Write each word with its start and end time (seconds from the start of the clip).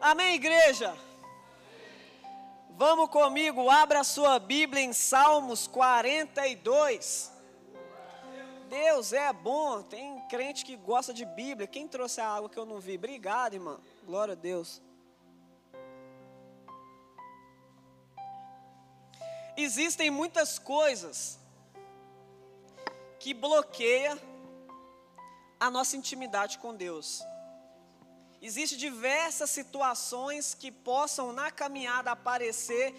Amém, 0.00 0.34
igreja? 0.34 0.96
Vamos 2.70 3.10
comigo, 3.10 3.68
abra 3.68 4.00
a 4.00 4.04
sua 4.04 4.38
Bíblia 4.38 4.82
em 4.82 4.92
Salmos 4.94 5.66
42. 5.66 7.30
Deus 8.70 9.12
é 9.12 9.30
bom, 9.32 9.82
tem 9.82 10.20
crente 10.28 10.64
que 10.64 10.74
gosta 10.76 11.12
de 11.12 11.26
Bíblia. 11.26 11.66
Quem 11.66 11.86
trouxe 11.86 12.22
a 12.22 12.28
água 12.28 12.48
que 12.48 12.58
eu 12.58 12.64
não 12.64 12.80
vi? 12.80 12.96
Obrigado, 12.96 13.54
irmã. 13.54 13.78
Glória 14.04 14.32
a 14.32 14.34
Deus. 14.36 14.80
Existem 19.54 20.10
muitas 20.10 20.58
coisas 20.58 21.38
que 23.18 23.34
bloqueiam 23.34 24.29
a 25.60 25.70
nossa 25.70 25.94
intimidade 25.94 26.58
com 26.58 26.74
Deus. 26.74 27.22
Existem 28.40 28.78
diversas 28.78 29.50
situações 29.50 30.54
que 30.54 30.72
possam 30.72 31.30
na 31.30 31.50
caminhada 31.50 32.10
aparecer, 32.10 32.94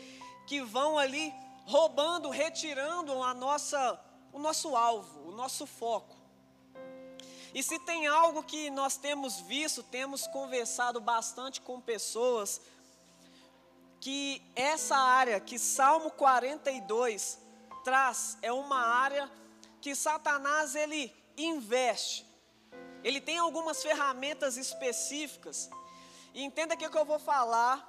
que 0.45 0.61
vão 0.61 0.99
ali 0.99 1.33
roubando, 1.65 2.29
retirando 2.29 3.23
a 3.23 3.33
nossa, 3.33 3.99
o 4.31 4.37
nosso 4.37 4.75
alvo, 4.75 5.29
o 5.29 5.31
nosso 5.31 5.65
foco. 5.65 6.15
E 7.53 7.63
se 7.63 7.79
tem 7.79 8.05
algo 8.05 8.43
que 8.43 8.69
nós 8.69 8.95
temos 8.95 9.41
visto, 9.41 9.81
temos 9.81 10.27
conversado 10.27 11.01
bastante 11.01 11.59
com 11.59 11.81
pessoas, 11.81 12.61
que 13.99 14.41
essa 14.55 14.95
área 14.95 15.39
que 15.39 15.57
Salmo 15.57 16.11
42 16.11 17.39
traz 17.83 18.37
é 18.43 18.53
uma 18.53 18.79
área 18.79 19.29
que 19.81 19.95
Satanás 19.95 20.75
ele 20.75 21.13
investe 21.35 22.30
ele 23.03 23.21
tem 23.21 23.37
algumas 23.37 23.81
ferramentas 23.81 24.57
específicas. 24.57 25.69
E 26.33 26.43
entenda 26.43 26.75
que, 26.75 26.85
é 26.85 26.89
que 26.89 26.97
eu 26.97 27.05
vou 27.05 27.19
falar. 27.19 27.87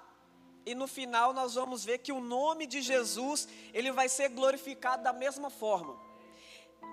E 0.64 0.74
no 0.74 0.86
final 0.86 1.32
nós 1.32 1.54
vamos 1.54 1.84
ver 1.84 1.98
que 1.98 2.12
o 2.12 2.20
nome 2.20 2.66
de 2.66 2.80
Jesus, 2.80 3.48
ele 3.74 3.91
vai 3.91 4.08
ser 4.08 4.28
glorificado 4.28 5.02
da 5.02 5.12
mesma 5.12 5.50
forma. 5.50 5.98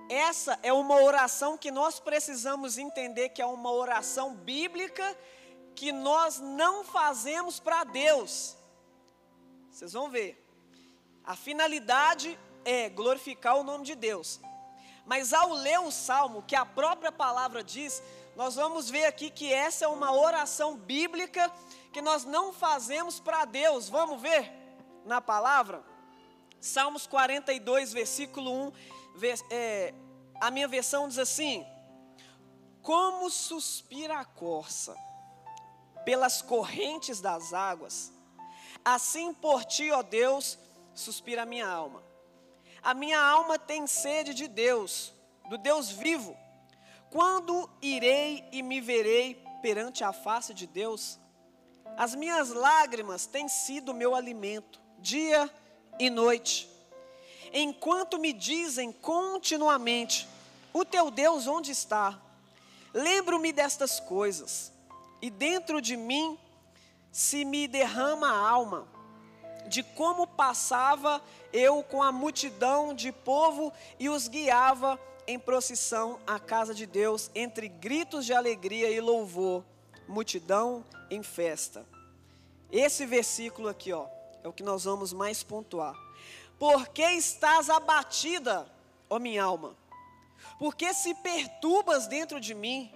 Essa 0.09 0.57
é 0.63 0.73
uma 0.73 1.01
oração 1.01 1.55
que 1.55 1.69
nós 1.69 1.99
precisamos 1.99 2.77
entender 2.79 3.29
que 3.29 3.41
é 3.41 3.45
uma 3.45 3.71
oração 3.71 4.33
bíblica 4.33 5.15
que 5.75 5.91
nós 5.91 6.39
não 6.39 6.83
fazemos 6.83 7.59
para 7.59 7.83
Deus. 7.83 8.57
Vocês 9.71 9.93
vão 9.93 10.09
ver. 10.09 10.43
A 11.23 11.35
finalidade 11.35 12.37
é 12.65 12.89
glorificar 12.89 13.55
o 13.57 13.63
nome 13.63 13.85
de 13.85 13.93
Deus. 13.93 14.41
Mas 15.09 15.33
ao 15.33 15.53
ler 15.53 15.79
o 15.79 15.89
salmo, 15.89 16.43
que 16.43 16.55
a 16.55 16.63
própria 16.63 17.11
palavra 17.11 17.63
diz, 17.63 17.99
nós 18.35 18.53
vamos 18.53 18.91
ver 18.91 19.05
aqui 19.05 19.31
que 19.31 19.51
essa 19.51 19.85
é 19.85 19.87
uma 19.87 20.11
oração 20.11 20.77
bíblica 20.77 21.51
que 21.91 21.99
nós 21.99 22.25
não 22.25 22.53
fazemos 22.53 23.19
para 23.19 23.43
Deus. 23.43 23.89
Vamos 23.89 24.21
ver 24.21 24.53
na 25.05 25.19
palavra? 25.19 25.83
Salmos 26.61 27.07
42, 27.07 27.91
versículo 27.91 28.67
1, 28.67 28.71
é, 29.49 29.95
a 30.39 30.51
minha 30.51 30.67
versão 30.67 31.07
diz 31.07 31.17
assim: 31.17 31.65
Como 32.83 33.31
suspira 33.31 34.19
a 34.19 34.25
corça 34.25 34.95
pelas 36.05 36.39
correntes 36.39 37.19
das 37.19 37.51
águas, 37.51 38.13
assim 38.85 39.33
por 39.33 39.65
ti, 39.65 39.89
ó 39.89 40.03
Deus, 40.03 40.59
suspira 40.93 41.41
a 41.41 41.47
minha 41.47 41.67
alma. 41.67 42.08
A 42.81 42.93
minha 42.93 43.19
alma 43.19 43.59
tem 43.59 43.85
sede 43.85 44.33
de 44.33 44.47
Deus, 44.47 45.13
do 45.49 45.57
Deus 45.57 45.89
vivo. 45.89 46.35
Quando 47.11 47.69
irei 47.81 48.47
e 48.51 48.61
me 48.61 48.79
verei 48.79 49.43
perante 49.61 50.03
a 50.03 50.13
face 50.13 50.53
de 50.53 50.65
Deus? 50.65 51.19
As 51.97 52.15
minhas 52.15 52.49
lágrimas 52.49 53.25
têm 53.25 53.49
sido 53.49 53.93
meu 53.93 54.15
alimento, 54.15 54.79
dia 54.99 55.49
e 55.99 56.09
noite. 56.09 56.69
Enquanto 57.51 58.17
me 58.17 58.31
dizem 58.31 58.91
continuamente: 58.91 60.27
O 60.71 60.85
teu 60.85 61.11
Deus 61.11 61.47
onde 61.47 61.71
está? 61.71 62.17
Lembro-me 62.93 63.51
destas 63.51 63.99
coisas, 63.99 64.71
e 65.21 65.29
dentro 65.29 65.81
de 65.81 65.97
mim 65.97 66.39
se 67.11 67.43
me 67.43 67.67
derrama 67.67 68.29
a 68.29 68.49
alma 68.49 68.87
de 69.69 69.83
como 69.83 70.27
passava 70.27 71.21
eu 71.53 71.83
com 71.83 72.01
a 72.03 72.11
multidão 72.11 72.93
de 72.93 73.11
povo 73.11 73.71
e 73.99 74.09
os 74.09 74.27
guiava 74.27 74.99
em 75.27 75.37
procissão 75.37 76.19
à 76.25 76.39
casa 76.39 76.73
de 76.73 76.87
Deus, 76.87 77.29
entre 77.35 77.69
gritos 77.69 78.25
de 78.25 78.33
alegria 78.33 78.89
e 78.89 78.99
louvor, 78.99 79.63
multidão 80.07 80.83
em 81.09 81.21
festa. 81.21 81.85
Esse 82.71 83.05
versículo 83.05 83.67
aqui, 83.67 83.93
ó, 83.93 84.07
é 84.43 84.47
o 84.47 84.53
que 84.53 84.63
nós 84.63 84.85
vamos 84.85 85.13
mais 85.13 85.43
pontuar. 85.43 85.95
Por 86.57 86.87
que 86.87 87.03
estás 87.03 87.69
abatida, 87.69 88.67
ó 89.07 89.19
minha 89.19 89.43
alma? 89.43 89.77
Por 90.57 90.75
que 90.75 90.93
se 90.93 91.13
perturbas 91.13 92.07
dentro 92.07 92.39
de 92.39 92.55
mim? 92.55 92.91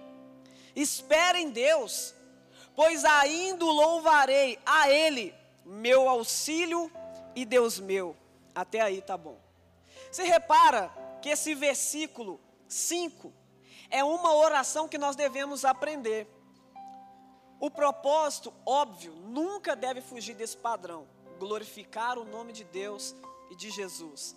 Espera 0.74 1.40
em 1.40 1.50
Deus, 1.50 2.14
pois 2.74 3.04
ainda 3.04 3.64
louvarei 3.64 4.58
a 4.66 4.90
Ele 4.90 5.32
meu 5.64 6.08
auxílio 6.08 6.90
e 7.34 7.44
Deus 7.44 7.78
meu. 7.78 8.16
Até 8.54 8.80
aí 8.80 9.00
tá 9.02 9.16
bom. 9.16 9.38
Você 10.10 10.22
repara 10.24 10.92
que 11.20 11.28
esse 11.28 11.54
versículo 11.54 12.40
5 12.68 13.32
é 13.90 14.04
uma 14.04 14.34
oração 14.34 14.88
que 14.88 14.98
nós 14.98 15.16
devemos 15.16 15.64
aprender. 15.64 16.28
O 17.60 17.70
propósito, 17.70 18.52
óbvio, 18.66 19.12
nunca 19.14 19.74
deve 19.74 20.00
fugir 20.00 20.34
desse 20.34 20.56
padrão: 20.56 21.08
glorificar 21.38 22.18
o 22.18 22.24
nome 22.24 22.52
de 22.52 22.64
Deus 22.64 23.14
e 23.50 23.56
de 23.56 23.70
Jesus. 23.70 24.36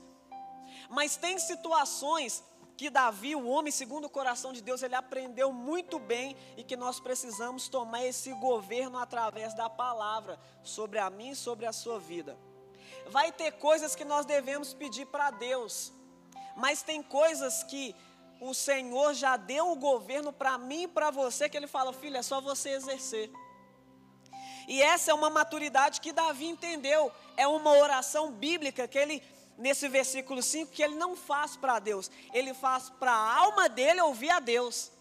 Mas 0.90 1.18
tem 1.18 1.38
situações 1.38 2.44
que 2.78 2.92
Davi, 2.92 3.36
o 3.36 3.48
homem 3.48 3.72
segundo 3.72 4.06
o 4.06 4.10
coração 4.10 4.54
de 4.54 4.62
Deus, 4.62 4.84
ele 4.84 4.94
aprendeu 4.94 5.52
muito 5.52 5.98
bem 5.98 6.38
e 6.56 6.64
que 6.64 6.78
nós 6.78 7.00
precisamos 7.00 7.68
tomar 7.68 8.06
esse 8.06 8.32
governo 8.34 9.00
através 9.00 9.56
da 9.56 9.68
palavra 9.68 10.40
sobre 10.64 11.00
a 11.00 11.10
mim 11.10 11.34
sobre 11.34 11.66
a 11.66 11.74
sua 11.74 12.00
vida. 12.00 12.38
Vai 13.10 13.32
ter 13.32 13.54
coisas 13.54 13.96
que 13.96 14.06
nós 14.06 14.28
devemos 14.28 14.76
pedir 14.76 15.08
para 15.08 15.32
Deus, 15.32 15.92
mas 16.56 16.84
tem 16.84 17.02
coisas 17.02 17.64
que 17.64 17.96
o 18.40 18.54
Senhor 18.54 19.16
já 19.16 19.36
deu 19.36 19.72
o 19.72 19.76
governo 19.76 20.32
para 20.32 20.56
mim 20.60 20.84
e 20.84 20.88
para 20.88 21.10
você, 21.10 21.50
que 21.50 21.58
Ele 21.58 21.66
fala, 21.66 21.92
filho, 21.92 22.18
é 22.18 22.22
só 22.22 22.40
você 22.40 22.70
exercer. 22.70 23.32
E 24.68 24.82
essa 24.82 25.12
é 25.12 25.14
uma 25.14 25.30
maturidade 25.30 26.02
que 26.02 26.12
Davi 26.12 26.46
entendeu, 26.46 27.12
é 27.38 27.48
uma 27.48 27.72
oração 27.72 28.32
bíblica 28.32 28.88
que 28.88 29.00
ele 29.00 29.24
nesse 29.58 29.88
versículo 29.88 30.42
5 30.42 30.72
que 30.72 30.84
ele 30.84 30.96
não 30.96 31.16
faz 31.16 31.56
para 31.56 31.80
Deus, 31.80 32.12
ele 32.34 32.54
faz 32.54 32.90
para 32.90 33.12
a 33.12 33.38
alma 33.40 33.68
dele 33.68 34.02
ouvir 34.02 34.30
a 34.30 34.40
Deus. 34.40 34.92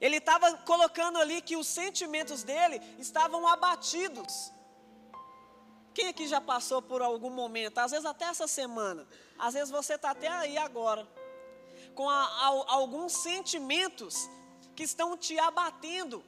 Ele 0.00 0.16
estava 0.16 0.56
colocando 0.58 1.18
ali 1.18 1.40
que 1.40 1.56
os 1.56 1.66
sentimentos 1.66 2.42
dele 2.42 2.80
estavam 2.98 3.46
abatidos. 3.46 4.52
Quem 5.94 6.08
aqui 6.08 6.26
já 6.26 6.40
passou 6.40 6.82
por 6.82 7.00
algum 7.00 7.30
momento, 7.30 7.78
às 7.78 7.90
vezes 7.90 8.04
até 8.04 8.26
essa 8.26 8.46
semana, 8.46 9.08
às 9.38 9.54
vezes 9.54 9.70
você 9.70 9.94
está 9.94 10.10
até 10.10 10.28
aí 10.28 10.58
agora, 10.58 11.08
com 11.94 12.10
a, 12.10 12.22
a, 12.22 12.74
alguns 12.74 13.12
sentimentos 13.12 14.28
que 14.74 14.82
estão 14.82 15.16
te 15.16 15.38
abatendo, 15.38 16.22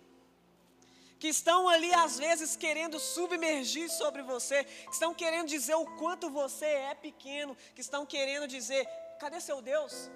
que 1.18 1.28
estão 1.28 1.68
ali 1.68 1.92
às 1.94 2.18
vezes 2.18 2.56
querendo 2.56 2.98
submergir 2.98 3.90
sobre 3.90 4.22
você, 4.22 4.64
que 4.64 4.92
estão 4.92 5.12
querendo 5.14 5.48
dizer 5.48 5.74
o 5.74 5.86
quanto 5.96 6.30
você 6.30 6.66
é 6.66 6.94
pequeno, 6.94 7.56
que 7.74 7.80
estão 7.80 8.06
querendo 8.06 8.46
dizer: 8.46 8.86
cadê 9.18 9.40
seu 9.40 9.60
Deus? 9.60 10.10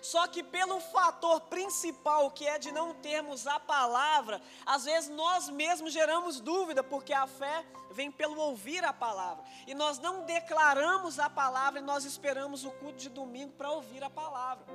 Só 0.00 0.26
que 0.28 0.42
pelo 0.42 0.78
fator 0.80 1.40
principal 1.42 2.30
que 2.30 2.46
é 2.46 2.58
de 2.58 2.70
não 2.70 2.94
termos 2.94 3.46
a 3.46 3.58
palavra, 3.58 4.40
às 4.64 4.84
vezes 4.84 5.10
nós 5.10 5.48
mesmos 5.48 5.92
geramos 5.92 6.40
dúvida, 6.40 6.82
porque 6.84 7.12
a 7.12 7.26
fé 7.26 7.66
vem 7.90 8.10
pelo 8.10 8.38
ouvir 8.38 8.84
a 8.84 8.92
palavra. 8.92 9.44
E 9.66 9.74
nós 9.74 9.98
não 9.98 10.24
declaramos 10.24 11.18
a 11.18 11.28
palavra 11.28 11.80
e 11.80 11.82
nós 11.82 12.04
esperamos 12.04 12.64
o 12.64 12.70
culto 12.70 12.98
de 12.98 13.08
domingo 13.08 13.52
para 13.52 13.70
ouvir 13.70 14.04
a 14.04 14.10
palavra. 14.10 14.66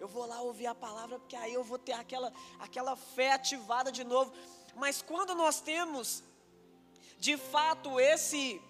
Eu 0.00 0.08
vou 0.08 0.26
lá 0.26 0.40
ouvir 0.40 0.66
a 0.66 0.74
palavra, 0.74 1.18
porque 1.18 1.36
aí 1.36 1.54
eu 1.54 1.64
vou 1.64 1.78
ter 1.78 1.92
aquela, 1.92 2.32
aquela 2.58 2.94
fé 2.96 3.32
ativada 3.32 3.90
de 3.90 4.04
novo. 4.04 4.32
Mas 4.76 5.02
quando 5.02 5.34
nós 5.34 5.60
temos, 5.60 6.22
de 7.18 7.36
fato, 7.36 8.00
esse, 8.00 8.60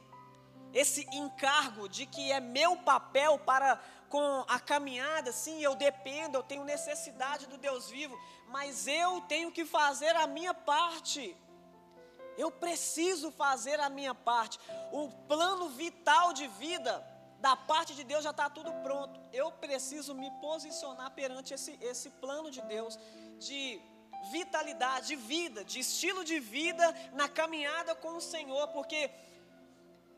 esse 0.73 1.03
encargo 1.13 1.89
de 1.89 2.07
que 2.07 2.31
é 2.31 2.41
meu 2.41 2.77
papel 2.77 3.39
para 3.39 3.81
com 4.09 4.45
a 4.47 4.61
caminhada, 4.61 5.33
sim, 5.33 5.61
eu 5.61 5.75
dependo, 5.75 6.39
eu 6.39 6.43
tenho 6.43 6.65
necessidade 6.65 7.49
do 7.49 7.59
Deus 7.59 7.91
vivo, 7.91 8.17
mas 8.47 8.87
eu 8.87 9.21
tenho 9.23 9.51
que 9.51 9.65
fazer 9.65 10.15
a 10.15 10.27
minha 10.27 10.55
parte. 10.55 11.37
Eu 12.37 12.51
preciso 12.51 13.33
fazer 13.33 13.81
a 13.81 13.89
minha 13.89 14.15
parte. 14.15 14.59
O 14.93 15.09
plano 15.27 15.69
vital 15.71 16.33
de 16.33 16.47
vida 16.47 17.05
da 17.41 17.57
parte 17.57 17.95
de 17.95 18.05
Deus 18.05 18.25
já 18.25 18.31
está 18.31 18.49
tudo 18.49 18.73
pronto. 18.85 19.21
Eu 19.33 19.51
preciso 19.53 20.15
me 20.15 20.31
posicionar 20.41 21.11
perante 21.11 21.53
esse, 21.53 21.73
esse 21.81 22.11
plano 22.11 22.51
de 22.51 22.63
Deus, 22.63 22.99
de 23.39 23.81
vitalidade, 24.31 25.09
de 25.09 25.17
vida, 25.17 25.65
de 25.65 25.81
estilo 25.81 26.25
de 26.25 26.39
vida 26.41 26.95
na 27.13 27.29
caminhada 27.29 27.95
com 27.95 28.17
o 28.17 28.21
Senhor, 28.21 28.69
porque 28.69 29.11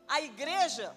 a 0.07 0.21
igreja 0.21 0.95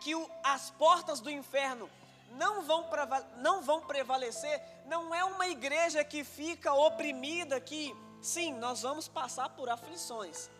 que 0.00 0.14
o, 0.14 0.30
as 0.42 0.70
portas 0.70 1.20
do 1.20 1.30
inferno 1.30 1.90
não 2.32 2.62
vão, 2.62 2.88
não 3.36 3.62
vão 3.62 3.80
prevalecer, 3.80 4.60
não 4.86 5.14
é 5.14 5.24
uma 5.24 5.48
igreja 5.48 6.04
que 6.04 6.24
fica 6.24 6.72
oprimida, 6.72 7.60
que 7.60 7.94
sim, 8.20 8.52
nós 8.54 8.82
vamos 8.82 9.08
passar 9.08 9.48
por 9.50 9.68
aflições. 9.68 10.50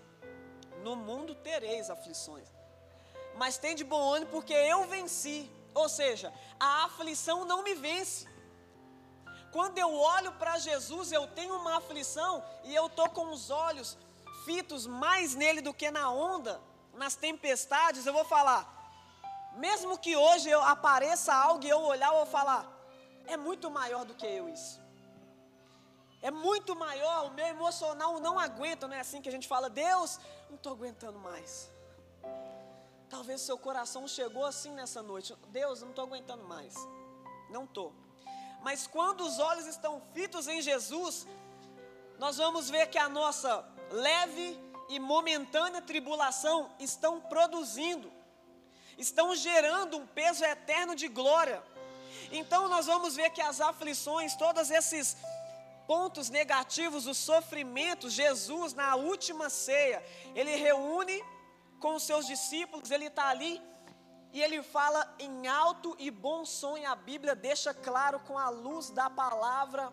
No 0.82 0.96
mundo 0.96 1.34
tereis 1.34 1.90
aflições. 1.90 2.48
Mas 3.36 3.58
tem 3.58 3.74
de 3.74 3.84
bom 3.84 4.14
ânimo 4.14 4.30
porque 4.30 4.52
eu 4.52 4.84
venci. 4.86 5.50
Ou 5.74 5.88
seja, 5.88 6.32
a 6.58 6.84
aflição 6.84 7.44
não 7.44 7.62
me 7.62 7.74
vence. 7.74 8.26
Quando 9.54 9.78
eu 9.78 9.94
olho 9.94 10.32
para 10.32 10.58
Jesus, 10.58 11.12
eu 11.12 11.28
tenho 11.28 11.54
uma 11.54 11.76
aflição 11.76 12.42
e 12.64 12.74
eu 12.74 12.86
estou 12.86 13.08
com 13.08 13.26
os 13.30 13.50
olhos 13.50 13.96
fitos 14.44 14.84
mais 14.84 15.36
nele 15.36 15.60
do 15.60 15.72
que 15.72 15.92
na 15.92 16.10
onda, 16.10 16.60
nas 16.94 17.14
tempestades, 17.14 18.04
eu 18.04 18.12
vou 18.12 18.24
falar, 18.24 18.62
mesmo 19.52 19.96
que 19.96 20.16
hoje 20.16 20.50
eu 20.50 20.60
apareça 20.60 21.32
algo 21.32 21.64
e 21.64 21.68
eu 21.68 21.80
olhar, 21.80 22.08
eu 22.08 22.16
vou 22.16 22.26
falar, 22.26 22.68
é 23.28 23.36
muito 23.36 23.70
maior 23.70 24.04
do 24.04 24.12
que 24.12 24.26
eu 24.26 24.48
isso. 24.48 24.82
É 26.20 26.32
muito 26.32 26.74
maior, 26.74 27.26
o 27.26 27.30
meu 27.30 27.46
emocional 27.46 28.18
não 28.18 28.36
aguenta, 28.40 28.88
não 28.88 28.96
é 28.96 29.00
assim 29.06 29.22
que 29.22 29.28
a 29.28 29.32
gente 29.32 29.46
fala, 29.46 29.70
Deus, 29.70 30.18
não 30.48 30.56
estou 30.56 30.72
aguentando 30.72 31.20
mais. 31.20 31.70
Talvez 33.08 33.40
seu 33.40 33.56
coração 33.56 34.08
chegou 34.08 34.44
assim 34.44 34.72
nessa 34.72 35.00
noite, 35.00 35.32
Deus, 35.50 35.80
não 35.80 35.90
estou 35.90 36.06
aguentando 36.06 36.42
mais. 36.42 36.74
Não 37.50 37.62
estou. 37.66 38.03
Mas 38.64 38.86
quando 38.86 39.20
os 39.20 39.38
olhos 39.38 39.66
estão 39.66 40.02
fitos 40.14 40.48
em 40.48 40.62
Jesus, 40.62 41.26
nós 42.18 42.38
vamos 42.38 42.70
ver 42.70 42.86
que 42.88 42.96
a 42.96 43.10
nossa 43.10 43.62
leve 43.90 44.58
e 44.88 44.98
momentânea 44.98 45.82
tribulação 45.82 46.70
estão 46.78 47.20
produzindo, 47.20 48.10
estão 48.96 49.34
gerando 49.36 49.98
um 49.98 50.06
peso 50.06 50.42
eterno 50.44 50.94
de 50.94 51.08
glória. 51.08 51.62
Então 52.32 52.66
nós 52.66 52.86
vamos 52.86 53.14
ver 53.14 53.28
que 53.30 53.42
as 53.42 53.60
aflições, 53.60 54.34
todos 54.34 54.70
esses 54.70 55.14
pontos 55.86 56.30
negativos, 56.30 57.06
os 57.06 57.18
sofrimentos, 57.18 58.14
Jesus 58.14 58.72
na 58.72 58.96
última 58.96 59.50
ceia, 59.50 60.02
ele 60.34 60.56
reúne 60.56 61.22
com 61.80 61.96
os 61.96 62.02
seus 62.02 62.26
discípulos, 62.26 62.90
ele 62.90 63.08
está 63.08 63.28
ali 63.28 63.60
e 64.34 64.42
ele 64.42 64.64
fala 64.64 65.14
em 65.16 65.46
alto 65.46 65.94
e 65.96 66.10
bom 66.10 66.44
som, 66.44 66.76
e 66.76 66.84
a 66.84 66.96
Bíblia 66.96 67.36
deixa 67.36 67.72
claro 67.72 68.18
com 68.18 68.36
a 68.36 68.48
luz 68.48 68.90
da 68.90 69.08
palavra: 69.08 69.92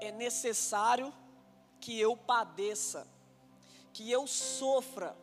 é 0.00 0.10
necessário 0.10 1.14
que 1.80 1.98
eu 1.98 2.16
padeça, 2.16 3.06
que 3.92 4.10
eu 4.10 4.26
sofra. 4.26 5.16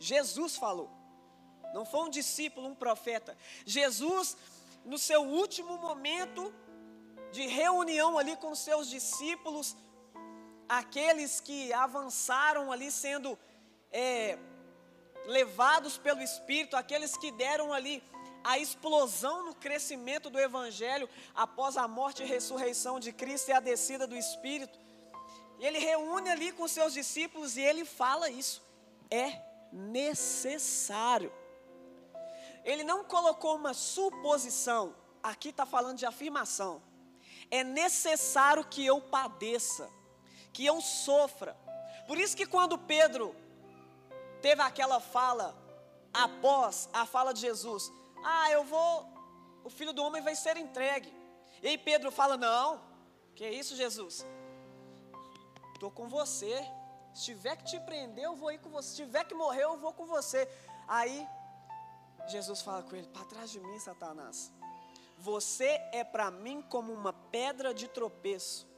Jesus 0.00 0.56
falou, 0.56 0.90
não 1.72 1.84
foi 1.84 2.00
um 2.00 2.10
discípulo, 2.10 2.66
um 2.66 2.74
profeta. 2.74 3.38
Jesus, 3.64 4.36
no 4.84 4.98
seu 4.98 5.22
último 5.22 5.78
momento 5.78 6.52
de 7.30 7.46
reunião 7.46 8.18
ali 8.18 8.34
com 8.36 8.52
seus 8.52 8.90
discípulos, 8.90 9.76
aqueles 10.68 11.38
que 11.38 11.72
avançaram 11.72 12.72
ali 12.72 12.90
sendo 12.90 13.38
é, 13.92 14.36
levados 15.26 15.96
pelo 15.96 16.22
Espírito, 16.22 16.76
aqueles 16.76 17.16
que 17.16 17.30
deram 17.32 17.72
ali 17.72 18.02
a 18.42 18.58
explosão 18.58 19.46
no 19.46 19.54
crescimento 19.54 20.28
do 20.28 20.38
Evangelho 20.38 21.08
após 21.34 21.76
a 21.76 21.88
morte 21.88 22.22
e 22.22 22.26
ressurreição 22.26 23.00
de 23.00 23.10
Cristo 23.10 23.48
e 23.48 23.52
a 23.52 23.60
descida 23.60 24.06
do 24.06 24.14
Espírito. 24.14 24.78
Ele 25.58 25.78
reúne 25.78 26.28
ali 26.30 26.52
com 26.52 26.68
seus 26.68 26.92
discípulos 26.92 27.56
e 27.56 27.62
ele 27.62 27.84
fala 27.84 28.28
isso. 28.28 28.62
É 29.10 29.40
necessário. 29.72 31.32
Ele 32.64 32.84
não 32.84 33.04
colocou 33.04 33.56
uma 33.56 33.74
suposição, 33.74 34.94
aqui 35.22 35.48
está 35.50 35.64
falando 35.64 35.98
de 35.98 36.06
afirmação. 36.06 36.82
É 37.50 37.62
necessário 37.62 38.64
que 38.64 38.84
eu 38.84 39.00
padeça, 39.00 39.90
que 40.52 40.64
eu 40.64 40.80
sofra. 40.80 41.56
Por 42.06 42.18
isso 42.18 42.36
que 42.36 42.46
quando 42.46 42.78
Pedro 42.78 43.34
teve 44.44 44.60
aquela 44.60 45.00
fala 45.00 45.56
após 46.12 46.86
a 46.92 47.06
fala 47.06 47.32
de 47.32 47.40
Jesus: 47.40 47.90
Ah, 48.22 48.50
eu 48.50 48.62
vou, 48.62 48.90
o 49.64 49.70
filho 49.70 49.94
do 49.94 50.04
homem 50.04 50.20
vai 50.28 50.36
ser 50.36 50.58
entregue. 50.58 51.10
E 51.62 51.68
aí 51.68 51.78
Pedro 51.78 52.10
fala: 52.12 52.36
Não, 52.36 52.66
que 53.34 53.48
isso, 53.48 53.74
Jesus? 53.74 54.26
Estou 55.72 55.90
com 55.90 56.08
você. 56.08 56.54
Se 57.14 57.24
tiver 57.24 57.56
que 57.56 57.64
te 57.64 57.80
prender, 57.80 58.24
eu 58.24 58.36
vou 58.36 58.52
ir 58.52 58.58
com 58.58 58.68
você. 58.68 58.88
Se 58.90 58.96
tiver 58.96 59.24
que 59.24 59.34
morrer, 59.34 59.64
eu 59.64 59.78
vou 59.78 59.94
com 59.94 60.04
você. 60.04 60.46
Aí 60.86 61.26
Jesus 62.26 62.60
fala 62.60 62.82
com 62.82 62.94
ele: 62.94 63.08
Para 63.08 63.24
trás 63.24 63.50
de 63.50 63.60
mim, 63.60 63.78
Satanás. 63.78 64.52
Você 65.16 65.70
é 65.90 66.04
para 66.04 66.30
mim 66.30 66.60
como 66.60 66.92
uma 66.92 67.14
pedra 67.14 67.72
de 67.72 67.88
tropeço. 67.88 68.68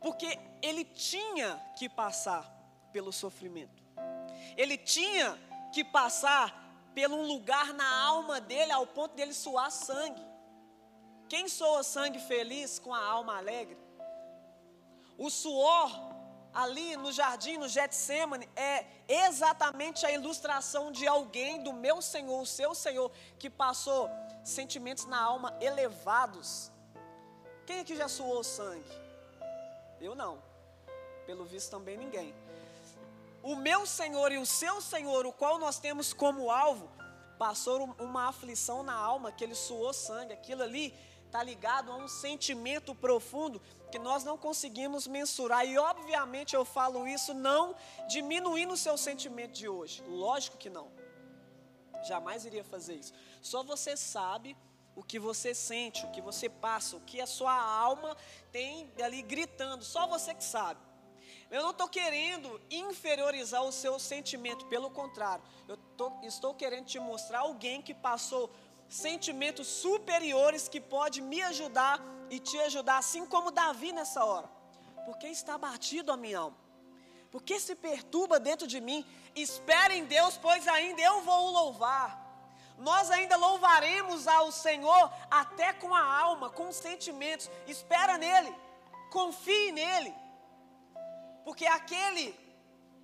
Porque 0.00 0.36
ele 0.60 0.84
tinha 0.84 1.50
que 1.78 1.88
passar 1.88 2.44
pelo 2.92 3.12
sofrimento 3.12 3.85
ele 4.56 4.76
tinha 4.76 5.38
que 5.72 5.84
passar 5.84 6.64
por 6.94 7.10
um 7.10 7.22
lugar 7.22 7.74
na 7.74 8.04
alma 8.04 8.40
dele 8.40 8.72
ao 8.72 8.86
ponto 8.86 9.14
dele 9.14 9.34
suar 9.34 9.70
sangue. 9.70 10.24
Quem 11.28 11.48
soa 11.48 11.82
sangue 11.82 12.18
feliz 12.18 12.78
com 12.78 12.94
a 12.94 13.04
alma 13.04 13.36
alegre? 13.36 13.76
O 15.18 15.28
suor 15.28 15.90
ali 16.54 16.96
no 16.96 17.12
jardim, 17.12 17.58
no 17.58 17.68
Getsemane, 17.68 18.48
é 18.56 18.86
exatamente 19.06 20.06
a 20.06 20.12
ilustração 20.12 20.90
de 20.90 21.06
alguém 21.06 21.62
do 21.62 21.72
meu 21.72 22.00
Senhor, 22.00 22.40
o 22.40 22.46
seu 22.46 22.74
Senhor, 22.74 23.10
que 23.38 23.50
passou 23.50 24.08
sentimentos 24.42 25.04
na 25.04 25.20
alma 25.20 25.54
elevados. 25.60 26.72
Quem 27.66 27.80
aqui 27.80 27.94
já 27.94 28.08
suou 28.08 28.42
sangue? 28.42 28.90
Eu 30.00 30.14
não. 30.14 30.42
Pelo 31.26 31.44
visto 31.44 31.70
também 31.70 31.98
ninguém 31.98 32.34
o 33.46 33.54
meu 33.54 33.86
Senhor 33.86 34.32
e 34.32 34.38
o 34.38 34.44
seu 34.44 34.80
Senhor, 34.80 35.24
o 35.24 35.32
qual 35.32 35.56
nós 35.56 35.78
temos 35.78 36.12
como 36.12 36.50
alvo, 36.50 36.90
passou 37.38 37.94
uma 38.00 38.28
aflição 38.28 38.82
na 38.82 38.92
alma, 38.92 39.30
que 39.30 39.44
ele 39.44 39.54
suou 39.54 39.92
sangue, 39.92 40.32
aquilo 40.32 40.64
ali 40.64 40.92
está 41.24 41.44
ligado 41.44 41.92
a 41.92 41.96
um 41.96 42.08
sentimento 42.08 42.92
profundo 42.92 43.62
que 43.92 44.00
nós 44.00 44.24
não 44.24 44.36
conseguimos 44.36 45.06
mensurar. 45.06 45.64
E 45.64 45.78
obviamente 45.78 46.56
eu 46.56 46.64
falo 46.64 47.06
isso 47.06 47.32
não 47.34 47.76
diminuindo 48.08 48.72
o 48.72 48.76
seu 48.76 48.98
sentimento 48.98 49.52
de 49.52 49.68
hoje, 49.68 50.02
lógico 50.08 50.56
que 50.56 50.68
não, 50.68 50.90
jamais 52.02 52.44
iria 52.44 52.64
fazer 52.64 52.96
isso. 52.96 53.12
Só 53.40 53.62
você 53.62 53.96
sabe 53.96 54.56
o 54.96 55.04
que 55.04 55.20
você 55.20 55.54
sente, 55.54 56.04
o 56.04 56.10
que 56.10 56.20
você 56.20 56.48
passa, 56.48 56.96
o 56.96 57.00
que 57.00 57.20
a 57.20 57.26
sua 57.28 57.54
alma 57.54 58.16
tem 58.50 58.90
ali 59.00 59.22
gritando, 59.22 59.84
só 59.84 60.04
você 60.08 60.34
que 60.34 60.42
sabe. 60.42 60.85
Eu 61.50 61.62
não 61.62 61.70
estou 61.70 61.88
querendo 61.88 62.60
inferiorizar 62.70 63.62
o 63.62 63.70
seu 63.70 63.98
sentimento, 63.98 64.66
pelo 64.66 64.90
contrário, 64.90 65.44
eu 65.68 65.76
tô, 65.96 66.12
estou 66.22 66.54
querendo 66.54 66.86
te 66.86 66.98
mostrar 66.98 67.40
alguém 67.40 67.80
que 67.80 67.94
passou 67.94 68.50
sentimentos 68.88 69.66
superiores 69.66 70.68
que 70.68 70.80
pode 70.80 71.20
me 71.20 71.40
ajudar 71.42 72.00
e 72.30 72.38
te 72.38 72.58
ajudar, 72.60 72.98
assim 72.98 73.24
como 73.26 73.50
Davi 73.50 73.92
nessa 73.92 74.24
hora. 74.24 74.48
Porque 75.04 75.28
está 75.28 75.56
batido 75.56 76.10
a 76.10 76.16
minha 76.16 76.40
alma. 76.40 76.56
Porque 77.30 77.60
se 77.60 77.74
perturba 77.74 78.40
dentro 78.40 78.66
de 78.66 78.80
mim. 78.80 79.06
Espere 79.34 79.94
em 79.94 80.04
Deus, 80.04 80.36
pois 80.36 80.66
ainda 80.66 81.00
eu 81.00 81.20
vou 81.22 81.46
o 81.46 81.50
louvar. 81.50 82.26
Nós 82.78 83.10
ainda 83.10 83.36
louvaremos 83.36 84.26
ao 84.26 84.50
Senhor 84.50 85.12
até 85.30 85.72
com 85.72 85.94
a 85.94 86.02
alma, 86.02 86.50
com 86.50 86.68
os 86.68 86.76
sentimentos. 86.76 87.50
Espera 87.66 88.18
nele, 88.18 88.54
confie 89.10 89.72
nele. 89.72 90.14
Porque 91.46 91.64
aquele, 91.64 92.34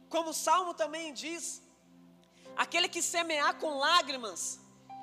como 0.08 0.30
o 0.30 0.34
Salmo 0.34 0.75
também 0.75 1.14
diz, 1.14 1.62
aquele 2.56 2.88
que 2.88 3.00
semear 3.00 3.54
com 3.61 3.78
lágrimas, 3.78 4.58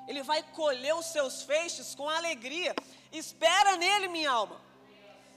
ele 0.06 0.22
vai 0.22 0.42
colher 0.58 0.94
os 0.94 1.06
seus 1.06 1.42
feixes 1.42 1.94
com 1.94 2.06
alegria. 2.06 2.74
Espera 3.10 3.78
nele, 3.78 4.08
minha 4.08 4.30
alma. 4.30 4.60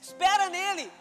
Espera 0.02 0.50
nele. 0.50 0.92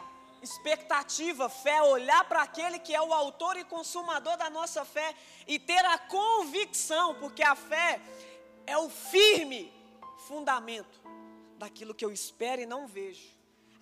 Expectativa, 0.42 1.50
fé, 1.50 1.82
olhar 1.82 2.24
para 2.30 2.42
aquele 2.42 2.80
que 2.80 2.96
é 2.96 3.02
o 3.02 3.14
autor 3.14 3.58
e 3.58 3.66
consumador 3.66 4.38
da 4.38 4.50
nossa 4.50 4.86
fé 4.86 5.14
e 5.46 5.60
ter 5.60 5.84
a 5.84 5.98
convicção, 5.98 7.16
porque 7.16 7.44
a 7.44 7.56
fé 7.56 8.00
é 8.66 8.78
o 8.78 8.90
firme 8.90 9.74
fundamento 10.26 11.02
daquilo 11.58 11.94
que 11.94 12.06
eu 12.06 12.14
espero 12.14 12.62
e 12.62 12.66
não 12.66 12.88
vejo. 12.88 13.33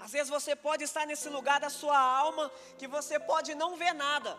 Às 0.04 0.12
vezes 0.12 0.30
você 0.30 0.56
pode 0.56 0.84
estar 0.84 1.06
nesse 1.06 1.30
lugar 1.30 1.60
da 1.60 1.70
sua 1.70 1.98
alma 1.98 2.52
que 2.80 2.88
você 2.88 3.20
pode 3.20 3.54
não 3.54 3.76
ver 3.76 3.94
nada. 3.94 4.38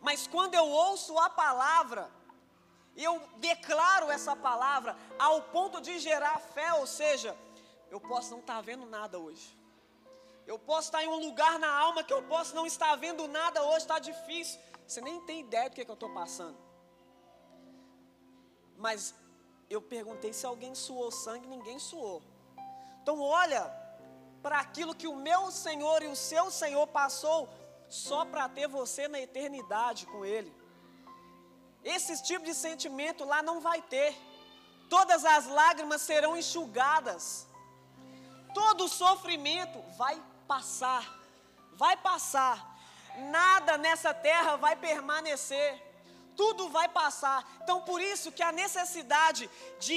Mas 0.00 0.26
quando 0.26 0.54
eu 0.54 0.66
ouço 0.68 1.18
a 1.18 1.30
palavra, 1.30 2.10
eu 2.94 3.14
declaro 3.38 4.10
essa 4.10 4.36
palavra 4.36 4.94
ao 5.18 5.40
ponto 5.54 5.80
de 5.80 5.98
gerar 5.98 6.38
fé, 6.38 6.74
ou 6.74 6.86
seja, 6.86 7.36
eu 7.90 7.98
posso 7.98 8.32
não 8.32 8.40
estar 8.40 8.60
vendo 8.60 8.84
nada 8.84 9.18
hoje. 9.18 9.58
Eu 10.46 10.58
posso 10.58 10.88
estar 10.88 11.02
em 11.02 11.08
um 11.08 11.18
lugar 11.26 11.58
na 11.58 11.72
alma 11.84 12.04
que 12.04 12.12
eu 12.12 12.22
posso 12.24 12.54
não 12.54 12.66
estar 12.66 12.94
vendo 12.96 13.26
nada 13.26 13.62
hoje, 13.64 13.78
está 13.78 13.98
difícil. 13.98 14.60
Você 14.86 15.00
nem 15.00 15.18
tem 15.22 15.40
ideia 15.40 15.70
do 15.70 15.74
que, 15.74 15.80
é 15.80 15.84
que 15.84 15.90
eu 15.90 15.94
estou 15.94 16.12
passando. 16.12 16.58
Mas 18.76 19.14
eu 19.70 19.80
perguntei 19.80 20.34
se 20.34 20.44
alguém 20.44 20.74
suou 20.74 21.10
sangue, 21.10 21.46
ninguém 21.46 21.78
suou. 21.78 22.22
Então 23.00 23.18
olha 23.22 23.83
para 24.44 24.58
aquilo 24.60 24.94
que 25.00 25.08
o 25.12 25.16
meu 25.28 25.42
Senhor 25.50 26.02
e 26.02 26.08
o 26.14 26.16
seu 26.30 26.50
Senhor 26.50 26.86
passou 26.86 27.48
só 27.88 28.26
para 28.26 28.46
ter 28.56 28.68
você 28.68 29.08
na 29.08 29.18
eternidade 29.18 30.04
com 30.04 30.22
Ele. 30.22 30.52
Esse 31.82 32.22
tipo 32.22 32.44
de 32.44 32.54
sentimento 32.54 33.24
lá 33.24 33.42
não 33.42 33.58
vai 33.68 33.80
ter. 33.80 34.14
Todas 34.90 35.24
as 35.24 35.46
lágrimas 35.46 36.02
serão 36.02 36.36
enxugadas. 36.36 37.46
Todo 38.52 38.86
sofrimento 38.86 39.78
vai 39.96 40.22
passar. 40.46 41.04
Vai 41.72 41.96
passar. 41.96 42.56
Nada 43.38 43.78
nessa 43.78 44.12
terra 44.12 44.56
vai 44.56 44.76
permanecer. 44.76 45.70
Tudo 46.36 46.68
vai 46.68 46.88
passar. 47.00 47.40
Então, 47.62 47.80
por 47.80 47.98
isso 48.12 48.30
que 48.30 48.42
a 48.42 48.52
necessidade 48.52 49.48
de 49.80 49.96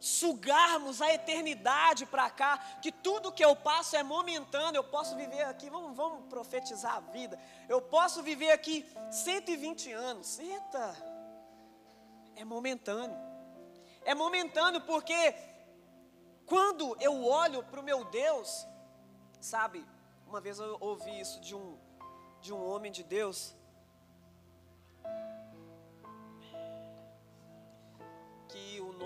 sugarmos 0.00 1.02
a 1.02 1.12
eternidade 1.12 2.06
para 2.06 2.30
cá, 2.30 2.58
que 2.80 2.90
tudo 2.90 3.30
que 3.30 3.44
eu 3.44 3.54
passo 3.54 3.94
é 3.96 4.02
momentâneo, 4.02 4.78
eu 4.78 4.84
posso 4.84 5.14
viver 5.14 5.42
aqui, 5.42 5.68
vamos, 5.68 5.94
vamos 5.94 6.26
profetizar 6.28 6.96
a 6.96 7.00
vida, 7.00 7.38
eu 7.68 7.82
posso 7.82 8.22
viver 8.22 8.50
aqui 8.50 8.84
120 9.10 9.92
anos, 9.92 10.38
eita, 10.38 10.96
é 12.34 12.44
momentâneo, 12.44 13.16
é 14.02 14.14
momentâneo 14.14 14.80
porque 14.80 15.34
quando 16.46 16.96
eu 16.98 17.24
olho 17.24 17.62
para 17.64 17.78
o 17.78 17.82
meu 17.82 18.04
Deus, 18.06 18.66
sabe, 19.38 19.86
uma 20.26 20.40
vez 20.40 20.58
eu 20.58 20.78
ouvi 20.80 21.20
isso 21.20 21.40
de 21.40 21.54
um, 21.54 21.78
de 22.40 22.52
um 22.52 22.66
homem 22.66 22.90
de 22.90 23.04
Deus, 23.04 23.54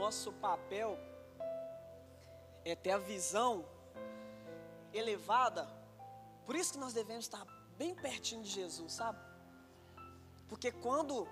nosso 0.05 0.33
papel 0.33 0.99
é 2.63 2.75
ter 2.77 2.91
a 2.91 2.99
visão 2.99 3.65
elevada. 4.93 5.67
Por 6.45 6.55
isso 6.55 6.75
que 6.75 6.79
nós 6.79 6.93
devemos 6.93 7.25
estar 7.25 7.43
bem 7.79 7.95
pertinho 7.95 8.43
de 8.43 8.51
Jesus, 8.51 8.93
sabe? 8.93 9.19
Porque 10.47 10.71
quando 10.71 11.27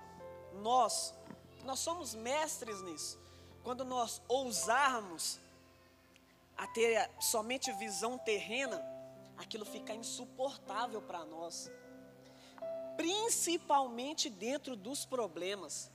nós, 0.53 1.13
nós 1.63 1.79
somos 1.79 2.15
mestres 2.15 2.81
nisso, 2.81 3.19
quando 3.63 3.85
nós 3.85 4.23
ousarmos 4.27 5.39
a 6.57 6.65
ter 6.65 7.11
somente 7.19 7.71
visão 7.73 8.17
terrena, 8.17 8.83
aquilo 9.37 9.65
fica 9.65 9.93
insuportável 9.93 10.99
para 10.99 11.23
nós. 11.25 11.69
Principalmente 12.97 14.31
dentro 14.31 14.75
dos 14.75 15.05
problemas. 15.05 15.91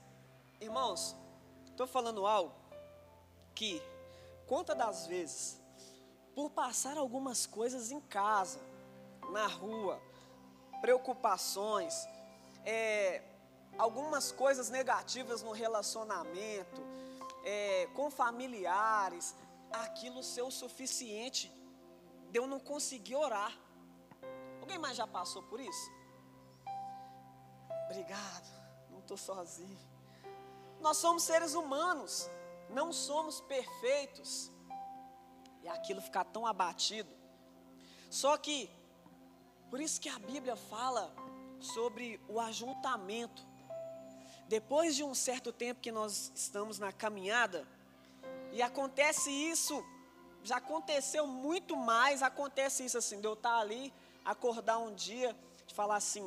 Irmãos, 0.61 1.13
Estou 1.79 1.87
falando 1.87 2.27
algo 2.27 2.53
que, 3.59 3.83
conta 4.47 4.73
das 4.73 5.05
vezes, 5.05 5.61
por 6.33 6.49
passar 6.49 6.97
algumas 6.97 7.45
coisas 7.45 7.91
em 7.91 7.99
casa, 7.99 8.61
na 9.31 9.47
rua, 9.47 10.01
preocupações, 10.79 12.07
é, 12.65 13.21
algumas 13.77 14.31
coisas 14.31 14.69
negativas 14.69 15.43
no 15.43 15.51
relacionamento, 15.51 16.81
é, 17.43 17.87
com 17.87 18.09
familiares, 18.09 19.35
aquilo 19.73 20.23
ser 20.23 20.43
o 20.43 20.51
suficiente 20.51 21.51
de 22.31 22.39
eu 22.39 22.47
não 22.47 22.61
conseguir 22.61 23.17
orar. 23.17 23.53
Alguém 24.61 24.79
mais 24.79 24.95
já 24.95 25.05
passou 25.05 25.43
por 25.43 25.59
isso? 25.59 25.91
Obrigado, 27.87 28.49
não 28.89 28.99
estou 28.99 29.17
sozinho. 29.17 29.77
Nós 30.79 30.95
somos 30.95 31.23
seres 31.23 31.55
humanos, 31.55 32.29
não 32.69 32.91
somos 32.93 33.41
perfeitos. 33.41 34.51
E 35.63 35.67
aquilo 35.67 36.01
ficar 36.01 36.23
tão 36.23 36.45
abatido. 36.45 37.09
Só 38.09 38.37
que, 38.37 38.69
por 39.69 39.79
isso 39.79 39.99
que 39.99 40.09
a 40.09 40.17
Bíblia 40.17 40.55
fala 40.55 41.13
sobre 41.59 42.19
o 42.27 42.39
ajuntamento. 42.39 43.45
Depois 44.47 44.95
de 44.95 45.03
um 45.03 45.13
certo 45.13 45.51
tempo 45.51 45.81
que 45.81 45.91
nós 45.91 46.31
estamos 46.33 46.79
na 46.79 46.91
caminhada, 46.91 47.67
e 48.51 48.61
acontece 48.61 49.29
isso, 49.29 49.85
já 50.43 50.57
aconteceu 50.57 51.27
muito 51.27 51.75
mais, 51.75 52.23
acontece 52.23 52.83
isso 52.83 52.97
assim, 52.97 53.19
de 53.19 53.27
eu 53.27 53.33
estar 53.33 53.59
ali, 53.59 53.93
acordar 54.25 54.79
um 54.79 54.93
dia, 54.93 55.35
de 55.67 55.73
falar 55.73 55.97
assim, 55.97 56.25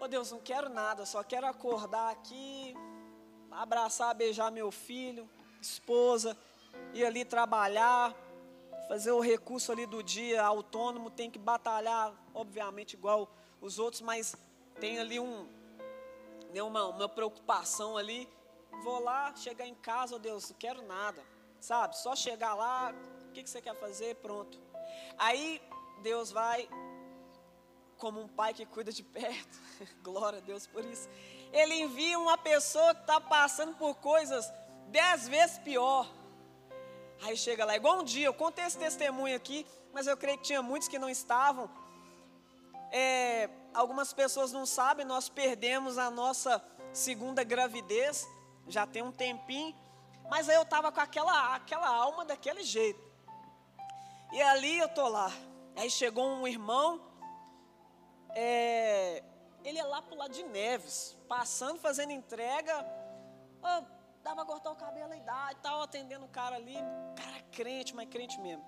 oh 0.00 0.06
Deus, 0.06 0.30
não 0.30 0.38
quero 0.38 0.68
nada, 0.68 1.04
só 1.04 1.24
quero 1.24 1.46
acordar 1.46 2.12
aqui, 2.12 2.76
abraçar, 3.54 4.14
beijar 4.14 4.50
meu 4.50 4.70
filho, 4.70 5.28
esposa, 5.60 6.36
ir 6.94 7.04
ali 7.04 7.24
trabalhar, 7.24 8.14
fazer 8.88 9.12
o 9.12 9.20
recurso 9.20 9.72
ali 9.72 9.86
do 9.86 10.02
dia 10.02 10.42
autônomo, 10.42 11.10
tem 11.10 11.30
que 11.30 11.38
batalhar, 11.38 12.12
obviamente, 12.34 12.94
igual 12.94 13.28
os 13.60 13.78
outros, 13.78 14.00
mas 14.00 14.36
tem 14.80 14.98
ali 14.98 15.20
um, 15.20 15.46
né, 16.52 16.62
uma, 16.62 16.86
uma 16.86 17.08
preocupação 17.08 17.96
ali. 17.96 18.28
Vou 18.82 19.00
lá, 19.00 19.34
chegar 19.36 19.66
em 19.66 19.74
casa, 19.74 20.16
oh 20.16 20.18
Deus, 20.18 20.50
não 20.50 20.56
quero 20.56 20.82
nada, 20.82 21.22
sabe? 21.60 21.96
Só 21.96 22.16
chegar 22.16 22.54
lá, 22.54 22.94
o 23.28 23.32
que, 23.32 23.42
que 23.42 23.50
você 23.50 23.60
quer 23.60 23.74
fazer? 23.76 24.16
Pronto. 24.16 24.58
Aí 25.18 25.62
Deus 26.02 26.32
vai, 26.32 26.68
como 27.96 28.20
um 28.20 28.28
pai 28.28 28.54
que 28.54 28.66
cuida 28.66 28.90
de 28.90 29.02
perto, 29.02 29.60
glória 30.02 30.38
a 30.38 30.42
Deus 30.42 30.66
por 30.66 30.84
isso 30.84 31.08
ele 31.52 31.74
envia 31.74 32.18
uma 32.18 32.38
pessoa 32.38 32.94
que 32.94 33.02
está 33.02 33.20
passando 33.20 33.74
por 33.76 33.94
coisas 33.96 34.50
dez 34.88 35.28
vezes 35.28 35.58
pior. 35.58 36.10
Aí 37.22 37.36
chega 37.36 37.64
lá, 37.64 37.76
igual 37.76 38.00
um 38.00 38.04
dia, 38.04 38.26
eu 38.26 38.34
contei 38.34 38.64
esse 38.64 38.78
testemunho 38.78 39.36
aqui, 39.36 39.66
mas 39.92 40.06
eu 40.06 40.16
creio 40.16 40.38
que 40.38 40.44
tinha 40.44 40.62
muitos 40.62 40.88
que 40.88 40.98
não 40.98 41.08
estavam. 41.08 41.70
É, 42.90 43.48
algumas 43.72 44.12
pessoas 44.12 44.52
não 44.52 44.66
sabem, 44.66 45.04
nós 45.04 45.28
perdemos 45.28 45.98
a 45.98 46.10
nossa 46.10 46.62
segunda 46.92 47.44
gravidez, 47.44 48.26
já 48.66 48.86
tem 48.86 49.02
um 49.02 49.12
tempinho, 49.12 49.74
mas 50.28 50.48
aí 50.48 50.56
eu 50.56 50.62
estava 50.62 50.90
com 50.90 51.00
aquela, 51.00 51.54
aquela 51.54 51.88
alma 51.88 52.24
daquele 52.24 52.62
jeito. 52.62 53.00
E 54.32 54.40
ali 54.40 54.78
eu 54.78 54.88
tô 54.88 55.06
lá. 55.08 55.30
Aí 55.76 55.90
chegou 55.90 56.26
um 56.26 56.46
irmão, 56.46 57.00
é, 58.34 59.22
ele 59.64 59.78
é 59.78 59.84
lá 59.84 60.02
pro 60.02 60.16
lado 60.16 60.32
de 60.32 60.42
Neves, 60.42 61.16
passando, 61.28 61.78
fazendo 61.78 62.12
entrega. 62.12 62.86
Oh, 63.62 63.84
dava 64.22 64.44
cortar 64.44 64.70
o 64.70 64.76
cabelo 64.76 65.12
a 65.12 65.16
idade, 65.16 65.58
tal, 65.62 65.82
atendendo 65.82 66.24
o 66.24 66.28
cara 66.28 66.56
ali. 66.56 66.76
Cara 67.16 67.42
crente, 67.50 67.94
mas 67.94 68.08
crente 68.08 68.40
mesmo. 68.40 68.64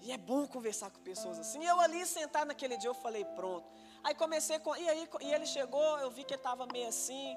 E 0.00 0.12
é 0.12 0.16
bom 0.16 0.46
conversar 0.46 0.90
com 0.90 1.00
pessoas 1.00 1.38
assim. 1.38 1.62
E 1.62 1.66
eu 1.66 1.78
ali 1.80 2.06
sentado 2.06 2.48
naquele 2.48 2.76
dia, 2.76 2.88
eu 2.88 2.94
falei, 2.94 3.24
pronto. 3.24 3.68
Aí 4.02 4.14
comecei 4.14 4.58
com. 4.58 4.74
E 4.74 4.88
aí, 4.88 5.08
e 5.20 5.32
ele 5.32 5.46
chegou, 5.46 5.98
eu 5.98 6.10
vi 6.10 6.24
que 6.24 6.32
ele 6.32 6.40
estava 6.40 6.66
meio 6.66 6.88
assim. 6.88 7.36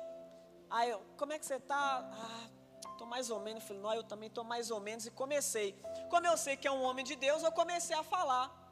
Aí 0.70 0.89
eu, 0.89 1.01
como 1.18 1.34
é 1.34 1.39
que 1.39 1.46
você 1.46 1.56
está? 1.56 2.10
Ah, 2.13 2.50
estou 2.92 3.06
mais 3.06 3.30
ou 3.30 3.39
menos. 3.39 3.62
Eu 3.62 3.68
falei, 3.68 3.84
não, 3.84 3.94
eu 3.94 4.03
também 4.03 4.27
estou 4.27 4.44
mais 4.44 4.72
ou 4.72 4.80
menos. 4.80 5.06
E 5.06 5.12
comecei. 5.12 5.74
Como 6.10 6.25
eu 6.25 6.38
sei 6.38 6.56
que 6.56 6.68
é 6.68 6.72
um 6.72 6.84
homem 6.84 7.03
de 7.03 7.15
Deus, 7.15 7.44
eu 7.44 7.51
comecei 7.51 7.96
a 7.96 8.03
falar. 8.03 8.62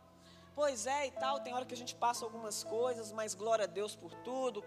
Pois 0.54 0.86
é 0.86 1.08
e 1.08 1.12
tal, 1.12 1.40
tem 1.40 1.54
hora 1.54 1.66
que 1.66 1.74
a 1.74 1.78
gente 1.78 1.96
passa 1.96 2.26
algumas 2.26 2.64
coisas, 2.64 3.12
mas 3.12 3.34
glória 3.34 3.64
a 3.64 3.68
Deus 3.68 3.96
por 3.96 4.14
tudo 4.16 4.64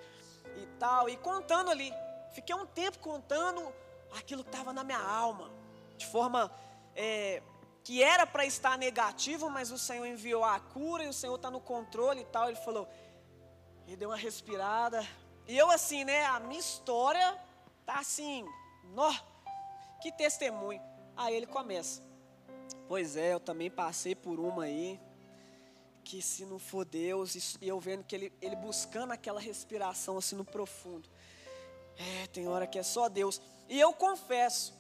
e 0.57 0.67
tal. 0.79 1.09
E 1.09 1.17
contando 1.17 1.71
ali, 1.71 1.93
fiquei 2.33 2.55
um 2.55 2.67
tempo 2.67 2.99
contando 2.99 3.73
aquilo 4.17 4.43
que 4.43 4.51
estava 4.51 4.73
na 4.73 4.83
minha 4.83 5.03
alma, 5.03 5.51
de 5.97 6.07
forma 6.07 6.51
é, 6.97 7.43
que 7.83 8.03
era 8.03 8.27
para 8.27 8.47
estar 8.47 8.79
negativo, 8.79 9.51
mas 9.51 9.71
o 9.71 9.79
Senhor 9.79 10.07
enviou 10.07 10.43
a 10.43 10.59
cura 10.59 11.05
e 11.05 11.09
o 11.09 11.13
Senhor 11.13 11.35
está 11.35 11.51
no 11.51 11.61
controle 11.61 12.23
e 12.23 12.25
tal. 12.25 12.49
Ele 12.49 12.57
falou, 12.57 12.89
e 13.87 13.95
deu 13.95 14.09
uma 14.09 14.17
respirada. 14.17 15.07
E 15.47 15.57
eu 15.57 15.71
assim, 15.71 16.05
né, 16.05 16.25
a 16.25 16.41
minha 16.41 16.61
história 16.61 17.39
tá 17.85 17.99
assim, 17.99 18.47
nó, 18.85 19.13
que 20.01 20.11
testemunho. 20.11 20.81
Aí 21.17 21.35
ele 21.35 21.47
começa, 21.47 22.03
pois 22.89 23.17
é, 23.17 23.35
eu 23.35 23.41
também 23.41 23.71
passei 23.71 24.15
por 24.15 24.41
uma 24.41 24.65
aí 24.65 24.99
que 26.05 26.21
se 26.21 26.45
não 26.45 26.59
for 26.59 26.85
Deus, 26.85 27.57
e 27.61 27.67
eu 27.67 27.81
vendo 27.81 28.05
que 28.05 28.15
ele, 28.15 28.33
ele 28.41 28.55
buscando 28.57 29.13
aquela 29.13 29.41
respiração 29.41 30.19
assim 30.19 30.37
no 30.37 30.45
profundo. 30.45 31.09
É, 31.97 32.27
tem 32.29 32.47
hora 32.47 32.67
que 32.67 32.79
é 32.79 32.83
só 32.83 33.09
Deus. 33.09 33.41
E 33.69 33.81
eu 33.81 33.93
confesso 33.93 34.75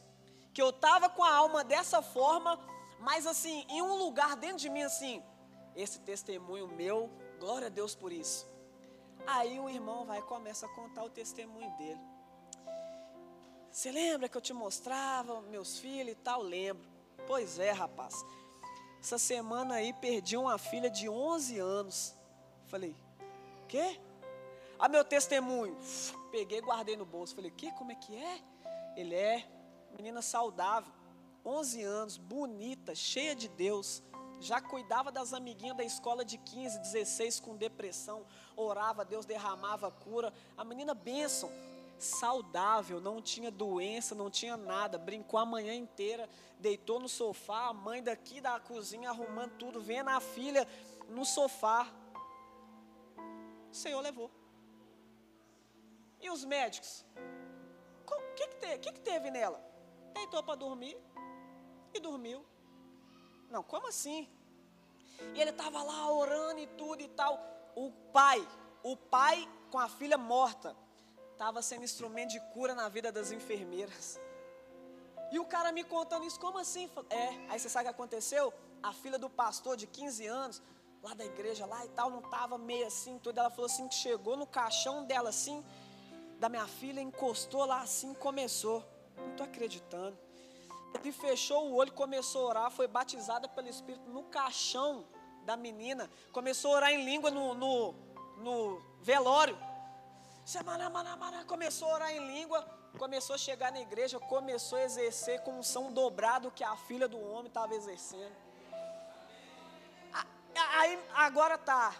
que 0.52 0.60
eu 0.60 0.70
estava 0.70 1.08
com 1.08 1.24
a 1.24 1.34
alma 1.34 1.64
dessa 1.64 2.02
forma, 2.02 2.60
mas 3.00 3.26
assim, 3.26 3.64
em 3.68 3.80
um 3.82 3.94
lugar 3.94 4.36
dentro 4.36 4.58
de 4.58 4.68
mim 4.68 4.82
assim, 4.82 5.22
esse 5.74 5.98
testemunho 6.00 6.68
meu, 6.68 7.10
glória 7.40 7.66
a 7.66 7.70
Deus 7.70 7.94
por 7.94 8.12
isso. 8.12 8.46
Aí 9.26 9.58
o 9.58 9.68
irmão 9.68 10.04
vai 10.04 10.20
começa 10.22 10.66
a 10.66 10.68
contar 10.68 11.02
o 11.02 11.10
testemunho 11.10 11.70
dele. 11.78 12.00
Você 13.70 13.90
lembra 13.90 14.28
que 14.28 14.36
eu 14.36 14.40
te 14.40 14.52
mostrava 14.52 15.40
meus 15.42 15.78
filhos 15.78 16.12
e 16.12 16.14
tal? 16.16 16.42
Lembro. 16.42 16.86
Pois 17.26 17.58
é, 17.58 17.72
rapaz. 17.72 18.24
Essa 19.04 19.18
semana 19.18 19.74
aí 19.74 19.92
perdi 19.92 20.34
uma 20.34 20.56
filha 20.56 20.88
de 20.88 21.10
11 21.10 21.58
anos. 21.58 22.16
Falei, 22.68 22.96
quê? 23.68 24.00
A 24.78 24.88
meu 24.88 25.04
testemunho. 25.04 25.76
Peguei, 26.30 26.62
guardei 26.62 26.96
no 26.96 27.04
bolso. 27.04 27.34
Falei, 27.34 27.50
que? 27.50 27.70
Como 27.72 27.92
é 27.92 27.94
que 27.94 28.16
é? 28.16 28.40
Ele 28.96 29.14
é 29.14 29.46
menina 29.94 30.22
saudável, 30.22 30.90
11 31.44 31.82
anos, 31.82 32.16
bonita, 32.16 32.94
cheia 32.94 33.34
de 33.34 33.46
Deus. 33.46 34.02
Já 34.40 34.58
cuidava 34.58 35.12
das 35.12 35.34
amiguinhas 35.34 35.76
da 35.76 35.84
escola 35.84 36.24
de 36.24 36.38
15, 36.38 36.78
16 36.78 37.40
com 37.40 37.54
depressão. 37.56 38.24
Orava, 38.56 39.04
Deus 39.04 39.26
derramava 39.26 39.90
cura. 39.90 40.32
A 40.56 40.64
menina 40.64 40.94
bênção, 40.94 41.50
saudável, 41.98 43.00
não 43.00 43.20
tinha 43.20 43.50
doença, 43.50 44.14
não 44.14 44.30
tinha 44.30 44.56
nada. 44.56 44.98
Brincou 44.98 45.38
a 45.38 45.46
manhã 45.46 45.74
inteira, 45.74 46.28
deitou 46.58 47.00
no 47.00 47.08
sofá. 47.08 47.68
A 47.68 47.72
mãe 47.72 48.02
daqui 48.02 48.40
da 48.40 48.58
cozinha 48.60 49.10
arrumando 49.10 49.52
tudo, 49.58 49.80
vendo 49.80 50.08
a 50.08 50.20
filha 50.20 50.66
no 51.08 51.24
sofá. 51.24 51.86
O 53.70 53.74
Senhor 53.74 54.00
levou. 54.00 54.30
E 56.20 56.30
os 56.30 56.44
médicos? 56.44 57.04
O 58.06 58.34
que, 58.34 58.46
que, 58.48 58.56
teve, 58.56 58.78
que, 58.78 58.92
que 58.92 59.00
teve 59.00 59.30
nela? 59.30 59.62
Deitou 60.12 60.42
para 60.42 60.54
dormir 60.54 60.96
e 61.92 62.00
dormiu. 62.00 62.44
Não, 63.50 63.62
como 63.62 63.88
assim? 63.88 64.28
E 65.34 65.40
ele 65.40 65.50
estava 65.50 65.82
lá 65.82 66.10
orando 66.10 66.60
e 66.60 66.66
tudo 66.66 67.02
e 67.02 67.08
tal. 67.08 67.38
O 67.76 67.90
pai, 68.12 68.46
o 68.82 68.96
pai 68.96 69.48
com 69.70 69.78
a 69.78 69.88
filha 69.88 70.16
morta, 70.16 70.76
estava 71.44 71.60
sendo 71.60 71.84
instrumento 71.84 72.30
de 72.30 72.40
cura 72.54 72.74
na 72.74 72.88
vida 72.88 73.12
das 73.12 73.30
enfermeiras. 73.30 74.18
E 75.30 75.38
o 75.38 75.44
cara 75.44 75.70
me 75.72 75.84
contando 75.84 76.24
isso, 76.24 76.40
como 76.40 76.58
assim? 76.58 76.88
É, 77.10 77.26
aí 77.50 77.60
você 77.60 77.68
sabe 77.68 77.84
o 77.84 77.88
que 77.88 77.94
aconteceu? 77.94 78.50
A 78.82 78.94
filha 78.94 79.18
do 79.18 79.28
pastor 79.28 79.76
de 79.76 79.86
15 79.86 80.26
anos, 80.26 80.62
lá 81.02 81.12
da 81.12 81.22
igreja 81.22 81.66
lá 81.66 81.84
e 81.84 81.88
tal, 81.90 82.08
não 82.08 82.20
estava 82.20 82.56
meio 82.56 82.86
assim, 82.86 83.18
tudo. 83.18 83.38
Ela 83.38 83.50
falou 83.50 83.66
assim 83.66 83.86
que 83.86 83.94
chegou 83.94 84.38
no 84.38 84.46
caixão 84.46 85.04
dela 85.04 85.28
assim, 85.28 85.62
da 86.40 86.48
minha 86.48 86.66
filha, 86.66 87.02
encostou 87.02 87.66
lá 87.66 87.82
assim, 87.82 88.14
começou. 88.14 88.82
Não 89.18 89.32
estou 89.32 89.44
acreditando. 89.44 90.16
Ele 90.94 91.12
fechou 91.12 91.68
o 91.68 91.74
olho, 91.74 91.92
começou 91.92 92.46
a 92.46 92.48
orar, 92.48 92.70
foi 92.70 92.86
batizada 92.86 93.46
pelo 93.50 93.68
Espírito 93.68 94.08
no 94.08 94.22
caixão 94.24 95.04
da 95.44 95.58
menina, 95.58 96.10
começou 96.32 96.72
a 96.72 96.76
orar 96.76 96.90
em 96.90 97.04
língua 97.04 97.30
no, 97.30 97.52
no, 97.52 97.94
no 98.38 98.82
velório. 99.02 99.73
Começou 101.46 101.88
a 101.88 101.94
orar 101.94 102.12
em 102.12 102.26
língua, 102.26 102.62
começou 102.98 103.34
a 103.34 103.38
chegar 103.38 103.72
na 103.72 103.80
igreja, 103.80 104.18
começou 104.20 104.78
a 104.78 104.82
exercer 104.82 105.40
com 105.42 105.58
unção 105.58 105.92
dobrado 105.92 106.50
que 106.50 106.62
a 106.62 106.76
filha 106.76 107.08
do 107.08 107.20
homem 107.20 107.46
estava 107.46 107.74
exercendo. 107.74 108.34
Aí 110.78 111.02
agora 111.14 111.56
tá, 111.56 111.94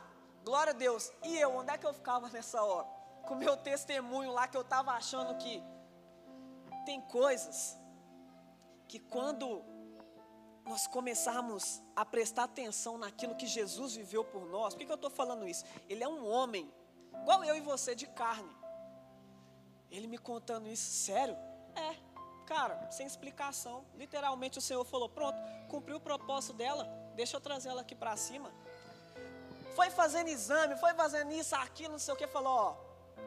glória 0.45 0.73
a 0.73 0.75
Deus. 0.75 1.13
E 1.23 1.39
eu, 1.39 1.57
onde 1.57 1.73
é 1.73 1.79
que 1.79 1.87
eu 1.87 1.95
ficava 1.95 2.29
nessa 2.29 2.63
hora? 2.63 2.95
com 3.25 3.35
meu 3.35 3.57
testemunho 3.57 4.33
lá 4.33 4.47
que 4.47 4.57
eu 4.57 4.61
estava 4.61 4.93
achando 4.93 5.37
que 5.39 5.63
tem 6.85 7.01
coisas 7.01 7.77
que 8.87 8.99
quando 8.99 9.65
nós 10.65 10.87
começarmos 10.87 11.83
a 11.97 12.05
prestar 12.05 12.45
atenção 12.45 12.97
naquilo 12.97 13.35
que 13.35 13.47
Jesus 13.47 13.95
viveu 13.95 14.25
por 14.25 14.47
nós, 14.47 14.75
por 14.75 14.81
que, 14.81 14.87
que 14.87 14.93
eu 14.93 14.97
estou 14.97 15.11
falando 15.11 15.47
isso? 15.47 15.65
Ele 15.89 16.03
é 16.03 16.09
um 16.09 16.27
homem, 16.27 16.73
igual 17.23 17.45
eu 17.45 17.57
e 17.57 17.61
você, 17.61 17.95
de 17.95 18.07
carne. 18.07 18.51
Ele 19.91 20.07
me 20.07 20.19
contando 20.19 20.69
isso, 20.69 20.91
sério? 20.91 21.37
É, 21.77 21.97
cara, 22.47 22.91
sem 22.91 23.07
explicação. 23.07 23.85
Literalmente 23.95 24.59
o 24.59 24.63
Senhor 24.63 24.85
falou: 24.85 25.09
pronto, 25.09 25.39
cumpriu 25.69 25.97
o 25.97 26.01
propósito 26.01 26.53
dela, 26.55 26.85
deixa 27.15 27.37
eu 27.37 27.41
trazer 27.41 27.69
ela 27.69 27.83
aqui 27.83 27.95
para 27.95 28.17
cima. 28.17 28.53
Foi 29.75 29.91
fazendo 29.91 30.29
exame, 30.29 30.77
foi 30.77 30.95
fazendo 30.95 31.33
isso, 31.33 31.55
aquilo, 31.57 31.93
não 31.93 31.99
sei 31.99 32.15
o 32.15 32.17
que, 32.17 32.27
falou: 32.27 32.53
ó, 32.53 32.77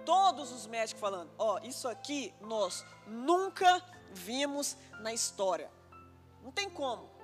todos 0.06 0.52
os 0.52 0.66
médicos 0.68 1.02
falando: 1.02 1.32
ó, 1.38 1.60
isso 1.60 1.88
aqui 1.88 2.34
nós 2.42 2.86
nunca 3.06 3.84
vimos 4.12 4.78
na 5.00 5.14
história. 5.14 5.70
Não 6.42 6.52
tem 6.52 6.70
como. 6.70 7.17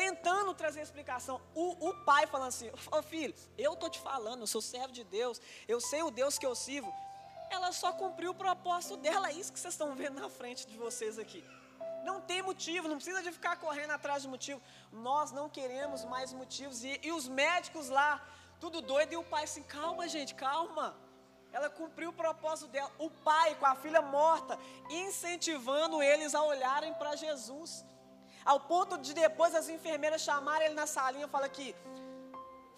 Tentando 0.00 0.54
trazer 0.54 0.80
explicação. 0.80 1.42
O, 1.54 1.88
o 1.88 1.94
pai 2.06 2.26
falando 2.26 2.48
assim: 2.48 2.70
oh, 2.90 3.02
filho, 3.02 3.34
eu 3.58 3.76
tô 3.76 3.86
te 3.90 4.00
falando, 4.00 4.40
eu 4.40 4.46
sou 4.46 4.62
servo 4.62 4.94
de 4.94 5.04
Deus, 5.04 5.38
eu 5.68 5.78
sei 5.78 6.02
o 6.02 6.10
Deus 6.10 6.38
que 6.38 6.46
eu 6.46 6.54
sirvo. 6.54 6.90
Ela 7.50 7.70
só 7.70 7.92
cumpriu 7.92 8.30
o 8.30 8.34
propósito 8.34 8.96
dela, 8.96 9.28
é 9.28 9.34
isso 9.34 9.52
que 9.52 9.60
vocês 9.60 9.74
estão 9.74 9.94
vendo 9.94 10.18
na 10.18 10.30
frente 10.30 10.66
de 10.66 10.74
vocês 10.78 11.18
aqui. 11.18 11.44
Não 12.02 12.18
tem 12.18 12.40
motivo, 12.40 12.88
não 12.88 12.96
precisa 12.96 13.22
de 13.22 13.30
ficar 13.30 13.56
correndo 13.56 13.90
atrás 13.90 14.22
de 14.22 14.28
motivo. 14.28 14.62
Nós 14.90 15.32
não 15.32 15.50
queremos 15.50 16.02
mais 16.06 16.32
motivos. 16.32 16.82
E, 16.82 16.98
e 17.02 17.12
os 17.12 17.28
médicos 17.28 17.90
lá, 17.90 18.26
tudo 18.58 18.80
doido, 18.80 19.12
e 19.12 19.18
o 19.18 19.22
pai 19.22 19.44
assim: 19.44 19.62
calma, 19.62 20.08
gente, 20.08 20.34
calma. 20.34 20.96
Ela 21.52 21.68
cumpriu 21.68 22.08
o 22.08 22.18
propósito 22.24 22.70
dela. 22.70 22.90
O 22.98 23.10
pai 23.10 23.54
com 23.56 23.66
a 23.66 23.74
filha 23.74 24.00
morta, 24.00 24.58
incentivando 24.88 26.02
eles 26.02 26.34
a 26.34 26.42
olharem 26.42 26.94
para 26.94 27.16
Jesus. 27.16 27.84
Ao 28.50 28.58
ponto 28.58 28.98
de 28.98 29.12
depois 29.14 29.54
as 29.54 29.68
enfermeiras 29.68 30.22
chamarem 30.22 30.66
ele 30.66 30.74
na 30.74 30.86
salinha 30.94 31.26
e 31.26 31.28
falar 31.28 31.48
que 31.48 31.66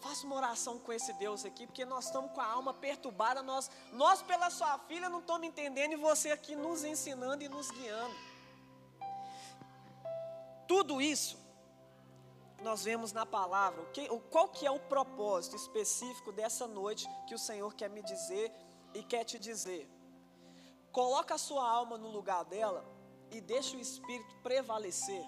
faça 0.05 0.27
uma 0.27 0.37
oração 0.37 0.79
com 0.79 0.93
esse 0.93 1.13
Deus 1.15 1.47
aqui, 1.47 1.67
porque 1.67 1.85
nós 1.93 2.07
estamos 2.07 2.31
com 2.33 2.43
a 2.43 2.47
alma 2.57 2.75
perturbada, 2.75 3.41
nós, 3.43 3.71
nós 3.91 4.21
pela 4.21 4.51
sua 4.51 4.79
filha 4.81 5.09
não 5.09 5.21
estamos 5.21 5.49
entendendo 5.49 5.93
e 5.95 5.97
você 5.97 6.31
aqui 6.31 6.55
nos 6.55 6.85
ensinando 6.85 7.43
e 7.43 7.49
nos 7.49 7.71
guiando. 7.71 8.15
Tudo 10.69 11.01
isso 11.01 11.39
nós 12.61 12.85
vemos 12.85 13.13
na 13.13 13.25
palavra, 13.25 13.83
qual 14.31 14.49
que 14.49 14.67
é 14.67 14.71
o 14.71 14.79
propósito 14.79 15.57
específico 15.57 16.33
dessa 16.33 16.67
noite 16.67 17.09
que 17.27 17.35
o 17.35 17.39
Senhor 17.39 17.73
quer 17.75 17.89
me 17.89 18.03
dizer 18.03 18.53
e 18.93 19.03
quer 19.03 19.25
te 19.25 19.39
dizer. 19.39 19.91
Coloca 21.01 21.35
a 21.37 21.39
sua 21.39 21.67
alma 21.67 21.97
no 21.97 22.11
lugar 22.11 22.45
dela 22.45 22.85
e 23.31 23.41
deixa 23.41 23.75
o 23.75 23.81
Espírito 23.81 24.37
prevalecer. 24.43 25.25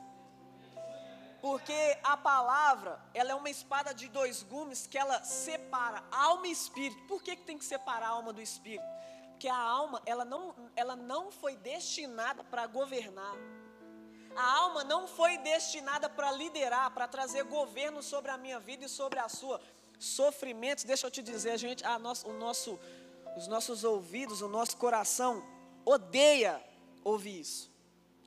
Porque 1.45 1.99
a 2.03 2.17
palavra, 2.17 2.99
ela 3.13 3.33
é 3.33 3.35
uma 3.35 3.51
espada 3.51 3.93
de 3.93 4.09
dois 4.09 4.43
gumes 4.43 4.87
que 4.87 4.97
ela 4.97 5.23
separa 5.23 6.03
alma 6.11 6.47
e 6.47 6.51
espírito. 6.51 7.03
Por 7.07 7.23
que, 7.23 7.37
que 7.37 7.43
tem 7.43 7.59
que 7.59 7.67
separar 7.67 8.07
a 8.07 8.09
alma 8.13 8.33
do 8.33 8.41
espírito? 8.41 8.83
Porque 9.29 9.47
a 9.47 9.55
alma, 9.55 10.01
ela 10.07 10.25
não, 10.25 10.55
ela 10.75 10.97
não 10.97 11.31
foi 11.31 11.55
destinada 11.57 12.43
para 12.45 12.67
governar. 12.67 13.37
A 14.35 14.57
alma 14.57 14.85
não 14.85 15.07
foi 15.07 15.37
destinada 15.37 16.09
para 16.09 16.33
liderar, 16.33 16.91
para 16.93 17.07
trazer 17.07 17.45
governo 17.45 18.03
sobre 18.03 18.31
a 18.31 18.39
minha 18.39 18.59
vida 18.59 18.87
e 18.87 18.89
sobre 18.89 19.19
a 19.19 19.29
sua. 19.29 19.61
Sofrimentos, 19.99 20.85
deixa 20.85 21.07
eu 21.09 21.11
te 21.11 21.23
dizer, 21.23 21.51
a 21.51 21.59
gente, 21.59 21.85
a 21.85 21.99
nosso, 21.99 22.27
o 22.27 22.33
nosso, 22.33 22.81
os 23.37 23.47
nossos 23.47 23.85
ouvidos, 23.85 24.41
o 24.41 24.49
nosso 24.49 24.79
coração 24.79 25.45
odeia 25.85 26.59
ouvir 27.05 27.41
isso. 27.41 27.71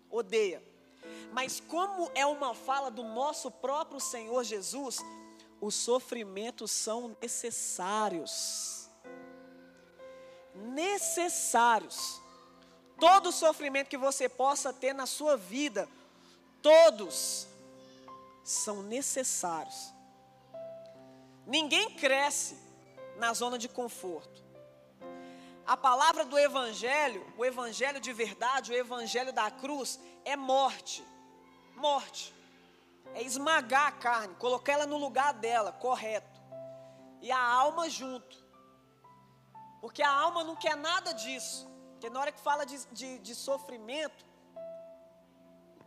Odeia. 0.08 0.67
Mas 1.32 1.60
como 1.60 2.12
é 2.16 2.26
uma 2.26 2.54
fala 2.54 2.90
do 2.90 3.04
nosso 3.04 3.52
próprio 3.52 4.00
Senhor 4.00 4.44
Jesus, 4.44 5.00
os 5.60 5.76
sofrimentos 5.76 6.72
são 6.72 7.16
necessários. 7.22 8.90
Necessários. 10.54 12.22
Todo 13.00 13.32
sofrimento 13.32 13.90
que 13.90 13.98
você 13.98 14.28
possa 14.28 14.74
ter 14.74 14.94
na 14.94 15.06
sua 15.06 15.38
vida, 15.38 15.88
todos 16.62 17.48
são 18.44 18.82
necessários. 18.82 19.94
Ninguém 21.46 21.92
cresce 21.92 22.58
na 23.18 23.34
zona 23.34 23.58
de 23.58 23.70
conforto. 23.70 24.47
A 25.68 25.76
palavra 25.76 26.24
do 26.24 26.40
Evangelho, 26.40 27.22
o 27.38 27.44
Evangelho 27.44 28.00
de 28.00 28.14
verdade, 28.14 28.72
o 28.72 28.76
Evangelho 28.76 29.34
da 29.34 29.52
cruz, 29.52 30.00
é 30.24 30.38
morte. 30.38 31.06
Morte. 31.76 32.34
É 33.14 33.22
esmagar 33.22 33.88
a 33.88 33.92
carne, 33.92 34.34
colocar 34.36 34.72
ela 34.72 34.86
no 34.86 34.98
lugar 34.98 35.34
dela, 35.34 35.74
correto. 35.74 36.42
E 37.22 37.30
a 37.30 37.40
alma 37.40 37.90
junto. 37.90 38.38
Porque 39.82 40.02
a 40.02 40.10
alma 40.10 40.42
não 40.42 40.56
quer 40.56 40.78
nada 40.78 41.12
disso. 41.12 41.68
Porque 41.92 42.10
na 42.10 42.22
hora 42.22 42.32
que 42.32 42.40
fala 42.40 42.66
de, 42.66 42.86
de, 42.86 43.20
de 43.20 43.36
sofrimento, 43.36 44.26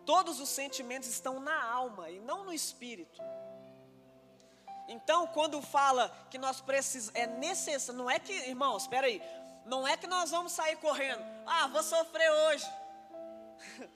todos 0.04 0.40
os 0.40 0.50
sentimentos 0.50 1.08
estão 1.08 1.40
na 1.40 1.64
alma 1.64 2.10
e 2.10 2.20
não 2.20 2.44
no 2.44 2.52
espírito. 2.52 3.18
Então, 4.88 5.28
quando 5.28 5.62
fala 5.62 6.12
que 6.28 6.36
nós 6.36 6.60
precisamos, 6.60 7.14
é 7.14 7.24
necessário, 7.24 7.96
não 7.96 8.10
é 8.10 8.18
que, 8.18 8.32
irmãos, 8.32 8.82
espera 8.82 9.06
aí, 9.06 9.22
não 9.64 9.86
é 9.86 9.96
que 9.96 10.06
nós 10.06 10.30
vamos 10.30 10.52
sair 10.52 10.76
correndo, 10.76 11.22
ah, 11.46 11.66
vou 11.68 11.82
sofrer 11.82 12.30
hoje. 12.30 12.66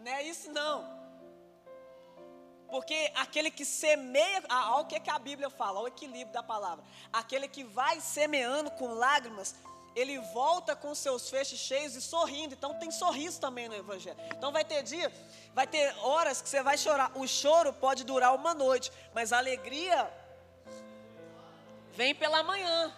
não 0.00 0.12
é 0.12 0.22
isso 0.22 0.50
não. 0.50 1.02
Porque 2.72 3.12
aquele 3.16 3.50
que 3.50 3.66
semeia, 3.66 4.42
olha 4.48 4.80
o 4.80 4.86
que, 4.86 4.98
que 4.98 5.10
a 5.10 5.18
Bíblia 5.18 5.50
fala, 5.50 5.78
olha 5.78 5.84
o 5.84 5.88
equilíbrio 5.88 6.32
da 6.32 6.42
palavra. 6.42 6.82
Aquele 7.12 7.46
que 7.46 7.62
vai 7.62 8.00
semeando 8.00 8.70
com 8.70 8.94
lágrimas, 8.94 9.54
ele 9.94 10.18
volta 10.32 10.74
com 10.74 10.94
seus 10.94 11.28
feixes 11.28 11.58
cheios 11.58 11.94
e 11.94 12.00
sorrindo. 12.00 12.54
Então 12.54 12.78
tem 12.78 12.90
sorriso 12.90 13.38
também 13.38 13.68
no 13.68 13.74
Evangelho. 13.74 14.16
Então 14.34 14.50
vai 14.50 14.64
ter 14.64 14.82
dia, 14.82 15.12
vai 15.54 15.66
ter 15.66 15.94
horas 15.98 16.40
que 16.40 16.48
você 16.48 16.62
vai 16.62 16.78
chorar. 16.78 17.12
O 17.14 17.28
choro 17.28 17.74
pode 17.74 18.04
durar 18.04 18.34
uma 18.34 18.54
noite, 18.54 18.90
mas 19.12 19.34
a 19.34 19.38
alegria 19.38 20.10
vem 21.92 22.14
pela 22.14 22.42
manhã. 22.42 22.90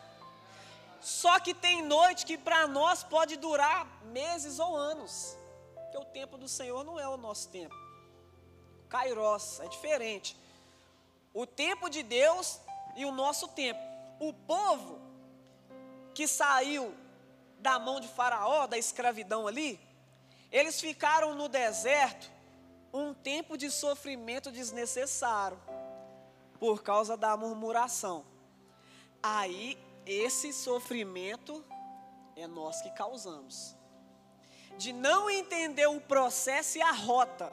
Só 1.05 1.39
que 1.39 1.53
tem 1.53 1.83
noite 1.83 2.25
que 2.25 2.39
para 2.39 2.67
nós 2.67 3.05
pode 3.05 3.37
durar 3.37 3.87
meses 4.05 4.59
ou 4.59 4.75
anos. 4.75 5.37
Porque 5.75 5.99
o 5.99 6.05
tempo 6.07 6.39
do 6.39 6.49
Senhor 6.49 6.83
não 6.83 6.99
é 6.99 7.07
o 7.07 7.19
nosso 7.19 7.51
tempo. 7.51 7.75
Kairos, 8.89 9.61
é 9.61 9.69
diferente. 9.69 10.35
O 11.35 11.47
tempo 11.47 11.91
de 11.91 12.03
Deus 12.03 12.59
e 12.97 13.05
o 13.05 13.13
nosso 13.13 13.49
tempo. 13.49 13.81
O 14.19 14.33
povo 14.33 14.99
que 16.15 16.27
saiu 16.27 16.95
da 17.59 17.79
mão 17.79 18.01
de 18.01 18.09
Faraó, 18.09 18.67
da 18.67 18.79
escravidão 18.79 19.47
ali, 19.47 19.79
eles 20.51 20.81
ficaram 20.81 21.35
no 21.35 21.51
deserto 21.51 22.33
um 22.95 23.13
tempo 23.13 23.59
de 23.59 23.71
sofrimento 23.71 24.51
desnecessário 24.51 25.61
por 26.59 26.83
causa 26.83 27.15
da 27.15 27.37
murmuração. 27.37 28.25
Aí 29.23 29.77
esse 30.07 30.53
sofrimento 30.53 31.65
é 32.37 32.47
nós 32.47 32.81
que 32.83 32.91
causamos. 32.91 33.77
De 34.77 34.93
não 34.93 35.31
entender 35.31 35.87
o 35.87 36.01
processo 36.01 36.79
e 36.79 36.83
a 36.83 36.93
rota. 36.93 37.53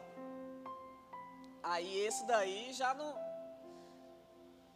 Aí 1.64 2.00
esse 2.00 2.26
daí 2.26 2.74
já 2.74 2.94
não 2.94 3.16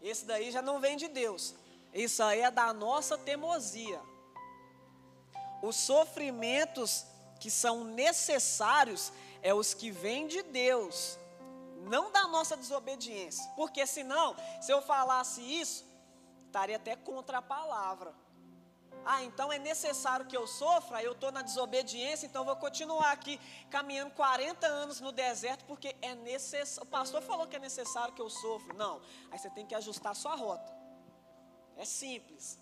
esse 0.02 0.26
daí 0.26 0.52
já 0.52 0.62
não 0.62 0.80
vem 0.80 0.96
de 0.96 1.08
Deus. 1.08 1.56
Isso 1.94 2.22
aí 2.22 2.42
é 2.42 2.52
da 2.52 2.72
nossa 2.72 3.18
teimosia. 3.18 4.00
Os 5.64 5.76
sofrimentos 5.76 7.06
que 7.40 7.50
são 7.50 7.84
necessários 7.84 9.12
é 9.42 9.54
os 9.54 9.74
que 9.74 9.90
vêm 9.90 10.28
de 10.28 10.42
Deus, 10.44 11.18
não 11.84 12.12
da 12.12 12.28
nossa 12.28 12.56
desobediência. 12.56 13.44
Porque 13.56 13.86
senão, 13.88 14.36
se 14.62 14.72
eu 14.72 14.82
falasse 14.82 15.42
isso, 15.42 15.86
estaria 16.56 16.78
até 16.78 16.96
contra 16.96 17.39
a 17.39 17.41
palavra. 17.41 18.13
Ah, 19.04 19.22
então 19.24 19.52
é 19.52 19.60
necessário 19.60 20.26
que 20.26 20.36
eu 20.36 20.48
sofra, 20.48 21.04
eu 21.04 21.12
estou 21.12 21.32
na 21.32 21.41
desobediência, 21.41 22.26
então 22.26 22.46
vou 22.46 22.56
continuar 22.56 23.12
aqui 23.12 23.39
caminhando 23.70 24.12
40 24.12 24.65
anos 24.65 25.02
no 25.02 25.12
deserto, 25.12 25.65
porque 25.65 25.96
é 26.02 26.15
necessário. 26.15 26.88
O 26.88 26.91
pastor 26.91 27.22
falou 27.22 27.46
que 27.46 27.58
é 27.58 27.60
necessário 27.60 28.15
que 28.15 28.22
eu 28.22 28.30
sofra. 28.30 28.74
Não, 28.74 29.02
aí 29.30 29.38
você 29.38 29.50
tem 29.50 29.65
que 29.65 29.76
ajustar 29.76 30.13
a 30.13 30.15
sua 30.15 30.36
rota. 30.36 30.72
É 31.76 31.86
simples. 31.86 32.58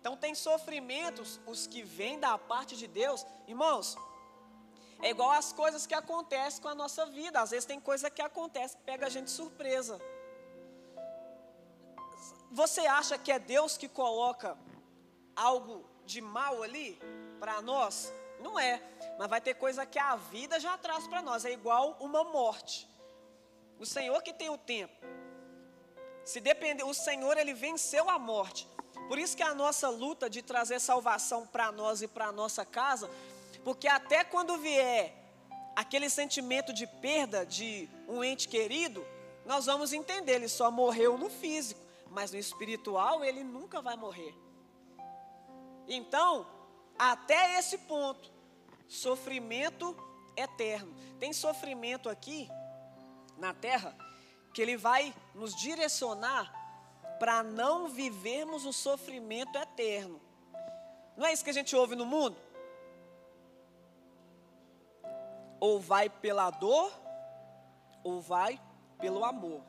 Então 0.00 0.16
tem 0.16 0.34
sofrimentos, 0.34 1.38
os 1.46 1.66
que 1.66 1.82
vêm 1.82 2.18
da 2.18 2.36
parte 2.38 2.76
de 2.76 2.86
Deus, 2.86 3.24
irmãos. 3.46 3.96
É 5.02 5.10
igual 5.10 5.30
as 5.30 5.52
coisas 5.52 5.86
que 5.86 5.94
acontecem 5.94 6.62
com 6.62 6.68
a 6.68 6.74
nossa 6.74 7.04
vida. 7.06 7.40
Às 7.40 7.50
vezes 7.50 7.66
tem 7.66 7.78
coisa 7.78 8.10
que 8.10 8.22
acontece 8.22 8.76
que 8.76 8.82
pega 8.82 9.06
a 9.06 9.10
gente 9.10 9.30
surpresa. 9.30 10.00
Você 12.54 12.82
acha 12.86 13.18
que 13.18 13.32
é 13.32 13.38
Deus 13.40 13.76
que 13.76 13.88
coloca 13.88 14.56
algo 15.34 15.84
de 16.06 16.20
mal 16.20 16.62
ali 16.62 16.96
para 17.40 17.60
nós? 17.60 18.12
Não 18.38 18.56
é. 18.60 18.80
Mas 19.18 19.28
vai 19.28 19.40
ter 19.40 19.54
coisa 19.54 19.84
que 19.84 19.98
a 19.98 20.14
vida 20.14 20.60
já 20.60 20.78
traz 20.78 21.04
para 21.08 21.20
nós. 21.20 21.44
É 21.44 21.50
igual 21.50 21.96
uma 21.98 22.22
morte. 22.22 22.88
O 23.76 23.84
Senhor 23.84 24.22
que 24.22 24.32
tem 24.32 24.50
o 24.50 24.56
tempo. 24.56 24.94
Se 26.24 26.40
depender, 26.40 26.84
o 26.84 26.94
Senhor 26.94 27.36
ele 27.36 27.52
venceu 27.52 28.08
a 28.08 28.20
morte. 28.20 28.68
Por 29.08 29.18
isso 29.18 29.36
que 29.36 29.42
a 29.42 29.52
nossa 29.52 29.88
luta 29.88 30.30
de 30.30 30.40
trazer 30.40 30.80
salvação 30.80 31.44
para 31.48 31.72
nós 31.72 32.02
e 32.02 32.06
para 32.06 32.30
nossa 32.30 32.64
casa, 32.64 33.10
porque 33.64 33.88
até 33.88 34.22
quando 34.22 34.56
vier 34.58 35.12
aquele 35.74 36.08
sentimento 36.08 36.72
de 36.72 36.86
perda 36.86 37.44
de 37.44 37.88
um 38.06 38.22
ente 38.22 38.46
querido, 38.46 39.04
nós 39.44 39.66
vamos 39.66 39.92
entender, 39.92 40.34
ele 40.34 40.48
só 40.48 40.70
morreu 40.70 41.18
no 41.18 41.28
físico, 41.28 41.83
mas 42.14 42.30
no 42.32 42.38
espiritual 42.38 43.24
ele 43.24 43.44
nunca 43.44 43.82
vai 43.82 43.96
morrer. 43.96 44.34
Então, 45.86 46.46
até 46.98 47.58
esse 47.58 47.76
ponto, 47.78 48.32
sofrimento 48.88 49.96
eterno. 50.36 50.94
Tem 51.18 51.32
sofrimento 51.32 52.08
aqui 52.08 52.48
na 53.36 53.52
terra 53.52 53.96
que 54.52 54.62
Ele 54.62 54.76
vai 54.76 55.14
nos 55.34 55.54
direcionar 55.54 56.52
para 57.18 57.42
não 57.42 57.88
vivermos 57.88 58.64
o 58.64 58.72
sofrimento 58.72 59.56
eterno. 59.58 60.20
Não 61.16 61.26
é 61.26 61.32
isso 61.32 61.44
que 61.44 61.50
a 61.50 61.54
gente 61.54 61.74
ouve 61.74 61.94
no 61.94 62.06
mundo? 62.06 62.36
Ou 65.60 65.80
vai 65.80 66.08
pela 66.08 66.50
dor, 66.50 66.92
ou 68.02 68.20
vai 68.20 68.60
pelo 68.98 69.24
amor. 69.24 69.62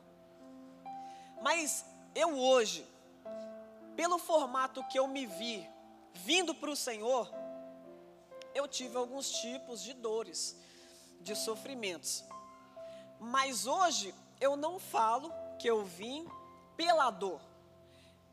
Mas 1.42 1.84
eu 2.16 2.34
hoje, 2.38 2.82
pelo 3.94 4.18
formato 4.18 4.82
que 4.88 4.98
eu 4.98 5.06
me 5.06 5.26
vi, 5.26 5.68
vindo 6.14 6.54
para 6.54 6.70
o 6.70 6.74
Senhor, 6.74 7.30
eu 8.54 8.66
tive 8.66 8.96
alguns 8.96 9.30
tipos 9.30 9.82
de 9.82 9.92
dores, 9.92 10.56
de 11.20 11.36
sofrimentos. 11.36 12.24
Mas 13.20 13.66
hoje 13.66 14.14
eu 14.40 14.56
não 14.56 14.78
falo 14.78 15.30
que 15.58 15.68
eu 15.68 15.84
vim 15.84 16.26
pela 16.74 17.10
dor. 17.10 17.40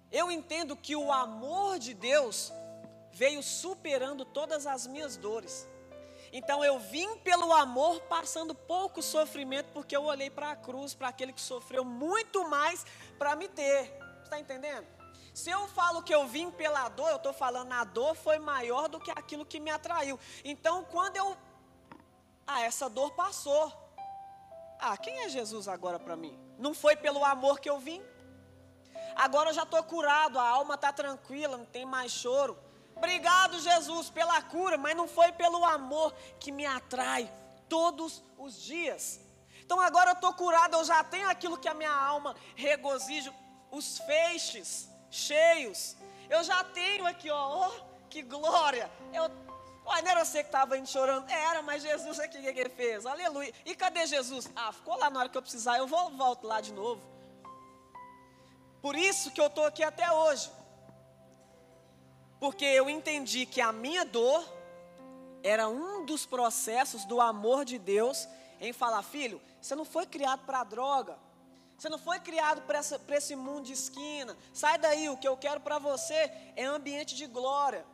Eu 0.10 0.32
entendo 0.32 0.78
que 0.78 0.96
o 0.96 1.12
amor 1.12 1.78
de 1.78 1.94
Deus 1.94 2.54
veio 3.12 3.44
superando 3.44 4.24
todas 4.24 4.66
as 4.66 4.88
minhas 4.88 5.18
dores. 5.18 5.68
Então 6.36 6.66
eu 6.66 6.80
vim 6.80 7.16
pelo 7.20 7.54
amor, 7.54 8.02
passando 8.02 8.56
pouco 8.56 9.04
sofrimento, 9.04 9.72
porque 9.72 9.96
eu 9.96 10.04
olhei 10.04 10.32
para 10.32 10.50
a 10.50 10.56
cruz, 10.56 10.96
para 10.96 11.10
aquele 11.10 11.32
que 11.32 11.40
sofreu 11.40 11.86
muito 11.86 12.50
mais 12.50 12.84
para 13.20 13.36
me 13.36 13.48
ter. 13.48 13.96
Está 14.24 14.40
entendendo? 14.40 14.88
Se 15.32 15.52
eu 15.52 15.68
falo 15.68 16.02
que 16.02 16.14
eu 16.14 16.26
vim 16.28 16.50
pela 16.50 16.90
dor, 16.90 17.10
eu 17.12 17.18
estou 17.18 17.34
falando 17.34 17.72
a 17.72 17.84
dor 17.84 18.16
foi 18.16 18.40
maior 18.40 18.90
do 18.90 19.00
que 19.00 19.12
aquilo 19.12 19.46
que 19.46 19.60
me 19.60 19.70
atraiu. 19.70 20.20
Então 20.44 20.84
quando 20.86 21.18
eu. 21.18 21.38
Ah, 22.48 22.62
essa 22.62 22.90
dor 22.90 23.12
passou. 23.12 23.72
Ah, 24.80 24.98
quem 24.98 25.20
é 25.20 25.30
Jesus 25.30 25.68
agora 25.68 26.00
para 26.00 26.16
mim? 26.16 26.36
Não 26.58 26.74
foi 26.74 26.96
pelo 26.96 27.24
amor 27.24 27.60
que 27.60 27.70
eu 27.70 27.78
vim? 27.80 28.02
Agora 29.16 29.52
eu 29.52 29.54
já 29.54 29.64
estou 29.64 29.84
curado, 29.84 30.40
a 30.40 30.50
alma 30.50 30.74
está 30.74 30.92
tranquila, 30.92 31.58
não 31.58 31.66
tem 31.66 31.86
mais 31.86 32.12
choro. 32.12 32.58
Obrigado, 33.04 33.60
Jesus, 33.60 34.10
pela 34.10 34.42
cura, 34.44 34.78
mas 34.78 34.96
não 34.96 35.10
foi 35.10 35.30
pelo 35.34 35.66
amor 35.66 36.14
que 36.40 36.54
me 36.54 36.66
atrai 36.66 37.30
todos 37.68 38.24
os 38.38 38.64
dias. 38.64 39.20
Então 39.62 39.78
agora 39.78 40.12
eu 40.12 40.14
estou 40.14 40.34
curado, 40.34 40.78
eu 40.78 40.86
já 40.86 41.04
tenho 41.04 41.30
aquilo 41.30 41.58
que 41.58 41.68
a 41.68 41.74
minha 41.74 41.92
alma 41.92 42.34
regozija, 42.56 43.34
os 43.70 43.98
feixes 43.98 44.88
cheios. 45.12 45.98
Eu 46.30 46.46
já 46.46 46.64
tenho 46.64 47.06
aqui, 47.06 47.30
ó, 47.30 47.68
oh, 47.68 48.08
que 48.10 48.22
glória. 48.22 48.90
Eu 49.12 49.24
Ué, 49.86 50.02
não 50.02 50.12
era 50.12 50.24
você 50.24 50.42
que 50.42 50.48
estava 50.48 50.78
indo 50.78 50.88
chorando? 50.88 51.30
Era, 51.30 51.62
mas 51.62 51.84
Jesus 51.84 52.18
aqui, 52.22 52.42
que 52.42 52.58
ele 52.58 52.70
fez? 52.70 53.06
Aleluia. 53.06 53.54
E 53.66 53.76
cadê 53.76 54.06
Jesus? 54.08 54.50
Ah, 54.56 54.72
ficou 54.72 54.98
lá 54.98 55.10
na 55.10 55.20
hora 55.20 55.28
que 55.28 55.38
eu 55.38 55.42
precisar, 55.42 55.78
eu 55.78 55.88
vou, 55.88 56.10
volto 56.12 56.48
lá 56.48 56.62
de 56.62 56.72
novo. 56.72 57.02
Por 58.82 58.96
isso 58.96 59.30
que 59.30 59.42
eu 59.42 59.48
estou 59.48 59.66
aqui 59.66 59.84
até 59.84 60.10
hoje. 60.10 60.50
Porque 62.44 62.66
eu 62.66 62.90
entendi 62.90 63.46
que 63.46 63.62
a 63.62 63.72
minha 63.72 64.04
dor 64.04 64.46
era 65.42 65.70
um 65.70 66.04
dos 66.04 66.26
processos 66.26 67.06
do 67.06 67.22
amor 67.22 67.64
de 67.64 67.80
Deus 67.80 68.28
em 68.60 68.74
falar, 68.74 69.02
filho, 69.02 69.42
você 69.62 69.74
não 69.76 69.86
foi 69.86 70.06
criado 70.06 70.42
para 70.46 70.62
droga. 70.66 71.18
Você 71.78 71.88
não 71.88 71.98
foi 71.98 72.20
criado 72.20 72.62
para 72.64 72.82
esse 73.16 73.34
mundo 73.34 73.68
de 73.68 73.72
esquina. 73.72 74.38
Sai 74.54 74.78
daí, 74.78 75.08
o 75.08 75.16
que 75.16 75.26
eu 75.26 75.38
quero 75.38 75.62
para 75.62 75.80
você 75.80 76.30
é 76.58 76.66
ambiente 76.66 77.16
de 77.16 77.28
glória. 77.28 77.86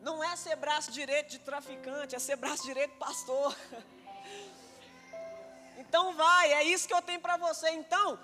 Não 0.00 0.22
é 0.22 0.36
ser 0.36 0.54
braço 0.54 0.92
direito 0.92 1.30
de 1.30 1.40
traficante, 1.40 2.14
é 2.14 2.20
ser 2.20 2.36
braço 2.36 2.62
direito 2.62 2.92
de 2.92 2.98
pastor. 2.98 3.56
Então 5.80 6.12
vai, 6.14 6.52
é 6.52 6.64
isso 6.64 6.86
que 6.86 6.92
eu 6.92 7.00
tenho 7.00 7.20
para 7.20 7.36
você. 7.36 7.70
Então, 7.70 8.18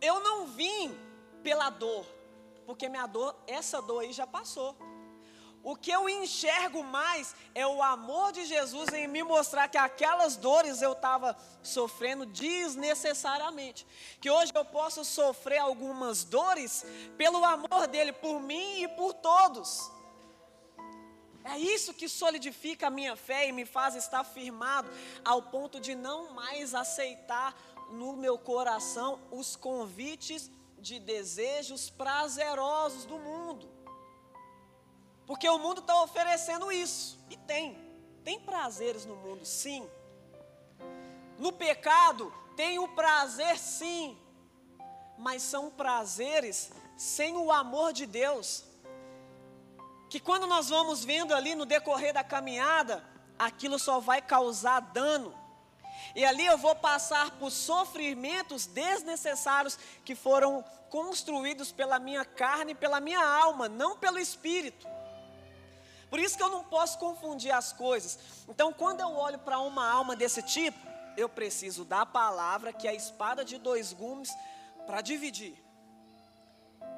eu 0.00 0.20
não 0.20 0.46
vim 0.46 0.96
pela 1.42 1.68
dor, 1.68 2.06
porque 2.64 2.88
minha 2.88 3.06
dor, 3.06 3.34
essa 3.46 3.80
dor 3.80 4.00
aí 4.00 4.12
já 4.12 4.26
passou. 4.26 4.76
O 5.64 5.74
que 5.74 5.90
eu 5.90 6.06
enxergo 6.10 6.84
mais 6.84 7.34
é 7.54 7.66
o 7.66 7.82
amor 7.82 8.32
de 8.32 8.44
Jesus 8.44 8.92
em 8.92 9.08
me 9.08 9.22
mostrar 9.22 9.66
que 9.66 9.78
aquelas 9.78 10.36
dores 10.36 10.82
eu 10.82 10.92
estava 10.92 11.34
sofrendo 11.62 12.26
desnecessariamente. 12.26 13.86
Que 14.20 14.30
hoje 14.30 14.52
eu 14.54 14.64
posso 14.66 15.02
sofrer 15.06 15.58
algumas 15.58 16.22
dores 16.22 16.84
pelo 17.16 17.42
amor 17.42 17.86
dele 17.86 18.12
por 18.12 18.40
mim 18.40 18.82
e 18.82 18.88
por 18.88 19.14
todos. 19.14 19.90
É 21.44 21.58
isso 21.58 21.94
que 21.94 22.10
solidifica 22.10 22.88
a 22.88 22.90
minha 22.90 23.16
fé 23.16 23.48
e 23.48 23.52
me 23.52 23.64
faz 23.64 23.94
estar 23.94 24.22
firmado 24.22 24.90
ao 25.24 25.40
ponto 25.40 25.80
de 25.80 25.94
não 25.94 26.34
mais 26.34 26.74
aceitar 26.74 27.56
no 27.90 28.14
meu 28.14 28.36
coração 28.36 29.18
os 29.30 29.56
convites 29.56 30.50
de 30.84 31.00
desejos 31.00 31.88
prazerosos 31.88 33.06
do 33.06 33.18
mundo. 33.18 33.66
Porque 35.26 35.48
o 35.48 35.58
mundo 35.58 35.80
está 35.80 36.02
oferecendo 36.02 36.70
isso. 36.70 37.18
E 37.30 37.36
tem. 37.38 37.82
Tem 38.22 38.38
prazeres 38.38 39.06
no 39.06 39.16
mundo, 39.16 39.46
sim. 39.46 39.88
No 41.38 41.50
pecado, 41.50 42.30
tem 42.54 42.78
o 42.78 42.88
prazer, 42.88 43.58
sim. 43.58 44.18
Mas 45.16 45.42
são 45.42 45.70
prazeres 45.70 46.70
sem 46.98 47.34
o 47.34 47.50
amor 47.50 47.94
de 47.94 48.04
Deus. 48.04 48.64
Que 50.10 50.20
quando 50.20 50.46
nós 50.46 50.68
vamos 50.68 51.02
vendo 51.02 51.34
ali 51.34 51.54
no 51.54 51.64
decorrer 51.64 52.12
da 52.12 52.22
caminhada, 52.22 53.02
aquilo 53.38 53.78
só 53.78 54.00
vai 54.00 54.20
causar 54.20 54.80
dano. 54.80 55.34
E 56.14 56.24
ali 56.24 56.44
eu 56.46 56.58
vou 56.58 56.74
passar 56.74 57.30
por 57.32 57.50
sofrimentos 57.50 58.66
desnecessários 58.66 59.78
que 60.04 60.14
foram 60.14 60.64
construídos 60.90 61.72
pela 61.72 61.98
minha 61.98 62.24
carne 62.24 62.72
e 62.72 62.74
pela 62.74 63.00
minha 63.00 63.24
alma, 63.24 63.68
não 63.68 63.96
pelo 63.96 64.18
espírito. 64.18 64.86
Por 66.08 66.20
isso 66.20 66.36
que 66.36 66.42
eu 66.42 66.50
não 66.50 66.62
posso 66.62 66.98
confundir 66.98 67.50
as 67.50 67.72
coisas. 67.72 68.18
Então, 68.48 68.72
quando 68.72 69.00
eu 69.00 69.12
olho 69.16 69.38
para 69.40 69.58
uma 69.58 69.90
alma 69.90 70.14
desse 70.14 70.42
tipo, 70.42 70.78
eu 71.16 71.28
preciso 71.28 71.84
da 71.84 72.06
palavra, 72.06 72.72
que 72.72 72.86
é 72.86 72.90
a 72.90 72.94
espada 72.94 73.44
de 73.44 73.58
dois 73.58 73.92
gumes, 73.92 74.30
para 74.86 75.00
dividir. 75.00 75.60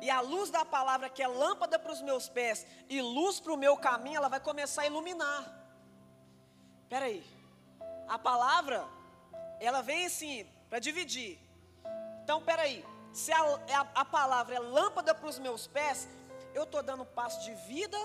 E 0.03 0.11
a 0.11 0.21
luz 0.21 0.51
da 0.51 0.65
palavra, 0.65 1.09
que 1.09 1.23
é 1.23 1.27
lâmpada 1.27 1.79
para 1.79 1.93
os 1.93 2.03
meus 2.03 2.29
pés 2.29 2.67
e 2.89 3.01
luz 3.01 3.41
para 3.41 3.53
o 3.53 3.57
meu 3.57 3.77
caminho, 3.77 4.19
ela 4.19 4.29
vai 4.29 4.41
começar 4.41 4.83
a 4.83 4.87
iluminar. 4.87 5.43
Espera 6.83 7.07
aí. 7.07 7.36
A 8.09 8.19
palavra, 8.19 8.87
ela 9.61 9.83
vem 9.83 10.07
assim, 10.07 10.47
para 10.69 10.79
dividir. 10.79 11.39
Então, 12.23 12.39
espera 12.39 12.63
aí. 12.63 12.85
Se 13.13 13.33
a, 13.33 13.41
a, 13.41 13.81
a 14.03 14.05
palavra 14.05 14.57
é 14.57 14.59
lâmpada 14.59 15.15
para 15.15 15.29
os 15.29 15.39
meus 15.39 15.67
pés, 15.67 16.09
eu 16.55 16.65
estou 16.65 16.83
dando 16.83 17.05
passo 17.05 17.43
de 17.45 17.55
vida 17.55 17.99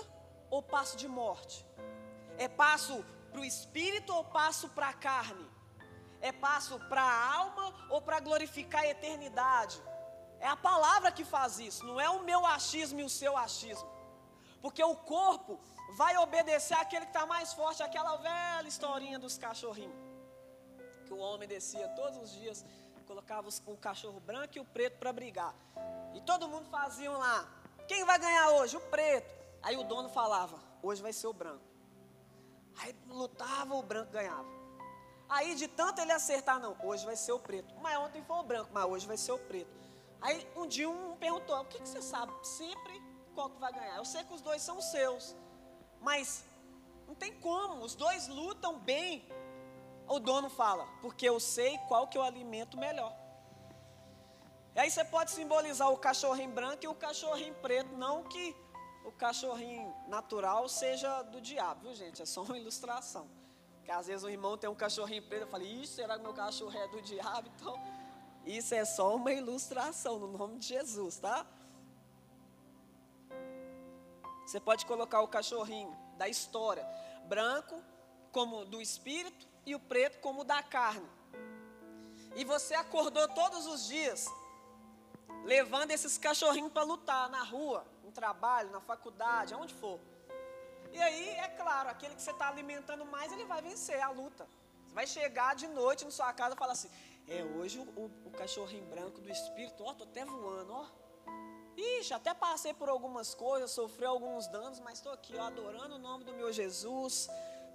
ou 0.50 0.62
passo 0.62 0.96
de 0.96 1.06
morte? 1.06 1.66
É 2.38 2.48
passo 2.48 3.04
para 3.30 3.40
o 3.40 3.44
espírito 3.44 4.14
ou 4.14 4.24
passo 4.24 4.68
para 4.70 4.88
a 4.88 4.92
carne? 4.92 5.46
É 6.20 6.32
passo 6.32 6.78
para 6.88 7.02
a 7.02 7.34
alma 7.34 7.74
ou 7.90 8.00
para 8.00 8.20
glorificar 8.20 8.82
a 8.82 8.88
eternidade? 8.88 9.80
É 10.40 10.48
a 10.48 10.56
palavra 10.56 11.12
que 11.12 11.24
faz 11.24 11.58
isso, 11.58 11.84
não 11.84 12.00
é 12.00 12.08
o 12.10 12.22
meu 12.22 12.44
achismo 12.44 13.00
e 13.00 13.04
o 13.04 13.08
seu 13.08 13.36
achismo. 13.36 13.88
Porque 14.60 14.82
o 14.82 14.96
corpo 14.96 15.60
vai 15.92 16.16
obedecer 16.18 16.74
aquele 16.74 17.06
que 17.06 17.10
está 17.10 17.26
mais 17.26 17.52
forte, 17.52 17.82
aquela 17.82 18.16
velha 18.16 18.68
historinha 18.68 19.18
dos 19.18 19.36
cachorrinhos. 19.38 19.96
Que 21.06 21.12
o 21.12 21.18
homem 21.18 21.48
descia 21.48 21.88
todos 21.90 22.18
os 22.22 22.30
dias, 22.32 22.64
colocava 23.06 23.48
o 23.66 23.76
cachorro 23.76 24.20
branco 24.20 24.56
e 24.56 24.60
o 24.60 24.64
preto 24.64 24.98
para 24.98 25.12
brigar. 25.12 25.54
E 26.14 26.20
todo 26.20 26.48
mundo 26.48 26.68
fazia 26.70 27.10
lá. 27.10 27.48
Quem 27.86 28.04
vai 28.04 28.18
ganhar 28.18 28.50
hoje? 28.50 28.76
O 28.76 28.80
preto. 28.80 29.34
Aí 29.62 29.76
o 29.76 29.84
dono 29.84 30.08
falava: 30.08 30.58
hoje 30.82 31.02
vai 31.02 31.12
ser 31.12 31.26
o 31.26 31.32
branco. 31.32 31.64
Aí 32.80 32.94
lutava, 33.08 33.74
o 33.74 33.82
branco 33.82 34.10
ganhava. 34.10 34.48
Aí 35.28 35.54
de 35.54 35.68
tanto 35.68 36.00
ele 36.00 36.12
acertar, 36.12 36.58
não, 36.58 36.76
hoje 36.82 37.04
vai 37.04 37.16
ser 37.16 37.32
o 37.32 37.38
preto. 37.38 37.74
Mas 37.80 37.98
ontem 37.98 38.22
foi 38.22 38.36
o 38.36 38.42
branco, 38.42 38.70
mas 38.72 38.84
hoje 38.84 39.06
vai 39.06 39.16
ser 39.16 39.32
o 39.32 39.38
preto. 39.38 39.70
Aí 40.20 40.48
um 40.56 40.66
dia 40.66 40.88
um 40.88 41.16
perguntou: 41.16 41.60
o 41.60 41.64
que, 41.64 41.80
que 41.80 41.88
você 41.88 42.00
sabe 42.00 42.32
sempre 42.46 43.02
qual 43.34 43.50
que 43.50 43.58
vai 43.58 43.72
ganhar? 43.72 43.96
Eu 43.96 44.04
sei 44.04 44.24
que 44.24 44.34
os 44.34 44.40
dois 44.40 44.62
são 44.62 44.80
seus, 44.80 45.36
mas 46.02 46.44
não 47.06 47.14
tem 47.14 47.32
como, 47.32 47.84
os 47.84 47.94
dois 47.94 48.28
lutam 48.28 48.78
bem. 48.78 49.26
O 50.08 50.18
dono 50.18 50.50
fala: 50.50 50.86
porque 51.00 51.26
eu 51.26 51.38
sei 51.40 51.78
qual 51.88 52.06
que 52.08 52.18
eu 52.18 52.22
alimento 52.22 52.76
melhor. 52.76 53.16
E 54.74 54.80
aí 54.80 54.90
você 54.90 55.04
pode 55.04 55.30
simbolizar 55.30 55.90
o 55.90 55.96
cachorrinho 55.96 56.50
branco 56.50 56.84
e 56.84 56.88
o 56.88 56.94
cachorrinho 56.94 57.54
preto, 57.56 57.94
não 57.96 58.24
que 58.24 58.56
o 59.04 59.12
cachorrinho 59.12 59.94
natural 60.08 60.68
seja 60.68 61.22
do 61.22 61.40
diabo, 61.40 61.82
viu 61.82 61.94
gente? 61.94 62.22
É 62.22 62.26
só 62.26 62.42
uma 62.42 62.56
ilustração. 62.56 63.28
Porque 63.76 63.90
às 63.90 64.06
vezes 64.06 64.24
o 64.24 64.30
irmão 64.30 64.56
tem 64.56 64.70
um 64.70 64.74
cachorrinho 64.74 65.22
preto, 65.22 65.42
eu 65.42 65.48
falo, 65.48 65.64
isso 65.64 65.94
será 65.94 66.16
que 66.16 66.22
meu 66.22 66.32
cachorro 66.32 66.76
é 66.76 66.88
do 66.88 67.02
diabo? 67.02 67.50
Então, 67.56 67.78
isso 68.46 68.74
é 68.74 68.84
só 68.84 69.14
uma 69.14 69.32
ilustração 69.32 70.18
no 70.18 70.28
nome 70.28 70.58
de 70.58 70.68
Jesus, 70.68 71.18
tá? 71.18 71.46
Você 74.44 74.60
pode 74.60 74.84
colocar 74.86 75.20
o 75.20 75.28
cachorrinho 75.28 75.96
da 76.16 76.28
história, 76.28 76.86
branco 77.26 77.82
como 78.30 78.64
do 78.64 78.80
espírito 78.80 79.46
e 79.64 79.74
o 79.74 79.80
preto 79.80 80.18
como 80.20 80.44
da 80.44 80.62
carne. 80.62 81.08
E 82.34 82.44
você 82.44 82.74
acordou 82.74 83.28
todos 83.28 83.66
os 83.66 83.86
dias 83.86 84.26
levando 85.44 85.90
esses 85.90 86.16
cachorrinhos 86.16 86.72
para 86.72 86.82
lutar 86.82 87.28
na 87.28 87.42
rua, 87.42 87.84
no 88.02 88.10
trabalho, 88.10 88.70
na 88.70 88.80
faculdade, 88.80 89.52
aonde 89.54 89.74
for. 89.74 89.98
E 90.92 91.00
aí, 91.00 91.28
é 91.30 91.48
claro, 91.48 91.88
aquele 91.88 92.14
que 92.14 92.22
você 92.22 92.30
está 92.30 92.48
alimentando 92.48 93.04
mais, 93.04 93.32
ele 93.32 93.44
vai 93.44 93.62
vencer 93.62 94.00
a 94.00 94.10
luta. 94.10 94.46
Você 94.86 94.94
vai 94.94 95.06
chegar 95.06 95.54
de 95.54 95.66
noite 95.68 96.04
na 96.04 96.10
sua 96.10 96.32
casa 96.32 96.54
e 96.54 96.58
falar 96.58 96.72
assim: 96.72 96.90
É, 97.26 97.42
hoje 97.42 97.78
o, 97.78 97.82
o, 97.82 98.10
o 98.26 98.30
cachorrinho 98.30 98.84
branco 98.86 99.20
do 99.20 99.30
espírito, 99.30 99.82
ó, 99.84 99.94
tô 99.94 100.04
até 100.04 100.24
voando, 100.24 100.72
ó. 100.72 100.86
Ixi, 101.76 102.12
até 102.14 102.34
passei 102.34 102.74
por 102.74 102.88
algumas 102.88 103.34
coisas, 103.34 103.70
sofri 103.70 104.04
alguns 104.04 104.46
danos, 104.46 104.78
mas 104.80 104.98
estou 104.98 105.12
aqui, 105.12 105.36
ó, 105.36 105.44
adorando 105.44 105.96
o 105.96 105.98
nome 105.98 106.24
do 106.24 106.32
meu 106.32 106.52
Jesus. 106.52 107.28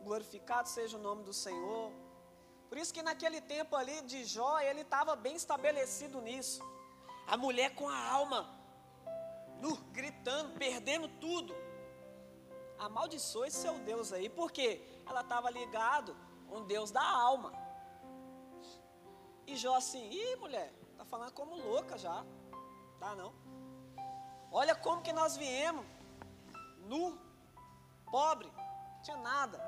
Glorificado 0.04 0.70
seja 0.70 0.98
o 0.98 1.02
nome 1.02 1.24
do 1.24 1.34
Senhor. 1.34 1.92
Por 2.70 2.78
isso 2.78 2.94
que 2.94 3.02
naquele 3.02 3.42
tempo 3.42 3.76
ali 3.76 4.02
de 4.02 4.24
Jó, 4.26 4.60
ele 4.60 4.82
estava 4.82 5.16
bem 5.16 5.36
estabelecido 5.36 6.22
nisso. 6.22 6.62
A 7.26 7.36
mulher 7.36 7.74
com 7.76 7.90
a 7.90 8.10
alma, 8.10 8.48
no, 9.62 9.76
gritando, 9.92 10.54
perdendo 10.58 11.08
tudo 11.20 11.56
amaldiçoe 12.78 13.50
seu 13.52 13.80
Deus 13.80 14.14
aí, 14.14 14.30
porque 14.30 14.82
ela 15.06 15.22
estava 15.22 15.50
ligado 15.50 16.16
um 16.50 16.64
Deus 16.66 16.92
da 16.92 17.04
alma. 17.04 17.52
E 19.46 19.56
Jó 19.56 19.76
assim, 19.76 20.10
ih 20.10 20.36
mulher, 20.36 20.74
tá 20.98 21.06
falando 21.06 21.32
como 21.34 21.56
louca 21.56 21.98
já, 21.98 22.26
tá 23.00 23.16
não? 23.16 23.34
Olha 24.52 24.76
como 24.76 25.02
que 25.02 25.14
nós 25.14 25.36
viemos, 25.36 25.86
nu, 26.86 27.20
pobre, 28.10 28.48
não 28.48 29.02
tinha 29.02 29.18
nada. 29.18 29.60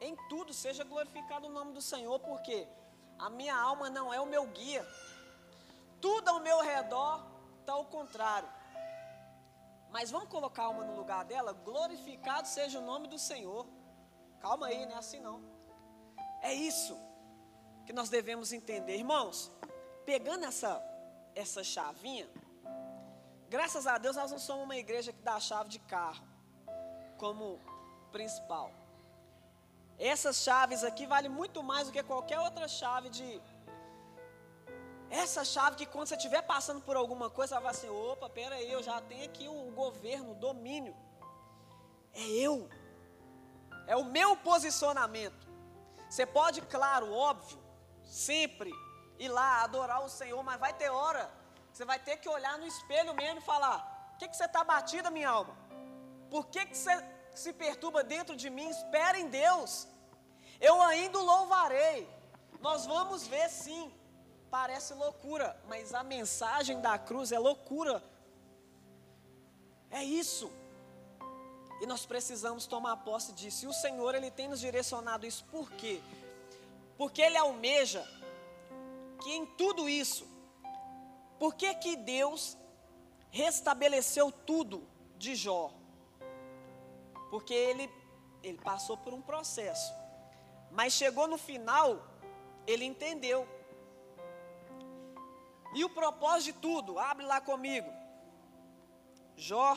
Em 0.00 0.16
tudo 0.28 0.52
seja 0.52 0.82
glorificado 0.84 1.46
o 1.46 1.50
nome 1.50 1.72
do 1.72 1.80
Senhor, 1.80 2.18
porque 2.20 2.66
a 3.18 3.30
minha 3.30 3.56
alma 3.56 3.88
não 3.88 4.12
é 4.12 4.20
o 4.20 4.26
meu 4.26 4.46
guia. 4.46 4.84
Tudo 6.00 6.28
ao 6.28 6.40
meu 6.40 6.60
redor 6.60 7.24
está 7.60 7.72
ao 7.74 7.84
contrário. 7.84 8.48
Mas 9.90 10.10
vamos 10.10 10.28
colocar 10.28 10.68
uma 10.70 10.84
no 10.84 10.96
lugar 10.96 11.24
dela? 11.24 11.52
Glorificado 11.52 12.48
seja 12.48 12.78
o 12.78 12.82
nome 12.82 13.06
do 13.06 13.18
Senhor. 13.18 13.66
Calma 14.40 14.66
aí, 14.66 14.84
não 14.86 14.96
é 14.96 14.98
assim 14.98 15.20
não. 15.20 15.40
É 16.40 16.52
isso 16.52 16.98
que 17.86 17.92
nós 17.92 18.08
devemos 18.08 18.52
entender. 18.52 18.96
Irmãos, 18.96 19.52
pegando 20.04 20.44
essa, 20.44 20.82
essa 21.34 21.62
chavinha, 21.62 22.28
graças 23.54 23.86
a 23.86 23.98
Deus 23.98 24.16
nós 24.16 24.30
não 24.30 24.38
somos 24.38 24.64
uma 24.64 24.76
igreja 24.76 25.12
que 25.12 25.22
dá 25.28 25.34
a 25.34 25.40
chave 25.48 25.68
de 25.68 25.78
carro 25.94 26.24
como 27.18 27.60
principal. 28.10 28.72
Essas 29.98 30.36
chaves 30.36 30.82
aqui 30.82 31.04
valem 31.06 31.30
muito 31.30 31.62
mais 31.62 31.86
do 31.86 31.92
que 31.92 32.02
qualquer 32.02 32.38
outra 32.40 32.66
chave 32.66 33.10
de 33.10 33.28
essa 35.10 35.44
chave 35.44 35.76
que 35.76 35.84
quando 35.84 36.06
você 36.06 36.16
estiver 36.16 36.40
passando 36.40 36.80
por 36.80 36.96
alguma 36.96 37.28
coisa, 37.28 37.60
vai 37.60 37.72
assim, 37.72 37.90
opa, 37.90 38.30
pera 38.30 38.54
aí, 38.54 38.72
eu 38.72 38.82
já 38.82 38.98
tenho 39.02 39.26
aqui 39.26 39.46
o 39.46 39.70
governo, 39.82 40.32
o 40.32 40.34
domínio. 40.46 40.96
É 42.14 42.22
eu. 42.22 42.70
É 43.86 43.94
o 43.94 44.04
meu 44.04 44.34
posicionamento. 44.34 45.46
Você 46.08 46.24
pode, 46.24 46.62
claro, 46.62 47.12
óbvio, 47.12 47.58
sempre 48.02 48.72
ir 49.18 49.28
lá 49.28 49.62
adorar 49.62 50.02
o 50.02 50.08
Senhor, 50.08 50.42
mas 50.42 50.58
vai 50.58 50.72
ter 50.72 50.88
hora 50.88 51.41
você 51.72 51.84
vai 51.84 51.98
ter 51.98 52.16
que 52.18 52.28
olhar 52.28 52.58
no 52.58 52.66
espelho 52.66 53.14
mesmo 53.14 53.38
e 53.38 53.48
falar: 53.52 54.12
o 54.14 54.18
que, 54.18 54.28
que 54.28 54.36
você 54.36 54.44
está 54.44 54.62
batida, 54.62 55.10
minha 55.10 55.28
alma? 55.28 55.56
Por 56.30 56.46
que, 56.46 56.64
que 56.66 56.76
você 56.76 56.94
se 57.34 57.52
perturba 57.52 58.02
dentro 58.02 58.36
de 58.36 58.48
mim? 58.50 58.68
Espera 58.68 59.18
em 59.18 59.28
Deus. 59.28 59.88
Eu 60.60 60.80
ainda 60.82 61.18
o 61.18 61.24
louvarei. 61.24 62.08
Nós 62.60 62.86
vamos 62.86 63.26
ver 63.26 63.48
sim 63.48 63.92
Parece 64.52 64.92
loucura, 64.92 65.58
mas 65.66 65.94
a 65.94 66.02
mensagem 66.02 66.78
da 66.78 66.98
cruz 66.98 67.32
é 67.32 67.38
loucura. 67.38 68.04
É 69.90 70.04
isso. 70.04 70.52
E 71.80 71.86
nós 71.86 72.04
precisamos 72.04 72.66
tomar 72.66 72.98
posse 72.98 73.32
disso. 73.32 73.64
E 73.64 73.68
o 73.68 73.72
Senhor, 73.72 74.14
Ele 74.14 74.30
tem 74.30 74.48
nos 74.48 74.60
direcionado 74.60 75.26
isso. 75.26 75.42
Por 75.46 75.70
quê? 75.72 76.02
Porque 76.98 77.22
Ele 77.22 77.38
almeja 77.38 78.06
que 79.22 79.30
em 79.32 79.46
tudo 79.46 79.88
isso, 79.88 80.28
por 81.42 81.56
que 81.56 81.74
que 81.74 81.96
Deus 81.96 82.56
restabeleceu 83.28 84.30
tudo 84.30 84.88
de 85.18 85.34
Jó? 85.34 85.74
Porque 87.30 87.52
ele, 87.52 87.90
ele 88.44 88.58
passou 88.58 88.96
por 88.96 89.12
um 89.12 89.20
processo. 89.20 89.92
Mas 90.70 90.92
chegou 90.92 91.26
no 91.26 91.36
final, 91.36 92.00
ele 92.64 92.84
entendeu 92.84 93.44
e 95.74 95.84
o 95.84 95.90
propósito 95.90 96.54
de 96.54 96.60
tudo, 96.60 96.96
abre 96.96 97.26
lá 97.26 97.40
comigo. 97.40 97.90
Jó, 99.36 99.76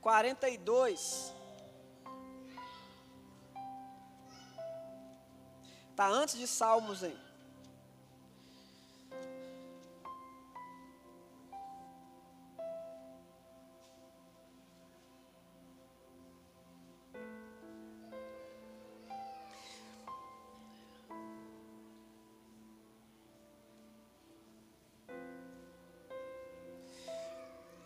42. 0.00 1.34
Está 5.90 6.06
antes 6.08 6.38
de 6.38 6.46
Salmos, 6.46 7.02
hein? 7.02 7.31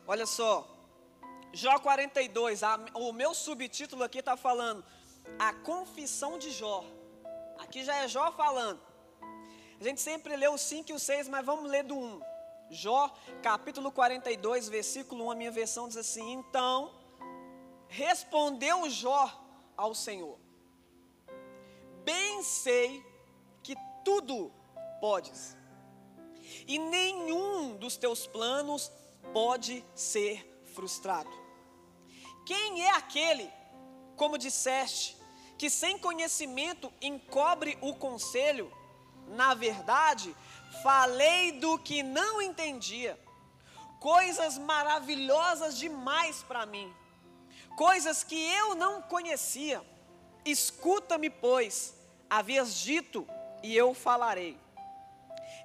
Olha 0.09 0.25
só, 0.25 0.65
Jó 1.53 1.79
42, 1.81 2.63
a, 2.63 2.79
o 2.95 3.13
meu 3.13 3.35
subtítulo 3.35 4.05
aqui 4.05 4.19
está 4.19 4.37
falando 4.37 4.85
a 5.39 5.53
confissão 5.53 6.39
de 6.39 6.53
Jó. 6.53 6.85
Aqui 7.59 7.83
já 7.83 7.97
é 7.97 8.09
Jó 8.09 8.31
falando. 8.31 8.81
A 9.81 9.83
gente 9.83 10.01
sempre 10.01 10.37
lê 10.37 10.47
o 10.47 10.57
5 10.57 10.91
e 10.91 10.95
o 10.95 10.99
6, 10.99 11.29
mas 11.29 11.45
vamos 11.45 11.69
ler 11.69 11.83
do 11.83 11.97
1. 11.97 12.21
Jó, 12.71 13.13
capítulo 13.43 13.91
42, 13.91 14.69
versículo 14.69 15.25
1, 15.27 15.31
a 15.33 15.35
minha 15.35 15.51
versão 15.51 15.89
diz 15.89 15.97
assim: 15.97 16.33
Então 16.33 16.95
respondeu 17.89 18.89
Jó 18.89 19.31
ao 19.77 19.93
Senhor: 19.93 20.39
Bem 22.05 22.45
sei 22.45 23.05
que 23.63 23.75
tudo 24.05 24.53
podes, 25.01 25.57
e 26.67 26.79
nenhum 26.79 27.77
dos 27.77 27.97
teus 27.97 28.27
planos 28.27 28.91
pode 29.33 29.85
ser 29.95 30.63
frustrado. 30.75 31.31
Quem 32.45 32.85
é 32.85 32.91
aquele, 32.91 33.51
como 34.17 34.39
disseste, 34.39 35.17
que 35.59 35.69
sem 35.71 35.99
conhecimento 35.99 36.93
encobre 37.01 37.79
o 37.81 37.95
conselho? 37.95 38.73
Na 39.29 39.55
verdade, 39.55 40.35
falei 40.83 41.53
do 41.53 41.79
que 41.79 42.03
não 42.03 42.41
entendia, 42.41 43.19
coisas 43.99 44.59
maravilhosas 44.59 45.77
demais 45.77 46.43
para 46.43 46.65
mim, 46.65 46.95
coisas 47.77 48.23
que 48.23 48.37
eu 48.37 48.75
não 48.75 49.03
conhecia. 49.03 49.83
Escuta-me, 50.45 51.29
pois, 51.29 51.95
havias 52.31 52.77
dito, 52.77 53.27
e 53.63 53.77
eu 53.77 53.93
falarei. 53.93 54.57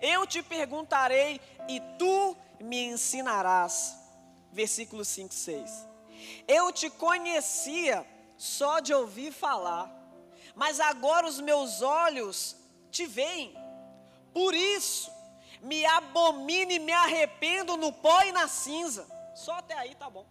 Eu 0.02 0.26
te 0.26 0.42
perguntarei, 0.42 1.40
e 1.70 1.80
tu 2.00 2.36
me 2.62 2.86
ensinarás. 2.86 3.98
Versículo 4.52 5.04
5, 5.06 5.34
6. 5.34 5.88
Eu 6.48 6.72
te 6.72 6.90
conhecia 6.90 8.06
só 8.38 8.80
de 8.80 8.94
ouvir 8.94 9.32
falar, 9.32 9.90
mas 10.56 10.80
agora 10.80 11.28
os 11.28 11.40
meus 11.40 11.82
olhos 11.82 12.56
te 12.92 13.06
veem. 13.06 13.56
Por 14.34 14.54
isso, 14.54 15.12
me 15.62 15.86
abomino 15.86 16.72
e 16.72 16.80
me 16.80 16.92
arrependo 16.92 17.78
no 17.78 17.94
pó 17.94 18.22
e 18.24 18.32
na 18.32 18.48
cinza. 18.48 19.08
Só 19.36 19.54
até 19.54 19.74
aí 19.76 19.96
tá 19.96 20.10
bom. 20.10 20.26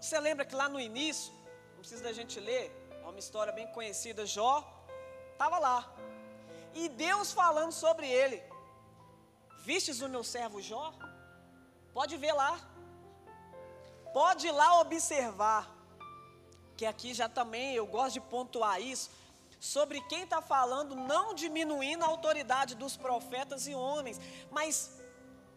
Você 0.00 0.18
lembra 0.18 0.44
que 0.44 0.54
lá 0.54 0.68
no 0.68 0.80
início, 0.80 1.32
não 1.72 1.80
precisa 1.80 2.02
da 2.02 2.12
gente 2.12 2.40
ler, 2.40 2.72
é 2.90 3.06
uma 3.06 3.18
história 3.18 3.52
bem 3.52 3.66
conhecida, 3.68 4.24
Jó 4.26 4.80
estava 5.40 5.58
lá. 5.58 5.90
E 6.74 6.88
Deus 6.88 7.32
falando 7.32 7.72
sobre 7.72 8.06
ele. 8.06 8.42
Vistes 9.64 10.00
o 10.00 10.08
meu 10.08 10.24
servo 10.24 10.60
Jó? 10.60 10.92
Pode 11.92 12.16
ver 12.16 12.32
lá. 12.32 12.58
Pode 14.12 14.46
ir 14.46 14.52
lá 14.52 14.80
observar. 14.80 15.68
Que 16.76 16.86
aqui 16.86 17.12
já 17.12 17.28
também 17.28 17.74
eu 17.74 17.86
gosto 17.86 18.14
de 18.14 18.20
pontuar 18.20 18.80
isso. 18.80 19.10
Sobre 19.58 20.00
quem 20.02 20.22
está 20.22 20.40
falando, 20.40 20.96
não 20.96 21.34
diminuindo 21.34 22.02
a 22.02 22.08
autoridade 22.08 22.74
dos 22.74 22.96
profetas 22.96 23.66
e 23.66 23.74
homens, 23.74 24.18
mas 24.50 24.98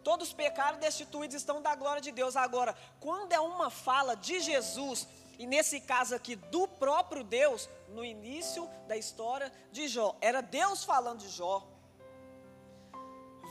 todos 0.02 0.34
pecaram 0.34 0.78
destituídos 0.78 1.36
estão 1.36 1.62
da 1.62 1.74
glória 1.74 2.02
de 2.02 2.12
Deus. 2.12 2.36
Agora, 2.36 2.76
quando 3.00 3.32
é 3.32 3.40
uma 3.40 3.70
fala 3.70 4.14
de 4.14 4.40
Jesus, 4.40 5.08
e 5.38 5.46
nesse 5.46 5.80
caso 5.80 6.14
aqui 6.14 6.36
do 6.36 6.68
próprio 6.68 7.24
Deus, 7.24 7.68
no 7.88 8.04
início 8.04 8.68
da 8.86 8.96
história 8.96 9.50
de 9.72 9.88
Jó, 9.88 10.14
era 10.20 10.42
Deus 10.42 10.84
falando 10.84 11.20
de 11.20 11.30
Jó. 11.30 11.66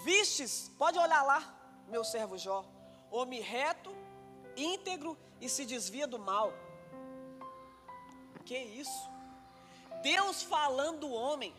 Vistes, 0.03 0.69
pode 0.77 0.99
olhar 0.99 1.23
lá, 1.23 1.41
meu 1.87 2.03
servo 2.03 2.37
Jó, 2.37 2.65
homem 3.09 3.39
reto, 3.39 3.89
íntegro 4.57 5.17
e 5.39 5.47
se 5.47 5.65
desvia 5.65 6.05
do 6.05 6.19
mal. 6.19 6.51
Que 8.43 8.57
isso? 8.57 9.09
Deus 10.01 10.43
falando 10.43 10.99
do 10.99 11.11
homem. 11.11 11.55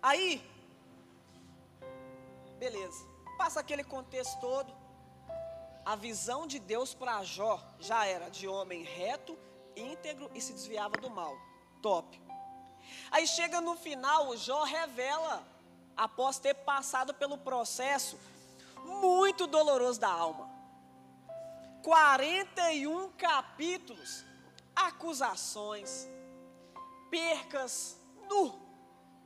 Aí, 0.00 0.40
beleza, 2.60 3.04
passa 3.36 3.58
aquele 3.58 3.82
contexto 3.82 4.38
todo. 4.40 4.72
A 5.84 5.96
visão 5.96 6.46
de 6.46 6.60
Deus 6.60 6.94
para 6.94 7.24
Jó 7.24 7.60
já 7.80 8.06
era 8.06 8.28
de 8.28 8.46
homem 8.46 8.84
reto, 8.84 9.36
íntegro 9.74 10.30
e 10.32 10.40
se 10.40 10.52
desviava 10.52 10.96
do 10.96 11.10
mal. 11.10 11.36
Top. 11.82 12.22
Aí 13.10 13.26
chega 13.26 13.60
no 13.60 13.74
final, 13.74 14.28
o 14.28 14.36
Jó 14.36 14.62
revela 14.62 15.51
após 15.96 16.38
ter 16.38 16.54
passado 16.54 17.14
pelo 17.14 17.38
processo 17.38 18.18
muito 18.84 19.46
doloroso 19.46 20.00
da 20.00 20.08
alma. 20.08 20.50
41 21.82 23.10
capítulos, 23.12 24.24
acusações, 24.74 26.08
percas, 27.10 27.96
nu. 28.28 28.60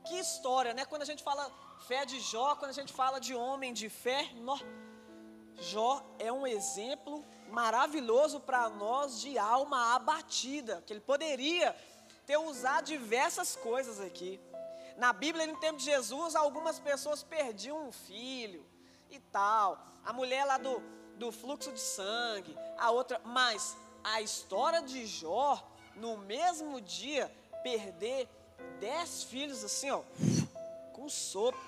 Que 0.05 0.15
história, 0.19 0.73
né? 0.73 0.85
Quando 0.85 1.01
a 1.01 1.05
gente 1.05 1.23
fala 1.23 1.51
fé 1.87 2.05
de 2.05 2.19
Jó, 2.19 2.55
quando 2.55 2.71
a 2.71 2.73
gente 2.73 2.93
fala 2.93 3.19
de 3.19 3.35
homem 3.35 3.73
de 3.73 3.89
fé, 3.89 4.31
nó, 4.35 4.57
Jó 5.59 6.01
é 6.17 6.31
um 6.31 6.45
exemplo 6.47 7.23
maravilhoso 7.49 8.39
para 8.39 8.69
nós 8.69 9.19
de 9.19 9.37
alma 9.37 9.95
abatida, 9.95 10.83
que 10.85 10.93
ele 10.93 10.99
poderia 10.99 11.75
ter 12.25 12.37
usado 12.37 12.85
diversas 12.85 13.55
coisas 13.55 13.99
aqui. 13.99 14.39
Na 14.97 15.13
Bíblia, 15.13 15.45
no 15.45 15.55
tempo 15.57 15.77
de 15.77 15.85
Jesus, 15.85 16.35
algumas 16.35 16.79
pessoas 16.79 17.21
perdiam 17.21 17.87
um 17.87 17.91
filho 17.91 18.65
e 19.11 19.19
tal. 19.19 19.79
A 20.03 20.11
mulher 20.11 20.43
lá 20.43 20.57
do, 20.57 20.81
do 21.17 21.31
fluxo 21.31 21.71
de 21.71 21.79
sangue, 21.79 22.57
a 22.79 22.89
outra. 22.89 23.21
Mas 23.23 23.77
a 24.03 24.21
história 24.21 24.81
de 24.81 25.05
Jó, 25.05 25.63
no 25.95 26.17
mesmo 26.17 26.81
dia, 26.81 27.31
perder 27.61 28.27
dez 28.79 29.23
filhos 29.23 29.63
assim, 29.63 29.91
ó, 29.91 30.01
com 30.93 31.07
sopro. 31.07 31.61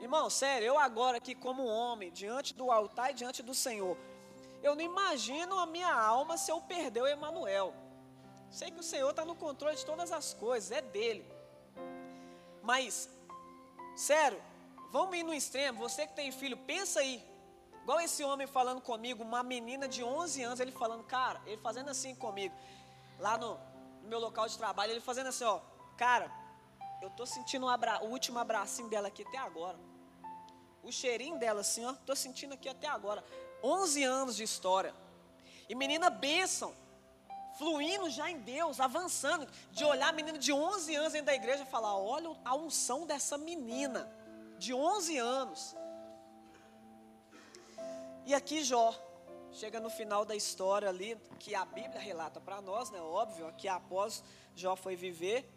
Irmão, 0.00 0.28
sério, 0.28 0.66
eu 0.66 0.78
agora 0.78 1.18
aqui 1.18 1.36
como 1.36 1.66
homem, 1.66 2.10
diante 2.10 2.52
do 2.52 2.70
altar 2.72 3.12
e 3.12 3.14
diante 3.14 3.44
do 3.44 3.54
Senhor, 3.54 3.96
eu 4.60 4.74
não 4.74 4.82
imagino 4.82 5.56
a 5.56 5.66
minha 5.66 5.92
alma 5.92 6.36
se 6.36 6.50
eu 6.50 6.60
perder 6.62 7.02
o 7.02 7.06
Emanuel. 7.06 7.72
Sei 8.50 8.72
que 8.72 8.80
o 8.80 8.82
Senhor 8.82 9.10
está 9.10 9.24
no 9.24 9.36
controle 9.36 9.76
de 9.76 9.86
todas 9.86 10.10
as 10.10 10.34
coisas, 10.34 10.72
é 10.72 10.80
dele. 10.80 11.37
Mas, 12.70 13.08
sério, 13.96 14.38
vamos 14.90 15.16
ir 15.16 15.22
no 15.22 15.32
extremo. 15.32 15.78
Você 15.78 16.06
que 16.06 16.14
tem 16.14 16.30
filho, 16.30 16.56
pensa 16.72 17.00
aí. 17.00 17.16
Igual 17.82 17.98
esse 18.02 18.22
homem 18.22 18.46
falando 18.46 18.82
comigo, 18.82 19.22
uma 19.24 19.42
menina 19.42 19.88
de 19.88 20.04
11 20.04 20.42
anos, 20.42 20.60
ele 20.60 20.70
falando, 20.70 21.02
cara, 21.04 21.40
ele 21.46 21.56
fazendo 21.62 21.88
assim 21.88 22.14
comigo, 22.14 22.54
lá 23.18 23.38
no, 23.38 23.54
no 24.02 24.08
meu 24.10 24.18
local 24.18 24.46
de 24.46 24.58
trabalho, 24.58 24.92
ele 24.92 25.00
fazendo 25.00 25.28
assim, 25.28 25.44
ó, 25.44 25.60
cara, 25.96 26.30
eu 27.00 27.08
tô 27.08 27.24
sentindo 27.24 27.64
um 27.64 27.70
abra, 27.70 28.04
o 28.04 28.08
último 28.10 28.38
abracinho 28.38 28.90
dela 28.90 29.08
aqui 29.08 29.22
até 29.22 29.38
agora. 29.38 29.78
O 30.82 30.92
cheirinho 30.92 31.38
dela 31.38 31.62
assim, 31.62 31.86
ó, 31.86 31.94
tô 32.04 32.14
sentindo 32.14 32.52
aqui 32.52 32.68
até 32.68 32.86
agora. 32.86 33.24
11 33.62 34.04
anos 34.04 34.36
de 34.36 34.42
história. 34.42 34.94
E 35.70 35.74
menina 35.74 36.10
bênção 36.10 36.74
fluindo 37.58 38.08
já 38.08 38.30
em 38.30 38.38
Deus, 38.38 38.78
avançando, 38.78 39.46
de 39.72 39.84
olhar 39.84 40.08
a 40.08 40.12
menina 40.12 40.38
de 40.38 40.52
11 40.52 40.94
anos 40.94 41.12
dentro 41.12 41.26
da 41.26 41.34
igreja 41.34 41.64
e 41.64 41.66
falar: 41.66 41.96
olha 41.96 42.30
a 42.44 42.54
unção 42.54 43.04
dessa 43.04 43.36
menina, 43.36 44.08
de 44.58 44.72
11 44.72 45.18
anos. 45.18 45.76
E 48.24 48.34
aqui 48.34 48.62
Jó, 48.62 48.94
chega 49.52 49.80
no 49.80 49.90
final 49.90 50.24
da 50.24 50.36
história 50.36 50.88
ali, 50.88 51.16
que 51.38 51.54
a 51.54 51.64
Bíblia 51.64 52.00
relata 52.00 52.40
para 52.40 52.60
nós, 52.60 52.90
né? 52.90 53.00
Óbvio, 53.00 53.52
que 53.56 53.66
após 53.66 54.22
Jó 54.54 54.76
foi 54.76 54.94
viver. 54.94 55.50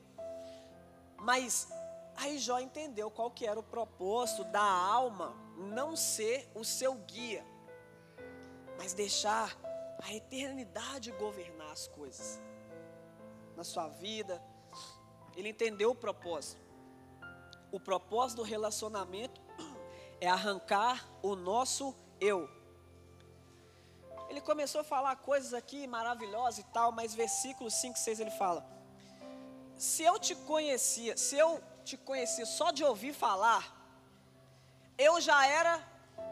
Mas 1.18 1.68
aí 2.16 2.40
Jó 2.40 2.60
entendeu 2.60 3.12
qual 3.12 3.30
que 3.30 3.46
era 3.46 3.60
o 3.60 3.64
propósito 3.64 4.44
da 4.46 4.64
alma 4.64 5.36
não 5.56 5.96
ser 5.96 6.50
o 6.56 6.64
seu 6.64 6.96
guia, 6.96 7.46
mas 8.78 8.94
deixar 8.94 9.56
a 10.02 10.14
eternidade 10.14 11.12
governar 11.12 11.72
as 11.72 11.88
coisas 11.88 12.42
na 13.56 13.64
sua 13.64 13.88
vida. 13.88 14.42
Ele 15.36 15.50
entendeu 15.50 15.92
o 15.92 15.96
propósito. 15.96 16.62
O 17.72 17.80
propósito 17.80 18.38
do 18.38 18.44
relacionamento 18.44 19.40
é 20.20 20.28
arrancar 20.28 21.08
o 21.22 21.36
nosso 21.36 21.96
eu. 22.20 22.50
ele 24.30 24.42
começou 24.42 24.82
a 24.82 24.84
falar 24.84 25.16
coisas 25.18 25.54
aqui 25.54 25.88
maravilhosas 25.88 26.60
e 26.60 26.64
tal, 26.64 26.92
mas 26.92 27.14
versículo 27.14 27.70
5, 27.70 27.98
6 27.98 28.20
ele 28.20 28.32
fala: 28.32 28.66
Se 29.76 30.04
eu 30.04 30.20
te 30.20 30.36
conhecia, 30.36 31.18
se 31.18 31.38
eu 31.38 31.62
te 31.84 31.98
conhecia 31.98 32.46
só 32.46 32.72
de 32.72 32.84
ouvir 32.84 33.14
falar, 33.14 33.64
eu 34.98 35.20
já 35.20 35.46
era, 35.48 35.82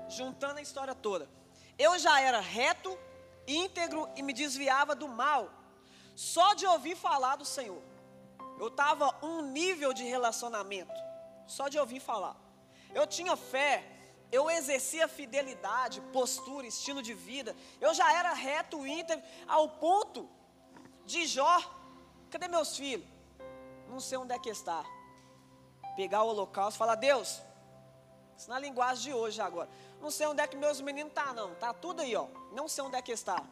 juntando 0.07 0.59
a 0.59 0.61
história 0.61 0.93
toda, 0.93 1.27
eu 1.77 1.97
já 1.97 2.21
era 2.21 2.39
reto, 2.39 2.97
íntegro 3.49 4.07
e 4.15 4.21
me 4.21 4.33
desviava 4.33 4.95
do 4.95 5.07
mal, 5.07 5.49
só 6.15 6.53
de 6.53 6.65
ouvir 6.65 6.95
falar 6.95 7.35
do 7.35 7.45
Senhor. 7.45 7.81
Eu 8.59 8.67
estava 8.67 9.17
um 9.23 9.41
nível 9.41 9.93
de 9.93 10.03
relacionamento, 10.03 10.93
só 11.47 11.67
de 11.67 11.79
ouvir 11.79 11.99
falar. 11.99 12.35
Eu 12.93 13.07
tinha 13.07 13.35
fé, 13.35 13.85
eu 14.31 14.49
exercia 14.49 15.07
fidelidade, 15.07 16.01
postura, 16.13 16.67
estilo 16.67 17.01
de 17.01 17.13
vida. 17.13 17.55
Eu 17.79 17.93
já 17.93 18.11
era 18.13 18.33
reto, 18.33 18.85
íntegro, 18.85 19.23
ao 19.47 19.69
ponto 19.69 20.29
de 21.05 21.25
Jó. 21.25 21.59
Cadê 22.29 22.47
meus 22.47 22.75
filhos? 22.75 23.07
Não 23.87 23.99
sei 23.99 24.17
onde 24.17 24.33
é 24.33 24.39
que 24.39 24.49
está. 24.49 24.83
Pegar 25.95 26.23
o 26.23 26.27
holocausto 26.27 26.77
e 26.77 26.77
falar, 26.77 26.95
Deus, 26.95 27.41
isso 28.37 28.49
na 28.49 28.59
linguagem 28.59 29.05
de 29.05 29.13
hoje 29.13 29.41
agora. 29.41 29.69
Não 30.01 30.09
sei 30.09 30.27
onde 30.27 30.41
é 30.41 30.47
que 30.47 30.55
meus 30.55 30.79
meninos 30.81 31.13
tá, 31.13 31.33
não. 31.33 31.53
Tá 31.55 31.73
tudo 31.73 32.01
aí, 32.01 32.15
ó. 32.15 32.27
Não 32.51 32.67
sei 32.67 32.83
onde 32.83 32.95
é 32.95 33.01
que 33.01 33.11
está. 33.11 33.43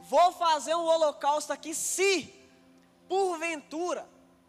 Vou 0.00 0.32
fazer 0.32 0.74
um 0.74 0.84
holocausto 0.84 1.52
aqui 1.52 1.74
se, 1.74 2.34
porventura, 3.08 4.08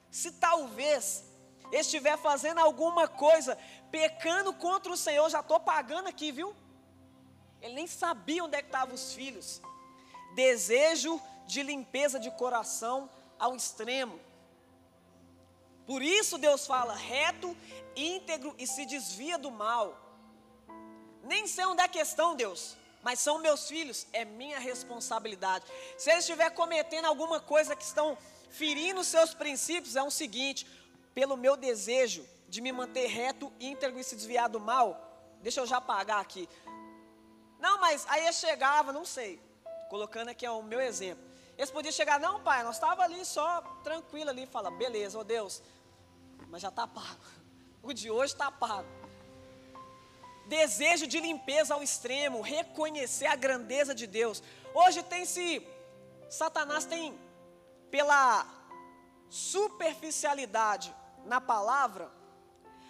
se 0.09 0.31
talvez 0.33 1.23
estiver 1.71 2.17
fazendo 2.17 2.59
alguma 2.59 3.07
coisa, 3.07 3.57
pecando 3.91 4.53
contra 4.53 4.91
o 4.91 4.97
Senhor, 4.97 5.29
já 5.29 5.39
estou 5.39 5.59
pagando 5.59 6.07
aqui, 6.07 6.31
viu? 6.31 6.55
Ele 7.61 7.73
nem 7.73 7.87
sabia 7.87 8.43
onde 8.43 8.55
é 8.55 8.61
que 8.61 8.67
estavam 8.67 8.95
os 8.95 9.13
filhos. 9.13 9.61
Desejo 10.33 11.21
de 11.45 11.61
limpeza 11.61 12.19
de 12.19 12.31
coração 12.31 13.09
ao 13.37 13.55
extremo. 13.55 14.19
Por 15.85 16.01
isso 16.01 16.37
Deus 16.37 16.67
fala 16.67 16.93
reto, 16.93 17.55
íntegro 17.95 18.53
e 18.57 18.67
se 18.67 18.85
desvia 18.85 19.37
do 19.37 19.49
mal. 19.49 20.08
Nem 21.29 21.45
sei 21.45 21.63
onde 21.67 21.83
é 21.83 21.87
questão, 21.87 22.35
Deus, 22.35 22.75
mas 23.03 23.19
são 23.19 23.37
meus 23.37 23.67
filhos, 23.67 24.07
é 24.11 24.25
minha 24.25 24.57
responsabilidade. 24.57 25.63
Se 25.95 26.09
eles 26.09 26.23
estiver 26.23 26.49
cometendo 26.49 27.05
alguma 27.05 27.39
coisa 27.39 27.75
que 27.75 27.83
estão 27.83 28.17
ferindo 28.49 29.03
seus 29.03 29.31
princípios, 29.31 29.95
é 29.95 30.01
o 30.01 30.07
um 30.07 30.09
seguinte: 30.09 30.65
pelo 31.13 31.37
meu 31.37 31.55
desejo 31.55 32.25
de 32.47 32.61
me 32.61 32.71
manter 32.71 33.05
reto, 33.05 33.53
íntegro 33.59 33.99
e 33.99 34.03
se 34.03 34.15
desviar 34.15 34.49
do 34.49 34.59
mal, 34.59 34.87
deixa 35.43 35.59
eu 35.61 35.67
já 35.67 35.79
pagar 35.79 36.19
aqui. 36.19 36.49
Não, 37.59 37.79
mas 37.79 38.07
aí 38.09 38.25
eu 38.25 38.33
chegava, 38.33 38.91
não 38.91 39.05
sei, 39.05 39.39
colocando 39.87 40.29
aqui 40.29 40.47
é 40.47 40.51
o 40.51 40.63
meu 40.63 40.81
exemplo. 40.81 41.23
Eles 41.55 41.69
podiam 41.69 41.91
chegar, 41.91 42.19
não, 42.19 42.41
pai, 42.41 42.63
nós 42.63 42.77
estava 42.77 43.03
ali 43.03 43.23
só 43.23 43.61
tranquilo 43.83 44.31
ali, 44.31 44.47
fala, 44.47 44.71
beleza, 44.71 45.19
oh 45.19 45.23
Deus, 45.23 45.61
mas 46.47 46.59
já 46.59 46.69
está 46.69 46.87
pago. 46.87 47.23
O 47.81 47.93
de 47.93 48.11
hoje 48.11 48.33
está 48.33 48.51
pago. 48.51 48.98
Desejo 50.57 51.05
de 51.05 51.19
limpeza 51.19 51.73
ao 51.73 51.83
extremo, 51.87 52.41
reconhecer 52.41 53.27
a 53.27 53.35
grandeza 53.35 53.93
de 53.93 54.07
Deus. 54.19 54.41
Hoje 54.73 55.01
tem 55.03 55.23
se 55.33 55.47
Satanás 56.29 56.85
tem 56.85 57.17
pela 57.91 58.45
superficialidade 59.29 60.93
na 61.25 61.39
palavra, 61.39 62.09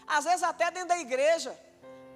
às 0.07 0.23
vezes 0.25 0.43
até 0.43 0.71
dentro 0.71 0.89
da 0.89 0.99
igreja, 0.99 1.51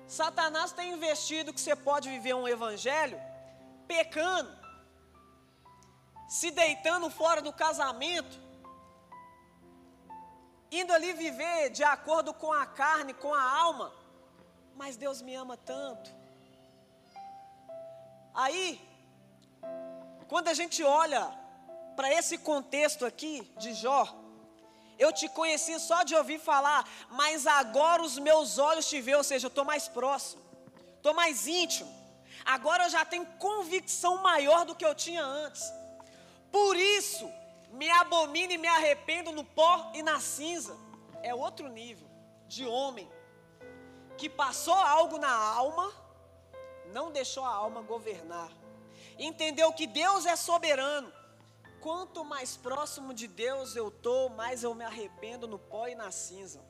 Satanás 0.07 0.71
tem 0.71 0.93
investido 0.93 1.53
que 1.53 1.61
você 1.61 1.75
pode 1.75 2.09
viver 2.09 2.33
um 2.33 2.47
evangelho 2.47 3.19
pecando, 3.87 4.51
se 6.27 6.51
deitando 6.51 7.09
fora 7.09 7.41
do 7.41 7.53
casamento, 7.53 8.39
indo 10.71 10.93
ali 10.93 11.11
viver 11.13 11.69
de 11.69 11.83
acordo 11.83 12.33
com 12.33 12.51
a 12.51 12.65
carne, 12.65 13.13
com 13.13 13.33
a 13.33 13.43
alma, 13.65 13.93
mas 14.75 14.95
Deus 14.95 15.21
me 15.21 15.35
ama 15.35 15.57
tanto. 15.57 16.11
Aí, 18.33 18.81
quando 20.27 20.47
a 20.47 20.53
gente 20.53 20.83
olha 20.83 21.23
para 21.95 22.11
esse 22.11 22.37
contexto 22.37 23.05
aqui 23.05 23.41
de 23.57 23.73
Jó, 23.73 24.07
eu 24.97 25.11
te 25.11 25.27
conheci 25.29 25.79
só 25.79 26.03
de 26.03 26.15
ouvir 26.15 26.39
falar, 26.39 26.87
mas 27.09 27.45
agora 27.45 28.01
os 28.01 28.17
meus 28.17 28.57
olhos 28.57 28.87
te 28.87 28.99
veem, 29.01 29.17
ou 29.17 29.23
seja, 29.23 29.45
eu 29.45 29.49
estou 29.49 29.65
mais 29.65 29.87
próximo, 29.87 30.41
estou 30.97 31.13
mais 31.13 31.47
íntimo. 31.47 31.91
Agora 32.45 32.85
eu 32.85 32.89
já 32.89 33.05
tenho 33.05 33.25
convicção 33.37 34.17
maior 34.21 34.65
do 34.65 34.75
que 34.75 34.85
eu 34.85 34.95
tinha 34.95 35.23
antes. 35.23 35.71
Por 36.51 36.75
isso, 36.75 37.29
me 37.71 37.89
abomino 37.89 38.53
e 38.53 38.57
me 38.57 38.67
arrependo 38.67 39.31
no 39.31 39.43
pó 39.43 39.91
e 39.93 40.03
na 40.03 40.19
cinza. 40.19 40.75
É 41.21 41.33
outro 41.33 41.67
nível 41.69 42.07
de 42.47 42.65
homem 42.65 43.09
que 44.17 44.29
passou 44.29 44.75
algo 44.75 45.17
na 45.17 45.33
alma, 45.33 45.91
não 46.93 47.11
deixou 47.11 47.43
a 47.43 47.53
alma 47.53 47.81
governar. 47.81 48.51
Entendeu 49.17 49.71
que 49.73 49.85
Deus 49.85 50.25
é 50.25 50.35
soberano 50.35 51.11
quanto 51.83 52.23
mais 52.23 52.55
próximo 52.55 53.13
de 53.13 53.27
Deus 53.27 53.75
eu 53.75 53.89
estou, 53.89 54.29
mais 54.29 54.63
eu 54.63 54.73
me 54.73 54.85
arrependo 54.85 55.45
no 55.45 55.59
pó 55.59 55.85
e 55.85 55.95
na 55.95 56.11
cinza. 56.11 56.63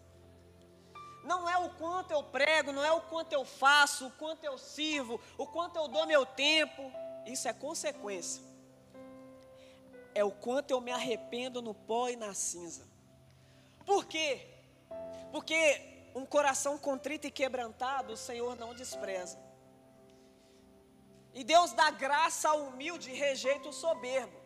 Não 1.24 1.48
é 1.48 1.56
o 1.56 1.70
quanto 1.76 2.10
eu 2.10 2.24
prego, 2.24 2.72
não 2.72 2.84
é 2.84 2.92
o 2.92 3.00
quanto 3.02 3.32
eu 3.32 3.46
faço, 3.46 4.08
o 4.08 4.12
quanto 4.12 4.44
eu 4.44 4.58
sirvo, 4.58 5.22
o 5.38 5.46
quanto 5.46 5.78
eu 5.78 5.88
dou 5.88 6.08
meu 6.08 6.26
tempo. 6.26 6.92
Isso 7.28 7.48
é 7.48 7.54
consequência. 7.54 8.44
É 10.16 10.24
o 10.24 10.32
quanto 10.32 10.72
eu 10.72 10.82
me 10.82 10.92
arrependo 10.92 11.62
no 11.62 11.76
pó 11.76 12.10
e 12.10 12.16
na 12.16 12.34
cinza. 12.34 12.88
Por 13.86 14.06
quê? 14.06 14.48
Porque 15.32 15.93
um 16.16 16.26
coração 16.26 16.78
contrito 16.78 17.28
e 17.28 17.32
quebrantado, 17.32 18.14
o 18.14 18.18
Senhor 18.18 18.56
não 18.56 18.74
despreza. 18.74 19.38
E 21.34 21.44
Deus 21.44 21.74
dá 21.74 21.90
graça 21.90 22.50
ao 22.50 22.60
humilde 22.68 23.10
e 23.10 23.16
rejeita 23.16 23.70
o 23.70 23.74
soberbo. 23.74 24.38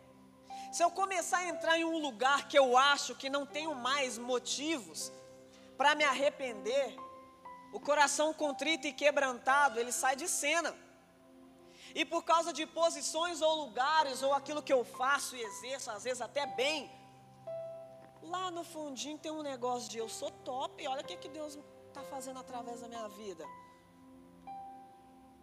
Se 0.72 0.82
eu 0.82 0.90
começar 0.90 1.38
a 1.38 1.48
entrar 1.48 1.78
em 1.78 1.84
um 1.84 1.98
lugar 1.98 2.48
que 2.48 2.58
eu 2.58 2.76
acho 2.76 3.14
que 3.14 3.28
não 3.28 3.44
tenho 3.46 3.74
mais 3.74 4.16
motivos 4.16 5.12
para 5.76 5.94
me 5.94 6.04
arrepender, 6.04 6.96
o 7.72 7.78
coração 7.78 8.32
contrito 8.32 8.86
e 8.86 8.92
quebrantado, 8.92 9.78
ele 9.78 9.92
sai 9.92 10.16
de 10.16 10.26
cena. 10.26 10.74
E 11.94 12.04
por 12.04 12.22
causa 12.22 12.52
de 12.52 12.66
posições 12.66 13.40
ou 13.42 13.54
lugares, 13.64 14.22
ou 14.22 14.32
aquilo 14.32 14.62
que 14.62 14.72
eu 14.72 14.84
faço 14.84 15.36
e 15.36 15.42
exerço, 15.42 15.90
às 15.90 16.04
vezes 16.04 16.20
até 16.20 16.46
bem, 16.46 16.90
lá 18.28 18.50
no 18.50 18.64
fundinho 18.64 19.18
tem 19.18 19.32
um 19.32 19.42
negócio 19.42 19.88
de 19.90 19.98
eu 19.98 20.08
sou 20.08 20.30
top, 20.30 20.86
olha 20.86 21.02
o 21.02 21.04
que, 21.04 21.16
que 21.16 21.28
Deus 21.28 21.58
está 21.88 22.02
fazendo 22.04 22.38
através 22.38 22.80
da 22.80 22.88
minha 22.88 23.08
vida. 23.08 23.44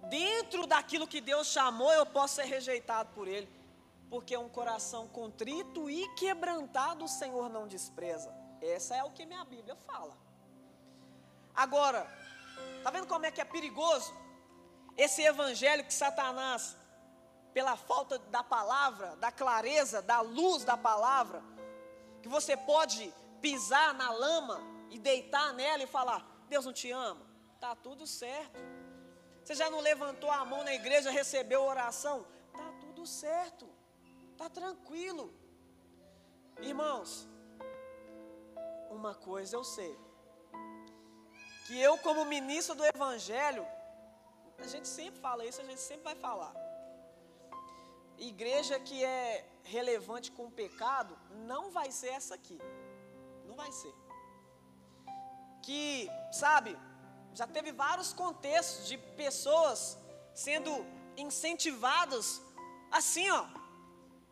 Dentro 0.10 0.68
daquilo 0.68 1.08
que 1.08 1.20
Deus 1.20 1.48
chamou, 1.48 1.92
eu 1.92 2.06
posso 2.06 2.36
ser 2.36 2.46
rejeitado 2.46 3.10
por 3.14 3.28
Ele 3.28 3.50
porque 4.10 4.38
um 4.38 4.50
coração 4.50 5.08
contrito 5.08 5.90
e 5.90 6.08
quebrantado 6.16 7.06
o 7.06 7.08
Senhor 7.08 7.50
não 7.50 7.68
despreza. 7.68 8.34
Essa 8.62 8.96
é 8.96 9.04
o 9.04 9.12
que 9.12 9.26
minha 9.26 9.44
Bíblia 9.44 9.76
fala. 9.76 10.16
Agora, 11.54 12.08
tá 12.84 12.92
vendo 12.92 13.08
como 13.08 13.26
é 13.26 13.32
que 13.32 13.42
é 13.42 13.46
perigoso 13.46 14.14
esse 14.98 15.22
evangelho 15.22 15.84
que 15.84 15.94
Satanás, 15.94 16.78
pela 17.54 17.76
falta 17.76 18.18
da 18.18 18.44
palavra, 18.44 19.16
da 19.18 19.32
clareza, 19.32 20.02
da 20.02 20.22
luz 20.22 20.64
da 20.64 20.78
palavra, 20.78 21.44
que 22.26 22.30
você 22.38 22.58
pode 22.58 23.14
pisar 23.40 23.94
na 23.94 24.12
lama 24.12 24.60
e 24.90 24.98
deitar 24.98 25.54
nela 25.54 25.84
e 25.84 25.94
falar: 25.96 26.20
Deus 26.50 26.66
não 26.66 26.74
te 26.74 26.90
ama, 26.90 27.24
tá 27.60 27.76
tudo 27.76 28.08
certo. 28.08 28.60
Você 29.44 29.54
já 29.54 29.70
não 29.70 29.80
levantou 29.80 30.32
a 30.32 30.44
mão 30.44 30.64
na 30.64 30.74
igreja, 30.74 31.12
recebeu 31.12 31.62
oração, 31.62 32.26
tá 32.52 32.68
tudo 32.82 33.06
certo. 33.06 33.68
Está 34.32 34.50
tranquilo. 34.50 35.26
Irmãos, 36.60 37.28
uma 38.90 39.14
coisa 39.14 39.56
eu 39.56 39.64
sei. 39.64 39.96
Que 41.68 41.80
eu, 41.80 41.96
como 42.00 42.26
ministro 42.26 42.74
do 42.74 42.86
Evangelho, 42.96 43.68
a 44.58 44.68
gente 44.74 44.88
sempre 44.88 45.20
fala 45.20 45.46
isso, 45.46 45.62
a 45.62 45.64
gente 45.64 45.82
sempre 45.90 46.06
vai 46.06 46.16
falar. 46.16 46.56
Igreja 48.18 48.80
que 48.80 49.06
é 49.06 49.46
relevante 49.66 50.32
com 50.32 50.46
o 50.46 50.52
pecado, 50.52 51.18
não 51.52 51.72
vai 51.72 51.92
ser 51.92 52.10
essa 52.20 52.36
aqui. 52.36 52.60
Não 53.46 53.56
vai 53.56 53.72
ser. 53.72 53.94
Que, 55.62 56.10
sabe, 56.32 56.78
já 57.34 57.48
teve 57.48 57.72
vários 57.72 58.14
contextos 58.14 58.88
de 58.88 58.98
pessoas 58.98 59.98
sendo 60.34 60.72
incentivadas 61.18 62.42
assim, 62.92 63.30
ó, 63.30 63.46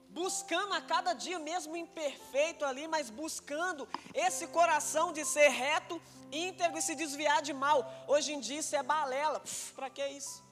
buscando 0.10 0.74
a 0.74 0.82
cada 0.82 1.14
dia, 1.14 1.40
mesmo 1.40 1.76
imperfeito 1.76 2.64
ali, 2.64 2.88
mas 2.88 3.10
buscando 3.10 3.88
esse 4.14 4.48
coração 4.48 5.12
de 5.12 5.26
ser 5.26 5.50
reto, 5.50 6.02
íntegro 6.32 6.78
e 6.78 6.82
se 6.82 6.96
desviar 6.96 7.42
de 7.42 7.54
mal. 7.54 7.80
Hoje 8.08 8.34
em 8.34 8.40
dia 8.40 8.60
isso 8.60 8.76
é 8.76 8.84
balela. 8.84 9.42
Para 9.76 9.90
que 9.90 10.06
isso? 10.08 10.44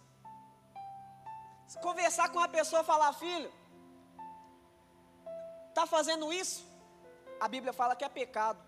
conversar 1.82 2.30
com 2.30 2.38
uma 2.38 2.50
pessoa 2.50 2.84
falar, 2.84 3.14
filho, 3.14 3.52
está 5.72 5.86
fazendo 5.96 6.32
isso? 6.42 6.60
A 7.40 7.48
Bíblia 7.48 7.74
fala 7.74 7.96
que 7.96 8.06
é 8.06 8.10
pecado. 8.10 8.60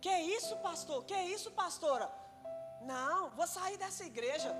Que 0.00 0.08
é 0.08 0.22
isso, 0.36 0.56
pastor? 0.68 1.04
Que 1.04 1.14
é 1.14 1.24
isso, 1.26 1.50
pastora? 1.50 2.10
Não, 2.80 3.30
vou 3.30 3.46
sair 3.46 3.76
dessa 3.76 4.04
igreja. 4.04 4.54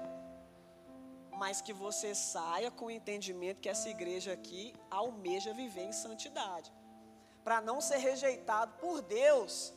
Mas 1.43 1.61
que 1.61 1.73
você 1.73 2.15
saia 2.15 2.71
com 2.71 2.87
o 2.87 2.91
entendimento 2.91 3.61
que 3.61 3.69
essa 3.69 3.89
igreja 3.89 4.33
aqui 4.33 4.75
almeja 4.91 5.55
viver 5.55 5.85
em 5.85 5.93
santidade. 5.93 6.73
Para 7.45 7.61
não 7.61 7.81
ser 7.81 7.99
rejeitado 7.99 8.73
por 8.81 9.01
Deus. 9.01 9.73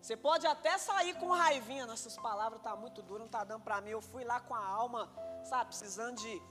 Você 0.00 0.16
pode 0.16 0.46
até 0.46 0.78
sair 0.78 1.14
com 1.18 1.28
raivinha, 1.30 1.84
nessas 1.84 2.16
palavras 2.16 2.62
tá 2.62 2.76
muito 2.76 3.02
duras, 3.02 3.22
não 3.22 3.28
tá 3.28 3.42
dando 3.42 3.64
para 3.64 3.80
mim. 3.80 3.90
Eu 3.90 4.00
fui 4.00 4.24
lá 4.24 4.40
com 4.40 4.54
a 4.54 4.64
alma, 4.64 5.10
sabe, 5.44 5.66
precisando 5.70 6.16
de 6.16 6.42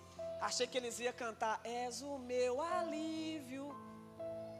achei 0.41 0.67
que 0.67 0.77
eles 0.77 0.99
iam 0.99 1.13
cantar 1.13 1.59
És 1.63 2.01
o 2.01 2.19
meu 2.19 2.61
alívio. 2.61 3.66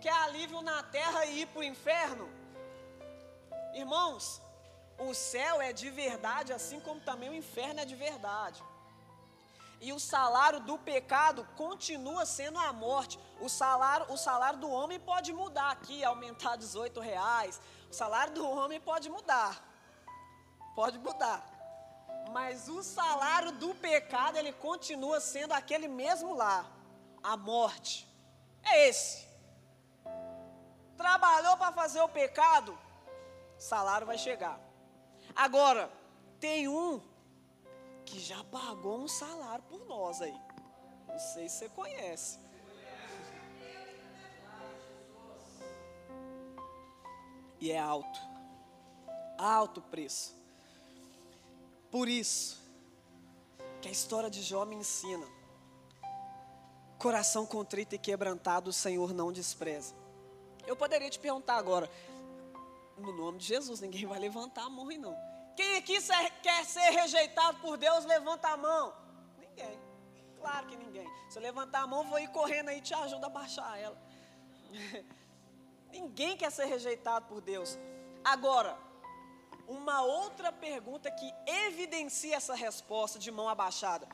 Quer 0.02 0.14
alívio 0.14 0.62
na 0.62 0.84
terra 0.84 1.26
e 1.26 1.42
ir 1.42 1.48
para 1.48 1.60
o 1.60 1.64
inferno? 1.64 2.30
Irmãos, 3.74 4.42
o 4.98 5.14
céu 5.14 5.62
é 5.62 5.72
de 5.74 5.90
verdade, 5.90 6.54
assim 6.54 6.80
como 6.80 7.00
também 7.02 7.30
o 7.30 7.34
inferno 7.34 7.80
é 7.80 7.86
de 7.86 7.96
verdade. 7.96 8.64
E 9.80 9.94
o 9.94 10.00
salário 10.00 10.60
do 10.60 10.78
pecado 10.78 11.48
continua 11.56 12.26
sendo 12.26 12.58
a 12.58 12.74
morte. 12.74 13.20
O 13.40 13.48
salário, 13.48 14.12
o 14.12 14.18
salário 14.18 14.60
do 14.60 14.70
homem 14.70 15.00
pode 15.00 15.32
mudar 15.32 15.72
aqui, 15.72 16.04
aumentar 16.04 16.56
18 16.56 17.00
reais. 17.00 17.62
O 17.90 17.94
salário 17.94 18.34
do 18.34 18.50
homem 18.50 18.80
pode 18.82 19.10
mudar. 19.10 19.64
Pode 20.76 20.98
mudar. 20.98 21.46
Mas 22.32 22.68
o 22.68 22.82
salário 22.82 23.52
do 23.52 23.74
pecado, 23.76 24.38
ele 24.38 24.52
continua 24.52 25.20
sendo 25.20 25.54
aquele 25.54 25.88
mesmo 25.88 26.34
lá. 26.34 26.66
A 27.22 27.38
morte. 27.38 28.08
É 28.64 28.88
esse. 28.88 29.27
Trabalhou 30.98 31.56
para 31.58 31.72
fazer 31.72 32.02
o 32.02 32.10
pecado, 32.10 32.78
salário 33.58 34.08
vai 34.08 34.18
chegar. 34.18 34.60
Agora, 35.36 35.92
tem 36.40 36.68
um 36.68 37.00
que 38.06 38.20
já 38.20 38.44
pagou 38.46 39.00
um 39.00 39.08
salário 39.08 39.64
por 39.66 39.86
nós 39.86 40.22
aí. 40.22 40.36
Não 41.08 41.20
sei 41.20 41.48
se 41.48 41.60
você 41.60 41.70
conhece. 41.70 42.40
E 47.60 47.72
é 47.72 47.80
alto. 47.80 48.20
Alto 49.38 49.82
preço. 49.82 50.36
Por 51.92 52.08
isso, 52.08 52.62
que 53.82 53.88
a 53.88 53.92
história 53.92 54.30
de 54.30 54.42
Jó 54.42 54.66
me 54.66 54.76
ensina. 54.76 55.28
Coração 56.98 57.46
contrito 57.46 57.96
e 57.96 58.00
quebrantado, 58.00 58.70
o 58.70 58.74
Senhor 58.74 59.14
não 59.14 59.32
despreza. 59.32 59.94
Eu 60.68 60.76
poderia 60.76 61.10
te 61.10 61.18
perguntar 61.18 61.56
agora, 61.56 61.90
no 62.98 63.12
nome 63.14 63.40
de 63.40 63.46
Jesus, 63.46 63.80
ninguém 63.80 64.06
vai 64.06 64.20
levantar 64.20 64.66
a 64.66 64.70
mão 64.70 64.86
não. 64.86 65.18
Quem 65.56 65.78
aqui 65.78 65.98
quer 66.44 66.66
ser 66.66 66.92
rejeitado 66.92 67.60
por 67.60 67.78
Deus, 67.78 68.06
levanta 68.06 68.50
a 68.50 68.58
mão. 68.58 68.94
Ninguém. 69.40 69.80
Claro 70.40 70.68
que 70.68 70.76
ninguém. 70.76 71.08
Se 71.30 71.40
eu 71.40 71.42
levantar 71.42 71.82
a 71.82 71.88
mão, 71.88 72.04
vou 72.04 72.20
ir 72.20 72.28
correndo 72.28 72.70
aí 72.70 72.78
e 72.78 72.82
te 72.82 72.94
ajuda 72.94 73.26
a 73.26 73.30
baixar 73.30 73.80
ela. 73.80 73.98
ninguém 75.90 76.38
quer 76.38 76.52
ser 76.52 76.66
rejeitado 76.66 77.26
por 77.28 77.42
Deus. 77.42 77.78
Agora, 78.24 78.78
uma 79.68 80.02
outra 80.02 80.52
pergunta 80.52 81.10
que 81.10 81.34
evidencia 81.46 82.36
essa 82.36 82.54
resposta 82.54 83.18
de 83.18 83.32
mão 83.32 83.50
abaixada. 83.50 84.08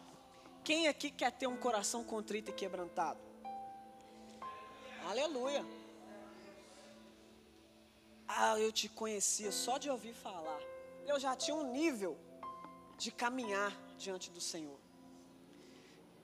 Quem 0.63 0.87
aqui 0.87 1.11
quer 1.11 1.31
ter 1.31 1.47
um 1.47 1.57
coração 1.57 2.03
contrito 2.03 2.51
e 2.51 2.53
quebrantado? 2.53 3.19
Aleluia. 5.09 5.82
Ah, 8.27 8.59
eu 8.59 8.71
te 8.71 8.87
conhecia 8.89 9.51
só 9.51 9.77
de 9.77 9.89
ouvir 9.89 10.13
falar. 10.13 10.59
Eu 11.05 11.19
já 11.19 11.35
tinha 11.35 11.55
um 11.55 11.71
nível 11.71 12.17
de 12.97 13.11
caminhar 13.11 13.71
diante 13.97 14.29
do 14.31 14.39
Senhor. 14.39 14.79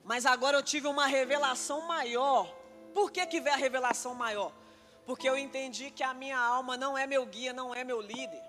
Mas 0.04 0.24
agora 0.26 0.56
eu 0.56 0.62
tive 0.62 0.86
uma 0.86 1.06
revelação 1.06 1.82
maior. 1.82 2.52
Por 2.94 3.10
que, 3.12 3.24
que 3.26 3.40
veio 3.40 3.54
a 3.54 3.58
revelação 3.58 4.14
maior? 4.14 4.52
Porque 5.04 5.28
eu 5.28 5.36
entendi 5.36 5.90
que 5.90 6.02
a 6.02 6.14
minha 6.14 6.38
alma 6.38 6.76
não 6.76 6.96
é 6.96 7.06
meu 7.06 7.24
guia, 7.26 7.52
não 7.52 7.74
é 7.74 7.84
meu 7.84 8.00
líder. 8.00 8.42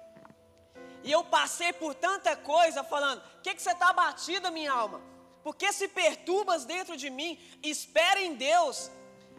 E 1.03 1.11
eu 1.11 1.23
passei 1.23 1.73
por 1.73 1.93
tanta 1.95 2.35
coisa 2.35 2.83
falando: 2.83 3.19
o 3.19 3.41
que, 3.41 3.53
que 3.53 3.61
você 3.61 3.71
está 3.71 3.91
batida, 3.91 4.51
minha 4.51 4.71
alma? 4.71 5.01
Por 5.43 5.55
que 5.55 5.71
se 5.73 5.87
perturbas 5.87 6.65
dentro 6.65 6.95
de 6.95 7.09
mim? 7.09 7.39
Espera 7.63 8.21
em 8.21 8.35
Deus. 8.35 8.91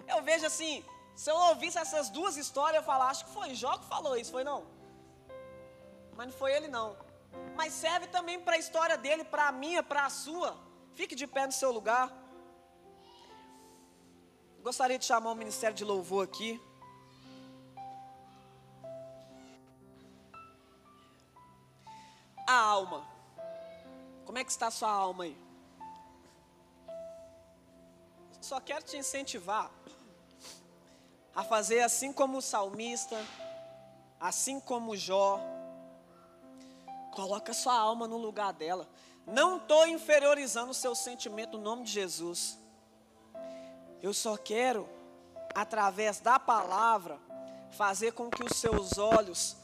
Eu 0.08 0.20
vejo 0.22 0.44
assim, 0.46 0.84
se 1.14 1.30
eu 1.30 1.36
ouvisse 1.36 1.78
essas 1.78 2.08
duas 2.10 2.36
histórias, 2.36 2.76
eu 2.76 2.82
falar, 2.82 3.08
acho 3.08 3.24
que 3.26 3.32
foi 3.32 3.54
Jó 3.54 3.76
que 3.76 3.86
falou 3.86 4.16
isso, 4.16 4.32
foi 4.32 4.44
não? 4.44 4.64
Mas 6.16 6.26
não 6.28 6.34
foi 6.34 6.52
ele 6.52 6.68
não. 6.68 6.96
Mas 7.54 7.72
serve 7.72 8.06
também 8.06 8.40
para 8.40 8.54
a 8.54 8.58
história 8.58 8.96
dele, 8.96 9.24
para 9.24 9.48
a 9.48 9.52
minha, 9.52 9.82
para 9.82 10.06
a 10.06 10.10
sua. 10.10 10.56
Fique 10.94 11.14
de 11.14 11.26
pé 11.26 11.46
no 11.46 11.52
seu 11.52 11.70
lugar. 11.70 12.10
Gostaria 14.62 14.98
de 14.98 15.04
chamar 15.04 15.32
o 15.32 15.34
Ministério 15.34 15.76
de 15.76 15.84
Louvor 15.84 16.24
aqui. 16.24 16.60
A 22.46 22.54
alma. 22.54 23.06
Como 24.24 24.38
é 24.38 24.44
que 24.44 24.50
está 24.50 24.68
a 24.68 24.70
sua 24.70 24.90
alma 24.90 25.24
aí? 25.24 25.36
Só 28.40 28.60
quero 28.60 28.84
te 28.84 28.96
incentivar 28.96 29.70
a 31.34 31.42
fazer 31.42 31.80
assim 31.80 32.12
como 32.12 32.38
o 32.38 32.42
salmista, 32.42 33.18
assim 34.20 34.60
como 34.60 34.96
Jó. 34.96 35.40
Coloca 37.12 37.52
sua 37.52 37.74
alma 37.74 38.06
no 38.06 38.16
lugar 38.16 38.52
dela. 38.52 38.88
Não 39.26 39.56
estou 39.56 39.86
inferiorizando 39.86 40.70
o 40.70 40.74
seu 40.74 40.94
sentimento 40.94 41.56
no 41.56 41.64
nome 41.64 41.84
de 41.84 41.92
Jesus. 41.92 42.58
Eu 44.02 44.12
só 44.12 44.36
quero, 44.36 44.88
através 45.54 46.18
da 46.20 46.38
palavra, 46.38 47.18
fazer 47.70 48.12
com 48.12 48.28
que 48.28 48.42
os 48.42 48.56
seus 48.56 48.98
olhos, 48.98 49.56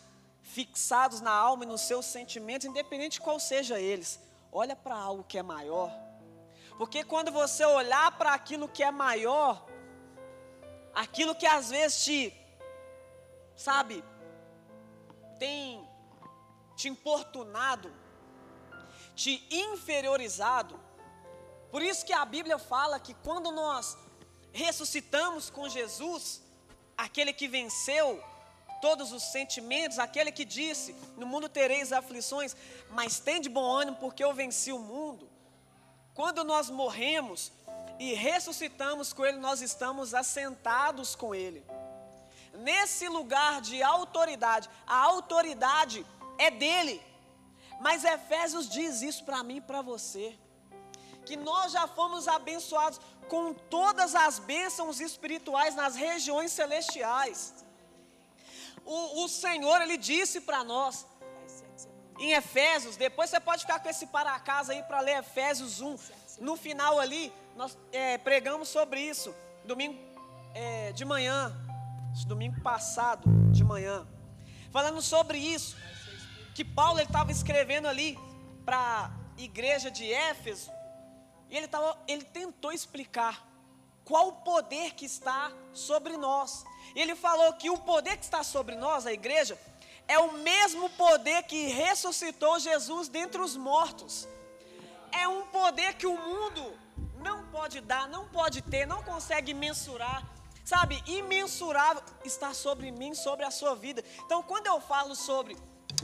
fixados 0.43 1.21
na 1.21 1.33
alma 1.33 1.64
e 1.64 1.66
nos 1.66 1.83
seus 1.83 2.07
sentimentos, 2.07 2.66
independente 2.66 3.14
de 3.14 3.21
qual 3.21 3.39
seja 3.41 3.81
eles, 3.81 4.21
olha 4.53 4.77
para 4.77 4.97
algo 4.97 5.25
que 5.25 5.39
é 5.39 5.43
maior. 5.43 5.93
Porque 6.79 7.03
quando 7.03 7.33
você 7.33 7.64
olhar 7.64 8.16
para 8.16 8.33
aquilo 8.33 8.69
que 8.69 8.85
é 8.85 8.91
maior, 8.91 9.66
aquilo 10.95 11.34
que 11.34 11.47
às 11.47 11.70
vezes 11.70 12.05
te, 12.05 12.32
sabe, 13.57 14.05
tem 15.39 15.86
te 16.76 16.89
importunado, 16.89 17.93
te 19.14 19.47
inferiorizado. 19.51 20.78
Por 21.70 21.82
isso 21.82 22.07
que 22.07 22.12
a 22.12 22.24
Bíblia 22.24 22.59
fala 22.59 23.01
que 23.01 23.14
quando 23.14 23.51
nós 23.51 23.97
ressuscitamos 24.53 25.51
com 25.51 25.68
Jesus, 25.68 26.43
aquele 26.97 27.32
que 27.32 27.49
venceu 27.49 28.22
todos 28.80 29.12
os 29.12 29.22
sentimentos, 29.24 29.99
aquele 29.99 30.30
que 30.30 30.45
disse: 30.45 30.95
No 31.16 31.26
mundo 31.26 31.49
tereis 31.49 31.93
aflições, 31.93 32.57
mas 32.91 33.18
tem 33.18 33.41
de 33.41 33.49
bom 33.49 33.70
ânimo, 33.70 33.97
porque 33.99 34.22
eu 34.22 34.32
venci 34.32 34.72
o 34.72 34.78
mundo. 34.78 35.28
Quando 36.14 36.43
nós 36.45 36.70
morremos, 36.70 37.53
e 37.99 38.14
ressuscitamos 38.14 39.12
com 39.12 39.24
Ele, 39.24 39.38
nós 39.38 39.61
estamos 39.61 40.14
assentados 40.14 41.14
com 41.14 41.34
Ele. 41.34 41.64
Nesse 42.55 43.09
lugar 43.09 43.61
de 43.61 43.82
autoridade, 43.82 44.68
a 44.86 44.96
autoridade 44.96 46.05
é 46.38 46.51
dele. 46.51 47.03
Mas 47.80 48.05
Efésios 48.05 48.68
diz 48.68 49.03
isso 49.03 49.24
para 49.24 49.42
mim 49.42 49.57
e 49.57 49.61
para 49.61 49.82
você. 49.82 50.36
Que 51.24 51.36
nós 51.36 51.72
já 51.72 51.86
fomos 51.86 52.26
abençoados 52.26 53.01
com 53.28 53.53
todas 53.53 54.14
as 54.14 54.38
bênçãos 54.38 55.01
espirituais 55.01 55.74
nas 55.74 55.94
regiões 55.94 56.51
celestiais. 56.53 57.55
O, 58.84 59.24
o 59.24 59.28
Senhor, 59.28 59.82
Ele 59.82 59.96
disse 59.96 60.40
para 60.40 60.64
nós, 60.64 61.07
em 62.18 62.32
Efésios, 62.32 62.96
depois 62.96 63.30
você 63.30 63.38
pode 63.38 63.62
ficar 63.62 63.78
com 63.80 63.88
esse 63.88 64.07
para 64.07 64.38
casa 64.40 64.72
aí 64.72 64.82
para 64.82 65.01
ler 65.01 65.18
Efésios 65.18 65.80
1. 65.80 65.96
No 66.41 66.57
final 66.57 66.99
ali, 66.99 67.32
nós 67.57 67.76
é, 67.93 68.18
pregamos 68.18 68.68
sobre 68.68 69.01
isso 69.01 69.34
domingo 69.64 69.99
é, 70.55 70.93
de 70.93 71.05
manhã, 71.05 71.53
domingo 72.26 72.61
passado 72.61 73.28
de 73.53 73.62
manhã, 73.62 74.07
falando 74.70 75.01
sobre 75.03 75.39
isso, 75.39 75.76
que 76.55 76.64
Paulo 76.64 77.01
estava 77.01 77.30
escrevendo 77.30 77.86
ali 77.86 78.18
para 78.64 78.78
a 78.78 79.11
igreja 79.36 79.91
de 79.91 80.11
Éfeso, 80.12 80.70
e 81.51 81.57
ele, 81.57 81.68
tava, 81.68 81.99
ele 82.07 82.24
tentou 82.24 82.72
explicar 82.72 83.47
qual 84.05 84.28
o 84.28 84.32
poder 84.32 84.95
que 84.95 85.05
está 85.05 85.53
sobre 85.72 86.16
nós. 86.16 86.64
Ele 86.95 87.14
falou 87.14 87.53
que 87.55 87.70
o 87.70 87.78
poder 87.78 88.16
que 88.16 88.24
está 88.24 88.43
sobre 88.43 88.74
nós, 88.74 89.07
a 89.07 89.12
igreja, 89.12 89.59
é 90.07 90.18
o 90.18 90.32
mesmo 90.32 90.89
poder 90.91 91.43
que 91.43 91.68
ressuscitou 91.68 92.59
Jesus 92.59 93.09
dentre 93.09 93.41
os 93.41 93.57
mortos. 93.57 94.26
É 95.13 95.27
um 95.29 95.47
poder 95.47 95.95
que 95.95 96.07
o 96.07 96.17
mundo 96.17 96.79
não 97.17 97.47
pode 97.47 97.81
dar, 97.81 98.09
não 98.09 98.29
pode 98.29 98.63
ter, 98.63 98.87
não 98.87 99.03
consegue 99.03 99.53
mensurar. 99.55 100.23
Sabe, 100.65 101.03
imensurável 101.07 102.03
está 102.25 102.53
sobre 102.53 102.91
mim, 102.91 103.15
sobre 103.15 103.45
a 103.45 103.51
sua 103.51 103.75
vida. 103.75 104.05
Então, 104.25 104.43
quando 104.43 104.67
eu 104.67 104.79
falo 104.81 105.15
sobre 105.15 105.57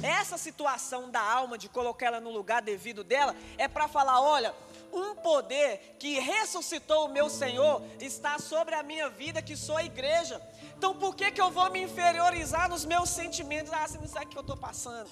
essa 0.02 0.38
situação 0.38 1.10
da 1.10 1.20
alma, 1.20 1.58
de 1.58 1.68
colocar 1.68 2.06
ela 2.06 2.20
no 2.20 2.30
lugar 2.30 2.62
devido 2.62 3.04
dela, 3.04 3.36
é 3.58 3.68
para 3.68 3.86
falar: 3.86 4.20
olha, 4.20 4.54
um 4.92 5.14
poder 5.16 5.96
que 5.98 6.18
ressuscitou 6.18 7.06
o 7.06 7.12
meu 7.12 7.28
Senhor 7.28 7.82
está 8.00 8.38
sobre 8.38 8.74
a 8.74 8.82
minha 8.82 9.08
vida, 9.10 9.42
que 9.42 9.56
sou 9.56 9.76
a 9.76 9.84
igreja. 9.84 10.40
Então, 10.76 10.94
por 10.94 11.14
que, 11.14 11.30
que 11.30 11.40
eu 11.40 11.50
vou 11.50 11.70
me 11.70 11.82
inferiorizar 11.82 12.68
nos 12.68 12.84
meus 12.84 13.10
sentimentos? 13.10 13.72
Ah, 13.72 13.86
você 13.86 13.98
não 13.98 14.08
sabe 14.08 14.26
o 14.26 14.28
que 14.30 14.38
eu 14.38 14.40
estou 14.40 14.56
passando. 14.56 15.10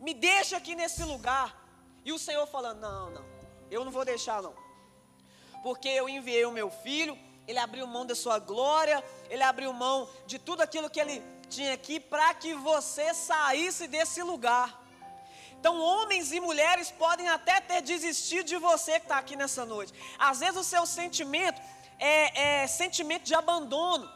Me 0.00 0.14
deixa 0.14 0.56
aqui 0.56 0.74
nesse 0.74 1.04
lugar. 1.04 1.59
E 2.04 2.12
o 2.12 2.18
Senhor 2.18 2.46
falando: 2.46 2.80
não, 2.80 3.10
não, 3.10 3.24
eu 3.70 3.84
não 3.84 3.92
vou 3.92 4.04
deixar, 4.04 4.42
não. 4.42 4.54
Porque 5.62 5.88
eu 5.88 6.08
enviei 6.08 6.44
o 6.44 6.52
meu 6.52 6.70
filho, 6.70 7.18
ele 7.46 7.58
abriu 7.58 7.86
mão 7.86 8.06
da 8.06 8.14
sua 8.14 8.38
glória, 8.38 9.02
ele 9.28 9.42
abriu 9.42 9.72
mão 9.72 10.08
de 10.26 10.38
tudo 10.38 10.62
aquilo 10.62 10.88
que 10.88 11.00
ele 11.00 11.22
tinha 11.48 11.74
aqui 11.74 11.98
para 11.98 12.32
que 12.34 12.54
você 12.54 13.12
saísse 13.12 13.86
desse 13.86 14.22
lugar. 14.22 14.80
Então, 15.58 15.78
homens 15.78 16.32
e 16.32 16.40
mulheres 16.40 16.90
podem 16.90 17.28
até 17.28 17.60
ter 17.60 17.82
desistido 17.82 18.46
de 18.46 18.56
você 18.56 18.92
que 18.92 19.04
está 19.04 19.18
aqui 19.18 19.36
nessa 19.36 19.66
noite. 19.66 19.92
Às 20.18 20.40
vezes, 20.40 20.56
o 20.56 20.64
seu 20.64 20.86
sentimento 20.86 21.60
é, 21.98 22.62
é 22.62 22.66
sentimento 22.66 23.24
de 23.24 23.34
abandono. 23.34 24.10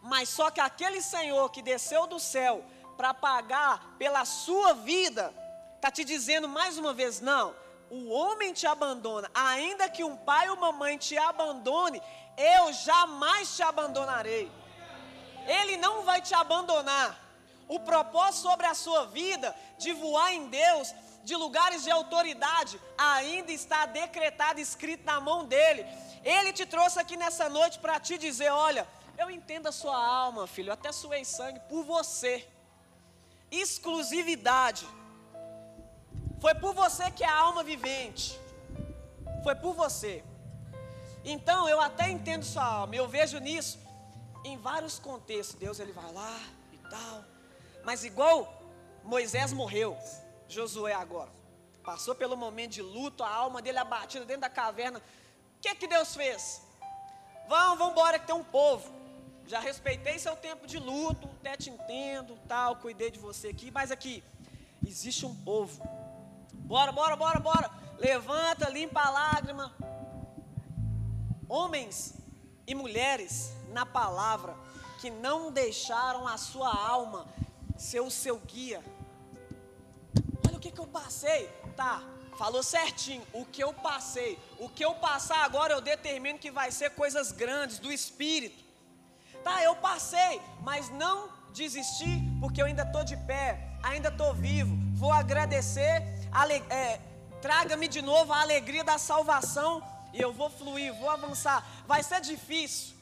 Mas 0.00 0.30
só 0.30 0.50
que 0.50 0.60
aquele 0.60 1.02
Senhor 1.02 1.50
que 1.50 1.60
desceu 1.60 2.06
do 2.06 2.18
céu 2.18 2.64
para 2.96 3.12
pagar 3.12 3.96
pela 3.98 4.24
sua 4.24 4.72
vida, 4.72 5.34
está 5.80 5.90
te 5.90 6.04
dizendo 6.04 6.46
mais 6.46 6.76
uma 6.76 6.92
vez: 6.92 7.20
não, 7.20 7.54
o 7.88 8.10
homem 8.10 8.52
te 8.52 8.66
abandona, 8.66 9.30
ainda 9.34 9.88
que 9.88 10.04
um 10.04 10.16
pai 10.16 10.48
ou 10.50 10.56
uma 10.56 10.70
mãe 10.70 10.98
te 10.98 11.16
abandone, 11.16 12.00
eu 12.36 12.72
jamais 12.72 13.56
te 13.56 13.62
abandonarei. 13.62 14.52
Ele 15.46 15.78
não 15.78 16.02
vai 16.02 16.20
te 16.20 16.34
abandonar. 16.34 17.18
O 17.66 17.80
propósito 17.80 18.42
sobre 18.48 18.66
a 18.66 18.74
sua 18.74 19.06
vida 19.06 19.56
de 19.78 19.92
voar 19.92 20.34
em 20.34 20.48
Deus, 20.48 20.92
de 21.24 21.34
lugares 21.36 21.84
de 21.84 21.90
autoridade, 21.90 22.80
ainda 22.98 23.52
está 23.52 23.86
decretado, 23.86 24.60
escrito 24.60 25.04
na 25.04 25.20
mão 25.20 25.44
dele. 25.44 25.86
Ele 26.22 26.52
te 26.52 26.66
trouxe 26.66 26.98
aqui 27.00 27.16
nessa 27.16 27.48
noite 27.48 27.78
para 27.78 27.98
te 27.98 28.18
dizer: 28.18 28.50
olha, 28.50 28.86
eu 29.16 29.30
entendo 29.30 29.66
a 29.68 29.72
sua 29.72 29.96
alma, 29.96 30.46
filho, 30.46 30.72
até 30.72 30.92
suei 30.92 31.24
sangue 31.24 31.60
por 31.70 31.84
você. 31.84 32.46
Exclusividade. 33.50 34.86
Foi 36.40 36.54
por 36.54 36.74
você 36.74 37.10
que 37.10 37.22
é 37.22 37.28
a 37.28 37.38
alma 37.38 37.62
vivente. 37.62 38.40
Foi 39.42 39.54
por 39.54 39.74
você. 39.74 40.24
Então 41.24 41.68
eu 41.68 41.80
até 41.80 42.08
entendo 42.08 42.44
sua 42.44 42.64
alma, 42.64 42.96
eu 42.96 43.06
vejo 43.06 43.38
nisso 43.38 43.78
em 44.44 44.56
vários 44.56 44.98
contextos. 44.98 45.56
Deus 45.56 45.78
ele 45.78 45.92
vai 45.92 46.10
lá 46.12 46.40
e 46.72 46.78
tal. 46.78 47.24
Mas 47.84 48.04
igual 48.04 48.62
Moisés 49.04 49.52
morreu, 49.52 49.96
Josué 50.48 50.94
agora. 50.94 51.30
Passou 51.84 52.14
pelo 52.14 52.36
momento 52.36 52.72
de 52.72 52.82
luto, 52.82 53.22
a 53.22 53.28
alma 53.28 53.60
dele 53.60 53.78
abatida 53.78 54.24
dentro 54.24 54.42
da 54.42 54.50
caverna. 54.50 54.98
O 54.98 55.60
que 55.60 55.74
que 55.74 55.86
Deus 55.86 56.14
fez? 56.14 56.62
Vão, 57.48 57.76
vamos 57.76 57.92
embora 57.92 58.18
que 58.18 58.26
tem 58.26 58.34
um 58.34 58.44
povo. 58.44 58.90
Já 59.46 59.60
respeitei 59.60 60.18
seu 60.18 60.36
tempo 60.36 60.66
de 60.66 60.78
luto, 60.78 61.28
até 61.40 61.56
te 61.56 61.68
entendo, 61.68 62.38
tal, 62.46 62.76
cuidei 62.76 63.10
de 63.10 63.18
você 63.18 63.48
aqui, 63.48 63.70
mas 63.70 63.90
aqui 63.90 64.22
existe 64.86 65.26
um 65.26 65.34
povo. 65.34 65.82
Bora, 66.70 66.92
bora, 66.92 67.16
bora, 67.16 67.40
bora. 67.40 67.70
Levanta, 67.98 68.70
limpa 68.70 69.00
a 69.00 69.10
lágrima. 69.10 69.74
Homens 71.48 72.14
e 72.64 72.76
mulheres 72.76 73.52
na 73.70 73.84
palavra 73.84 74.54
que 75.00 75.10
não 75.10 75.50
deixaram 75.50 76.28
a 76.28 76.36
sua 76.38 76.72
alma 76.72 77.26
ser 77.76 77.98
o 77.98 78.08
seu 78.08 78.38
guia. 78.38 78.80
Olha 80.46 80.58
o 80.58 80.60
que, 80.60 80.70
que 80.70 80.78
eu 80.78 80.86
passei. 80.86 81.48
Tá, 81.74 82.04
falou 82.38 82.62
certinho. 82.62 83.26
O 83.32 83.44
que 83.44 83.64
eu 83.64 83.72
passei. 83.74 84.38
O 84.60 84.68
que 84.68 84.84
eu 84.84 84.94
passar 84.94 85.42
agora 85.42 85.72
eu 85.72 85.80
determino 85.80 86.38
que 86.38 86.52
vai 86.52 86.70
ser 86.70 86.90
coisas 86.90 87.32
grandes 87.32 87.80
do 87.80 87.90
Espírito. 87.90 88.64
Tá, 89.42 89.60
eu 89.64 89.74
passei, 89.74 90.40
mas 90.60 90.88
não 90.88 91.30
desisti, 91.52 92.22
porque 92.38 92.62
eu 92.62 92.66
ainda 92.66 92.84
estou 92.84 93.02
de 93.02 93.16
pé, 93.16 93.76
ainda 93.82 94.08
estou 94.08 94.32
vivo. 94.32 94.76
Vou 94.94 95.10
agradecer, 95.10 96.19
é, 96.70 97.00
traga-me 97.40 97.88
de 97.88 98.02
novo 98.02 98.32
a 98.32 98.40
alegria 98.40 98.84
da 98.84 98.98
salvação 98.98 99.82
e 100.12 100.20
eu 100.20 100.32
vou 100.32 100.50
fluir, 100.50 100.94
vou 100.94 101.10
avançar. 101.10 101.64
Vai 101.86 102.02
ser 102.02 102.20
difícil. 102.20 102.94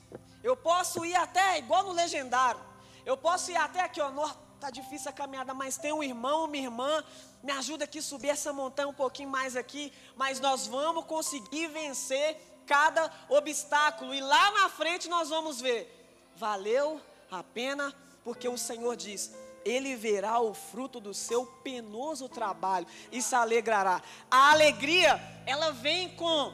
Eu 0.42 0.56
posso 0.56 1.04
ir 1.04 1.14
até, 1.14 1.58
igual 1.58 1.82
no 1.84 1.92
legendário, 1.92 2.60
eu 3.04 3.16
posso 3.16 3.50
ir 3.50 3.56
até 3.56 3.80
aqui, 3.80 4.00
ó, 4.00 4.10
Está 4.54 4.70
difícil 4.70 5.08
a 5.08 5.12
caminhada, 5.12 5.54
mas 5.54 5.76
tem 5.76 5.92
um 5.92 6.02
irmão, 6.02 6.46
uma 6.46 6.56
irmã, 6.56 7.04
me 7.44 7.52
ajuda 7.52 7.84
aqui 7.84 8.00
a 8.00 8.02
subir 8.02 8.28
essa 8.28 8.52
montanha 8.52 8.88
um 8.88 8.92
pouquinho 8.92 9.28
mais 9.28 9.54
aqui, 9.54 9.92
mas 10.16 10.40
nós 10.40 10.66
vamos 10.66 11.04
conseguir 11.04 11.68
vencer 11.68 12.36
cada 12.66 13.08
obstáculo, 13.28 14.12
e 14.12 14.20
lá 14.20 14.50
na 14.50 14.68
frente 14.68 15.08
nós 15.08 15.28
vamos 15.28 15.60
ver, 15.60 15.88
valeu 16.36 17.00
a 17.30 17.42
pena, 17.42 17.94
porque 18.24 18.48
o 18.48 18.58
Senhor 18.58 18.96
diz: 18.96 19.32
Ele 19.64 19.96
verá 19.96 20.40
o 20.40 20.54
fruto 20.54 21.00
do 21.00 21.12
seu 21.12 21.46
penoso 21.46 22.28
trabalho 22.28 22.86
e 23.12 23.20
se 23.20 23.34
alegrará. 23.34 24.02
A 24.30 24.52
alegria, 24.52 25.20
ela 25.46 25.72
vem 25.72 26.14
com 26.16 26.52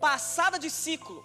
passada 0.00 0.58
de 0.58 0.70
ciclo. 0.70 1.24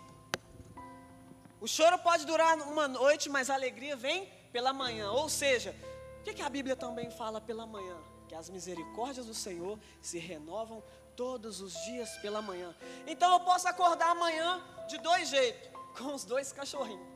O 1.59 1.67
choro 1.67 1.97
pode 1.97 2.25
durar 2.25 2.57
uma 2.59 2.87
noite, 2.87 3.29
mas 3.29 3.49
a 3.49 3.55
alegria 3.55 3.95
vem 3.95 4.31
pela 4.51 4.71
manhã. 4.73 5.11
Ou 5.11 5.27
seja, 5.29 5.75
o 6.19 6.23
que, 6.23 6.41
a 6.41 6.49
Bíblia 6.49 6.75
também 6.75 7.09
fala 7.09 7.39
pela 7.39 7.65
manhã? 7.65 7.97
Que 8.27 8.35
as 8.35 8.49
misericórdias 8.49 9.25
do 9.25 9.33
Senhor 9.33 9.79
se 10.01 10.19
renovam 10.19 10.83
todos 11.15 11.61
os 11.61 11.73
dias 11.85 12.17
pela 12.17 12.41
manhã. 12.41 12.75
Então 13.07 13.31
eu 13.33 13.39
posso 13.39 13.67
acordar 13.67 14.09
amanhã 14.09 14.61
de 14.87 14.97
dois 14.97 15.29
jeitos, 15.29 15.69
com 15.97 16.13
os 16.13 16.23
dois 16.23 16.51
cachorrinhos. 16.51 17.07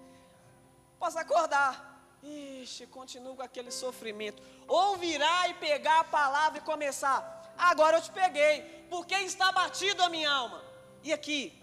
Posso 0.98 1.18
acordar, 1.18 1.89
ixi, 2.24 2.88
continuo 2.88 3.36
com 3.36 3.42
aquele 3.42 3.72
sofrimento. 3.72 4.42
Ou 4.68 4.98
virar 4.98 5.50
e 5.50 5.54
pegar 5.56 6.00
a 6.02 6.04
palavra 6.04 6.60
e 6.60 6.62
começar. 6.62 7.54
Agora 7.58 7.98
eu 7.98 8.02
te 8.02 8.12
peguei, 8.12 8.62
porque 8.90 9.16
está 9.16 9.52
batido 9.52 10.02
a 10.04 10.10
minha 10.10 10.32
alma. 10.32 10.64
E 11.04 11.12
aqui, 11.12 11.62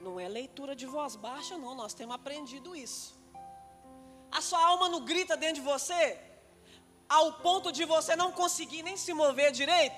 não 0.00 0.18
é 0.18 0.28
leitura 0.28 0.74
de 0.74 0.86
voz 0.86 1.16
baixa, 1.16 1.56
não, 1.56 1.74
nós 1.74 1.94
temos 1.94 2.14
aprendido 2.14 2.74
isso 2.76 3.22
a 4.32 4.40
sua 4.40 4.64
alma 4.64 4.88
não 4.88 5.04
grita 5.04 5.36
dentro 5.36 5.56
de 5.56 5.60
você, 5.60 6.18
ao 7.06 7.34
ponto 7.34 7.70
de 7.70 7.84
você 7.84 8.16
não 8.16 8.32
conseguir 8.32 8.82
nem 8.82 8.96
se 8.96 9.12
mover 9.12 9.52
direito? 9.52 9.94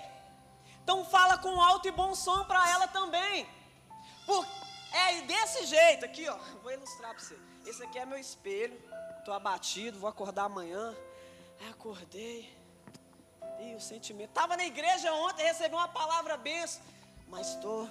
Então 0.82 1.05
fala 1.05 1.38
com 1.38 1.62
alto 1.62 1.86
e 1.86 1.92
bom 1.92 2.14
som 2.16 2.45
para 2.45 2.68
ela 2.68 2.88
também. 2.88 3.49
Por, 4.26 4.45
é 4.92 5.22
desse 5.22 5.66
jeito 5.66 6.05
aqui, 6.05 6.28
ó. 6.28 6.36
Vou 6.62 6.72
ilustrar 6.72 7.14
para 7.14 7.22
você. 7.22 7.38
Esse 7.64 7.82
aqui 7.84 7.99
é 7.99 8.05
meu 8.05 8.18
espelho. 8.18 8.76
Estou 9.25 9.33
abatido, 9.33 9.99
vou 9.99 10.11
acordar 10.11 10.45
amanhã. 10.45 10.95
Aí 11.59 11.70
acordei. 11.70 12.55
E 13.59 13.75
o 13.75 13.81
sentimento. 13.81 14.29
Estava 14.29 14.55
na 14.55 14.66
igreja 14.66 15.11
ontem, 15.14 15.45
recebi 15.45 15.75
uma 15.75 15.89
palavra 15.89 16.37
benção. 16.37 16.83
Mas 17.29 17.49
estou. 17.49 17.89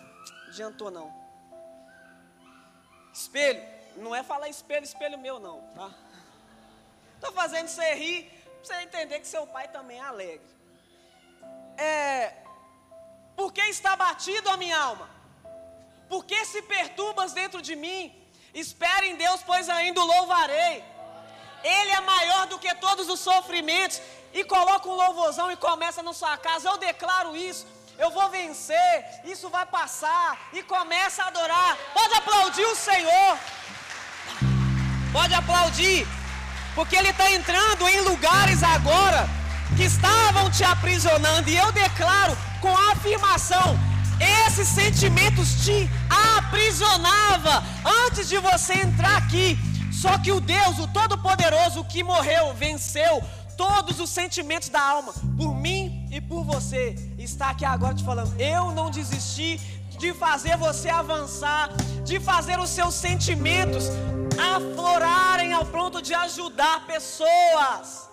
Adiantou 0.48 0.92
não. 0.92 1.12
Espelho. 3.12 3.64
Não 3.96 4.14
é 4.14 4.22
falar 4.22 4.48
espelho, 4.48 4.84
espelho 4.84 5.18
meu, 5.18 5.40
não, 5.40 5.60
tá? 5.74 5.90
Estou 7.16 7.32
fazendo 7.32 7.68
você 7.68 7.96
rir, 7.96 8.30
para 8.46 8.66
você 8.66 8.84
entender 8.84 9.20
que 9.20 9.28
seu 9.28 9.48
pai 9.48 9.68
também 9.70 9.98
é 9.98 10.04
alegre. 10.04 10.56
É, 11.76 12.44
por 13.36 13.52
que 13.52 13.62
está 13.62 13.96
batido 13.96 14.52
a 14.52 14.58
minha 14.58 14.78
alma? 14.78 15.10
Por 16.08 16.26
que 16.26 16.46
se 16.46 16.62
perturbas 16.62 17.34
dentro 17.34 17.60
de 17.60 17.76
mim? 17.76 18.16
Espere 18.54 19.08
em 19.08 19.16
Deus, 19.16 19.42
pois 19.42 19.68
ainda 19.68 20.00
o 20.00 20.06
louvarei. 20.06 20.93
Ele 21.64 21.91
é 21.91 22.01
maior 22.01 22.47
do 22.47 22.59
que 22.59 22.74
todos 22.76 23.09
os 23.09 23.20
sofrimentos. 23.20 24.01
E 24.34 24.43
coloca 24.43 24.89
um 24.89 24.95
louvorzão 24.95 25.51
e 25.51 25.55
começa 25.55 26.01
na 26.01 26.14
sua 26.14 26.36
casa. 26.38 26.68
Eu 26.68 26.78
declaro 26.78 27.36
isso. 27.36 27.66
Eu 27.97 28.09
vou 28.11 28.30
vencer. 28.30 29.05
Isso 29.26 29.49
vai 29.49 29.66
passar. 29.66 30.49
E 30.53 30.64
começa 30.64 31.24
a 31.24 31.28
adorar. 31.28 31.78
Pode 31.93 32.14
aplaudir 32.16 32.66
o 32.66 32.76
Senhor. 32.76 33.38
Pode 35.11 35.34
aplaudir. 35.34 36.07
Porque 36.76 36.95
Ele 36.95 37.09
está 37.09 37.30
entrando 37.32 37.88
em 37.88 38.01
lugares 38.01 38.64
agora 38.64 39.30
que 39.78 39.84
estavam 39.84 40.49
te 40.49 40.64
aprisionando. 40.64 41.49
E 41.49 41.57
eu 41.57 41.72
declaro 41.72 42.36
com 42.59 42.76
afirmação: 42.91 43.78
esses 44.47 44.68
sentimentos 44.68 45.64
te 45.64 45.89
aprisionava 46.09 47.64
antes 48.07 48.28
de 48.28 48.38
você 48.38 48.74
entrar 48.74 49.18
aqui. 49.18 49.57
Só 49.94 50.18
que 50.18 50.32
o 50.32 50.41
Deus, 50.41 50.80
o 50.80 50.88
Todo-Poderoso, 50.88 51.84
que 51.86 52.04
morreu, 52.04 52.54
venceu 52.54 53.24
todos 53.56 54.00
os 54.00 54.10
sentimentos 54.10 54.70
da 54.70 54.82
alma 54.82 55.14
por 55.38 55.56
mim 55.56 56.08
e 56.12 56.20
por 56.20 56.44
você. 56.44 56.96
Está 57.18 57.52
aqui 57.52 57.64
agora 57.64 57.94
te 57.94 58.04
falando: 58.04 58.39
eu 58.39 58.72
não 58.72 58.89
desisti 58.89 59.58
de 59.98 60.14
fazer 60.14 60.58
você 60.58 60.89
avançar, 60.89 61.70
de 62.04 62.20
fazer 62.20 62.60
os 62.60 62.70
seus 62.70 62.96
sentimentos 62.96 63.86
aflorarem 64.56 65.54
ao 65.54 65.66
ponto 65.66 66.02
de 66.02 66.14
ajudar 66.14 66.86
pessoas. 66.86 68.10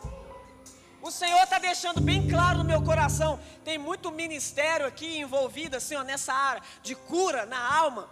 O 1.02 1.10
Senhor 1.10 1.42
está 1.42 1.58
deixando 1.58 2.00
bem 2.00 2.28
claro 2.28 2.58
no 2.58 2.64
meu 2.64 2.82
coração. 2.82 3.40
Tem 3.64 3.78
muito 3.78 4.12
ministério 4.12 4.86
aqui 4.86 5.18
envolvido 5.18 5.76
assim, 5.76 5.96
ó, 5.96 6.02
nessa 6.02 6.32
área 6.32 6.62
de 6.82 6.94
cura 6.94 7.46
na 7.46 7.58
alma, 7.58 8.08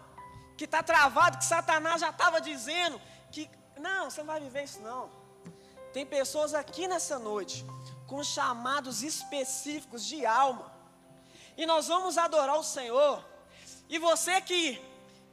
que 0.57 0.65
está 0.65 0.83
travado, 0.83 1.37
que 1.39 1.45
Satanás 1.45 2.01
já 2.01 2.09
estava 2.09 2.41
dizendo 2.41 2.99
que 3.31 3.49
não, 3.79 4.11
você 4.11 4.21
não 4.21 4.27
vai 4.27 4.41
viver 4.41 4.65
isso 4.65 4.81
não. 4.81 5.11
Tem 5.93 6.05
pessoas 6.05 6.55
aqui 6.55 6.87
nessa 6.87 7.19
noite 7.19 7.65
com 8.07 8.23
chamados 8.23 9.03
específicos 9.03 10.05
de 10.05 10.25
alma. 10.25 10.73
E 11.57 11.67
nós 11.67 11.89
vamos 11.89 12.17
adorar 12.17 12.59
o 12.59 12.63
Senhor. 12.63 13.25
E 13.89 13.99
você 13.99 14.41
que 14.41 14.81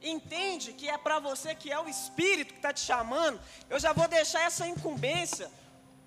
entende 0.02 0.72
que 0.72 0.88
é 0.88 0.98
para 0.98 1.18
você 1.18 1.54
que 1.54 1.70
é 1.70 1.80
o 1.80 1.88
Espírito 1.88 2.52
que 2.52 2.58
está 2.58 2.72
te 2.72 2.80
chamando, 2.80 3.40
eu 3.68 3.78
já 3.78 3.92
vou 3.92 4.08
deixar 4.08 4.42
essa 4.42 4.66
incumbência 4.66 5.50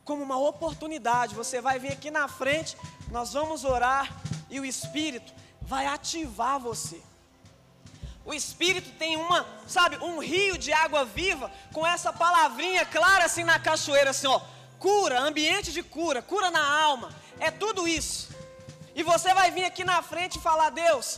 como 0.04 0.24
uma 0.24 0.38
oportunidade. 0.38 1.36
Você 1.36 1.62
vai 1.62 1.80
vir 1.80 1.94
aqui 1.94 2.12
na 2.12 2.28
frente, 2.28 2.78
nós 3.10 3.34
vamos 3.34 3.64
orar 3.64 4.12
e 4.50 4.60
o 4.60 4.66
Espírito 4.66 5.34
vai 5.62 5.86
ativar 5.86 6.60
você. 6.60 7.02
O 8.30 8.34
Espírito 8.36 8.92
tem 8.92 9.18
uma, 9.18 9.44
sabe, 9.68 9.98
um 9.98 10.20
rio 10.20 10.56
de 10.56 10.72
água 10.72 11.04
viva 11.04 11.52
com 11.74 11.84
essa 11.84 12.14
palavrinha 12.14 12.86
clara 12.86 13.26
assim 13.26 13.44
na 13.44 13.58
cachoeira, 13.58 14.12
assim, 14.12 14.28
ó, 14.28 14.40
cura, 14.78 15.20
ambiente 15.20 15.72
de 15.72 15.82
cura, 15.82 16.22
cura 16.22 16.52
na 16.52 16.64
alma, 16.64 17.10
é 17.40 17.50
tudo 17.50 17.88
isso. 17.88 18.30
E 18.94 19.02
você 19.02 19.34
vai 19.34 19.50
vir 19.50 19.66
aqui 19.66 19.84
na 19.84 20.04
frente 20.04 20.38
e 20.38 20.42
falar: 20.42 20.70
Deus, 20.70 21.18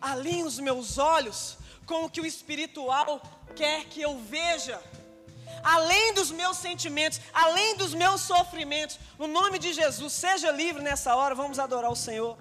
alinhe 0.00 0.42
os 0.42 0.58
meus 0.58 0.98
olhos 0.98 1.58
com 1.86 2.06
o 2.06 2.10
que 2.10 2.20
o 2.20 2.26
espiritual 2.26 3.22
quer 3.54 3.84
que 3.84 4.02
eu 4.02 4.18
veja. 4.18 4.82
Além 5.62 6.12
dos 6.12 6.32
meus 6.32 6.56
sentimentos, 6.56 7.20
além 7.32 7.76
dos 7.76 7.94
meus 7.94 8.20
sofrimentos, 8.20 8.98
no 9.16 9.28
nome 9.28 9.60
de 9.60 9.72
Jesus, 9.72 10.12
seja 10.12 10.50
livre 10.50 10.82
nessa 10.82 11.14
hora, 11.14 11.36
vamos 11.36 11.60
adorar 11.60 11.92
o 11.92 11.94
Senhor. 11.94 12.36